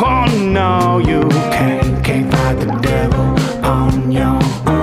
Oh 0.00 0.26
no, 0.52 0.98
you 0.98 1.26
can't, 1.50 2.04
can't 2.04 2.30
fight 2.30 2.60
the 2.60 2.78
devil 2.82 3.64
on 3.64 4.12
your 4.12 4.38
own. 4.66 4.77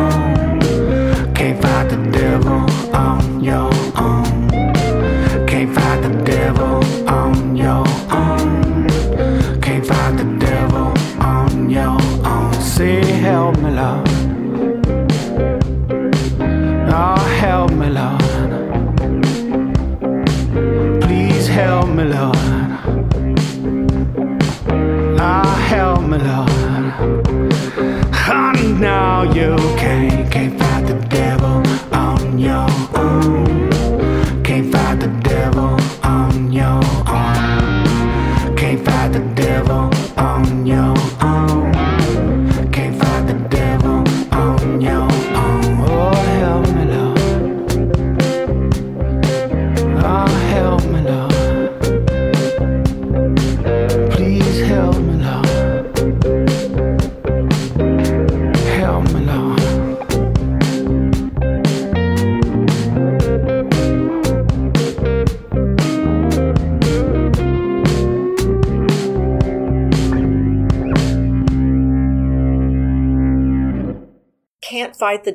Say, 12.76 12.99
help 13.21 13.57
me, 13.59 13.71
Lord. 13.71 14.14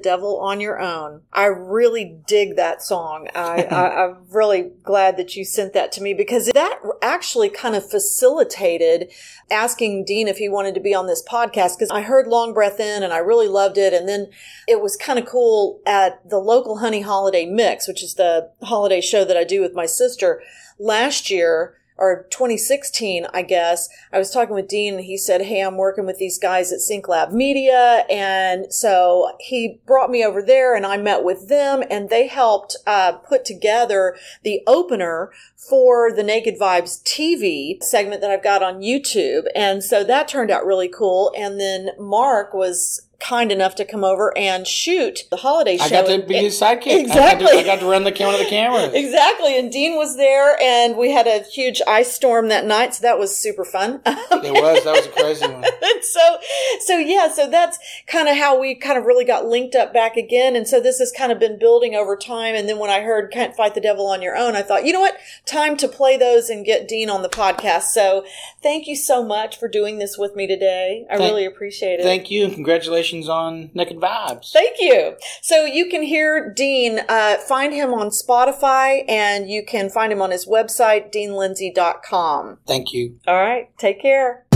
Devil 0.03 0.38
on 0.40 0.61
Your 0.61 0.80
Own. 0.80 1.22
I 1.32 1.46
really 1.46 2.18
dig 2.26 2.57
that 2.57 2.82
song. 2.82 3.28
I, 3.34 3.62
I, 3.70 4.05
I'm 4.05 4.16
really 4.30 4.70
glad 4.82 5.16
that 5.16 5.36
you 5.36 5.44
sent 5.44 5.72
that 5.74 5.92
to 5.92 6.03
me 6.03 6.14
because 6.14 6.46
that 6.55 6.80
actually 7.03 7.48
kind 7.48 7.74
of 7.74 7.88
facilitated 7.88 9.11
asking 9.51 10.05
Dean 10.05 10.28
if 10.28 10.38
he 10.38 10.48
wanted 10.48 10.74
to 10.74 10.80
be 10.80 10.94
on 10.94 11.07
this 11.07 11.22
podcast 11.22 11.78
because 11.78 11.90
I 11.90 12.03
heard 12.03 12.26
Long 12.26 12.53
Breath 12.53 12.80
In 12.80 13.03
and 13.03 13.12
I 13.12 13.18
really 13.18 13.48
loved 13.48 13.78
it. 13.78 13.92
And 13.92 14.09
then 14.09 14.28
it 14.66 14.80
was 14.80 14.96
kind 14.96 15.18
of 15.18 15.26
cool 15.26 15.80
at 15.86 16.28
the 16.28 16.38
local 16.38 16.78
Honey 16.78 17.01
Holiday 17.01 17.46
Mix, 17.46 17.86
which 17.88 18.03
is 18.03 18.14
the 18.14 18.51
holiday 18.62 19.01
show 19.01 19.24
that 19.24 19.36
I 19.36 19.44
do 19.44 19.61
with 19.61 19.74
my 19.74 19.86
sister 19.86 20.42
last 20.78 21.30
year 21.30 21.76
or 22.01 22.26
2016, 22.30 23.26
I 23.32 23.42
guess, 23.42 23.88
I 24.12 24.18
was 24.18 24.30
talking 24.30 24.55
with 24.55 24.68
Dean 24.68 24.94
and 24.94 25.05
he 25.05 25.16
said, 25.16 25.42
Hey, 25.42 25.61
I'm 25.61 25.76
working 25.76 26.07
with 26.07 26.18
these 26.18 26.38
guys 26.38 26.72
at 26.72 26.80
Sync 26.80 27.07
Lab 27.07 27.30
Media. 27.30 28.05
And 28.11 28.72
so 28.72 29.32
he 29.38 29.80
brought 29.86 30.11
me 30.11 30.24
over 30.24 30.42
there 30.42 30.74
and 30.74 30.86
I 30.86 30.96
met 30.96 31.22
with 31.22 31.48
them 31.48 31.84
and 31.90 32.09
they 32.09 32.26
helped 32.26 32.76
uh, 32.86 33.12
put 33.12 33.44
together 33.44 34.16
the 34.42 34.62
opener 34.66 35.30
for 35.57 36.11
the 36.12 36.22
Naked 36.22 36.59
Vibes 36.59 37.03
TV 37.03 37.82
segment 37.82 38.22
that 38.22 38.30
I've 38.30 38.42
got 38.42 38.62
on 38.62 38.80
YouTube. 38.80 39.42
And 39.55 39.84
so 39.84 40.03
that 40.03 40.26
turned 40.26 40.51
out 40.51 40.64
really 40.64 40.88
cool. 40.88 41.32
And 41.36 41.61
then 41.61 41.90
Mark 41.98 42.55
was 42.55 43.07
kind 43.21 43.53
enough 43.53 43.75
to 43.77 43.85
come 43.85 44.03
over 44.03 44.37
and 44.37 44.66
shoot 44.66 45.25
the 45.31 45.37
holiday 45.37 45.77
show. 45.77 45.85
I 45.85 45.89
got 45.91 46.07
to 46.07 46.23
be 46.23 46.37
his 46.37 46.59
sidekick. 46.59 47.01
Exactly. 47.01 47.47
I 47.47 47.51
got, 47.51 47.53
to, 47.53 47.59
I 47.59 47.62
got 47.64 47.81
to 47.81 47.87
run 47.87 48.05
the 48.05 48.12
camera 48.12 48.35
of 48.35 48.41
the 48.41 48.47
cameras. 48.47 48.95
Exactly. 49.11 49.59
And 49.59 49.73
Dean 49.73 49.97
was 49.97 50.16
there 50.16 50.57
and 50.62 50.97
we 50.97 51.11
had 51.11 51.27
a 51.27 51.41
huge 51.43 51.83
ice 51.87 52.12
storm 52.12 52.49
that 52.49 52.64
night. 52.64 52.95
So 52.95 53.03
that 53.03 53.18
was 53.18 53.37
super 53.37 53.64
fun. 53.64 54.01
It 54.43 54.53
was. 54.53 54.85
That 54.85 54.97
was 54.97 55.07
a 55.07 55.11
crazy 55.11 55.47
one. 55.47 55.64
so, 56.03 56.39
so 56.87 56.97
yeah, 56.97 57.29
so 57.29 57.49
that's 57.49 57.79
kind 58.07 58.27
of 58.29 58.37
how 58.37 58.59
we 58.59 58.75
kind 58.75 58.97
of 58.99 59.05
really 59.05 59.25
got 59.25 59.45
linked 59.45 59.75
up 59.75 59.93
back 59.93 60.16
again. 60.16 60.57
And 60.57 60.66
so 60.66 60.81
this 60.81 60.99
has 60.99 61.12
kind 61.12 61.31
of 61.31 61.39
been 61.39 61.59
building 61.59 61.95
over 61.95 62.16
time. 62.16 62.55
And 62.55 62.68
then 62.68 62.79
when 62.79 62.89
I 62.91 63.03
heard 63.03 63.31
Can't 63.31 63.55
Fight 63.55 63.75
the 63.75 63.81
Devil 63.83 64.07
on 64.07 64.23
Your 64.23 64.37
Own, 64.37 64.57
I 64.57 64.62
thought, 64.62 64.87
you 64.87 64.93
know 64.95 65.01
what? 65.01 65.18
Time 65.45 65.77
to 65.77 65.89
play 65.89 66.16
those 66.16 66.49
and 66.49 66.64
get 66.64 66.89
Dean 66.89 67.11
on 67.11 67.23
the 67.23 67.29
podcast. 67.29 67.83
So 67.93 68.25
thank 68.62 68.87
you 68.87 68.97
so 68.97 69.23
much 69.23 69.59
for 69.59 69.68
doing 69.68 69.99
this 69.99 70.16
with 70.16 70.35
me 70.35 70.47
today. 70.47 71.07
I 71.11 71.18
Thank- 71.18 71.31
really 71.31 71.45
appreciate 71.45 72.01
it. 72.01 72.03
Thank 72.05 72.31
you 72.31 72.45
and 72.45 72.55
congratulations 72.55 73.09
on 73.28 73.70
Naked 73.74 73.98
Vibes. 73.98 74.52
Thank 74.52 74.76
you. 74.78 75.16
So 75.42 75.64
you 75.64 75.88
can 75.88 76.02
hear 76.02 76.52
Dean, 76.54 77.00
uh, 77.08 77.36
find 77.36 77.72
him 77.72 77.92
on 77.92 78.11
Spotify 78.11 79.04
and 79.08 79.48
you 79.48 79.64
can 79.64 79.90
find 79.90 80.12
him 80.12 80.22
on 80.22 80.30
his 80.30 80.46
website, 80.46 81.12
deanlindsay.com. 81.12 82.58
Thank 82.66 82.92
you. 82.92 83.18
All 83.26 83.40
right. 83.40 83.68
Take 83.78 84.00
care. 84.02 84.46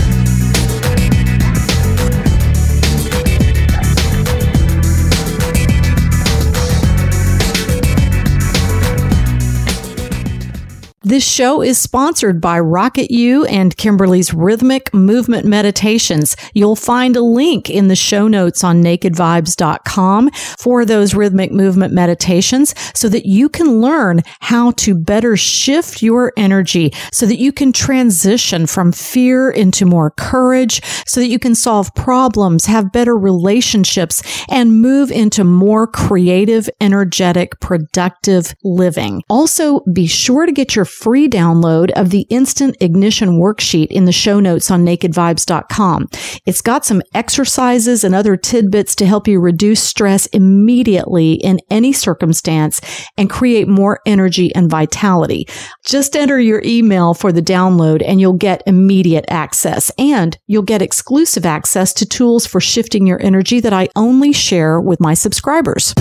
This 11.05 11.23
show 11.23 11.61
is 11.61 11.77
sponsored 11.77 12.41
by 12.41 12.59
Rocket 12.59 13.11
U 13.11 13.45
and 13.45 13.77
Kimberly's 13.77 14.33
Rhythmic 14.33 14.91
Movement 14.91 15.45
Meditations. 15.45 16.35
You'll 16.55 16.75
find 16.75 17.15
a 17.15 17.21
link 17.21 17.69
in 17.69 17.89
the 17.89 17.95
show 17.95 18.27
notes 18.27 18.63
on 18.63 18.81
nakedvibes.com 18.81 20.31
for 20.57 20.83
those 20.83 21.13
rhythmic 21.13 21.51
movement 21.51 21.93
meditations 21.93 22.73
so 22.95 23.07
that 23.09 23.27
you 23.27 23.49
can 23.49 23.81
learn 23.81 24.23
how 24.39 24.71
to 24.71 24.95
better 24.95 25.37
shift 25.37 26.01
your 26.01 26.33
energy 26.37 26.91
so 27.13 27.27
that 27.27 27.37
you 27.37 27.51
can 27.51 27.71
transition 27.71 28.65
from 28.65 28.91
fear 28.91 29.51
into 29.51 29.85
more 29.85 30.09
courage 30.09 30.81
so 31.05 31.19
that 31.19 31.27
you 31.27 31.37
can 31.37 31.53
solve 31.53 31.93
problems, 31.93 32.65
have 32.65 32.91
better 32.91 33.15
relationships, 33.15 34.23
and 34.49 34.81
move 34.81 35.11
into 35.11 35.43
more 35.43 35.85
creative, 35.85 36.67
energetic, 36.81 37.59
productive 37.59 38.55
living. 38.63 39.21
Also, 39.29 39.81
be 39.93 40.07
sure 40.07 40.47
to 40.47 40.51
get 40.51 40.75
your 40.75 40.85
free 40.95 41.27
download 41.27 41.91
of 41.91 42.09
the 42.09 42.25
instant 42.29 42.77
ignition 42.79 43.39
worksheet 43.39 43.87
in 43.87 44.05
the 44.05 44.11
show 44.11 44.39
notes 44.39 44.71
on 44.71 44.83
nakedvibes.com. 44.83 46.07
It's 46.45 46.61
got 46.61 46.85
some 46.85 47.01
exercises 47.13 48.03
and 48.03 48.15
other 48.15 48.37
tidbits 48.37 48.95
to 48.95 49.05
help 49.05 49.27
you 49.27 49.39
reduce 49.39 49.83
stress 49.83 50.25
immediately 50.27 51.33
in 51.33 51.59
any 51.69 51.93
circumstance 51.93 52.81
and 53.17 53.29
create 53.29 53.67
more 53.67 53.99
energy 54.05 54.53
and 54.55 54.69
vitality. 54.69 55.47
Just 55.85 56.15
enter 56.15 56.39
your 56.39 56.61
email 56.63 57.13
for 57.13 57.31
the 57.31 57.41
download 57.41 58.03
and 58.05 58.21
you'll 58.21 58.33
get 58.33 58.63
immediate 58.65 59.25
access 59.27 59.91
and 59.97 60.37
you'll 60.47 60.63
get 60.63 60.81
exclusive 60.81 61.45
access 61.45 61.93
to 61.93 62.05
tools 62.05 62.45
for 62.45 62.61
shifting 62.61 63.05
your 63.05 63.21
energy 63.21 63.59
that 63.59 63.73
I 63.73 63.89
only 63.95 64.31
share 64.31 64.79
with 64.79 64.99
my 64.99 65.13
subscribers. 65.13 65.93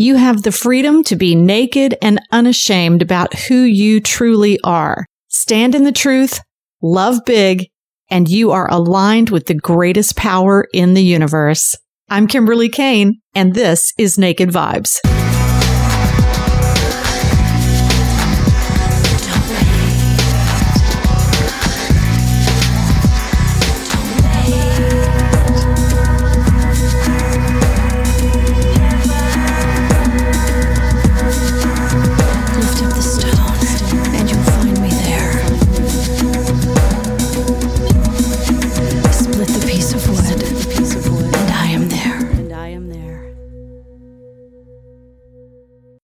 You 0.00 0.16
have 0.16 0.44
the 0.44 0.50
freedom 0.50 1.04
to 1.04 1.14
be 1.14 1.34
naked 1.34 1.94
and 2.00 2.22
unashamed 2.32 3.02
about 3.02 3.34
who 3.34 3.64
you 3.64 4.00
truly 4.00 4.58
are. 4.64 5.04
Stand 5.28 5.74
in 5.74 5.84
the 5.84 5.92
truth, 5.92 6.40
love 6.80 7.18
big, 7.26 7.68
and 8.10 8.26
you 8.26 8.50
are 8.50 8.66
aligned 8.72 9.28
with 9.28 9.44
the 9.44 9.52
greatest 9.52 10.16
power 10.16 10.66
in 10.72 10.94
the 10.94 11.04
universe. 11.04 11.76
I'm 12.08 12.28
Kimberly 12.28 12.70
Kane, 12.70 13.20
and 13.34 13.54
this 13.54 13.92
is 13.98 14.16
Naked 14.16 14.48
Vibes. 14.48 15.00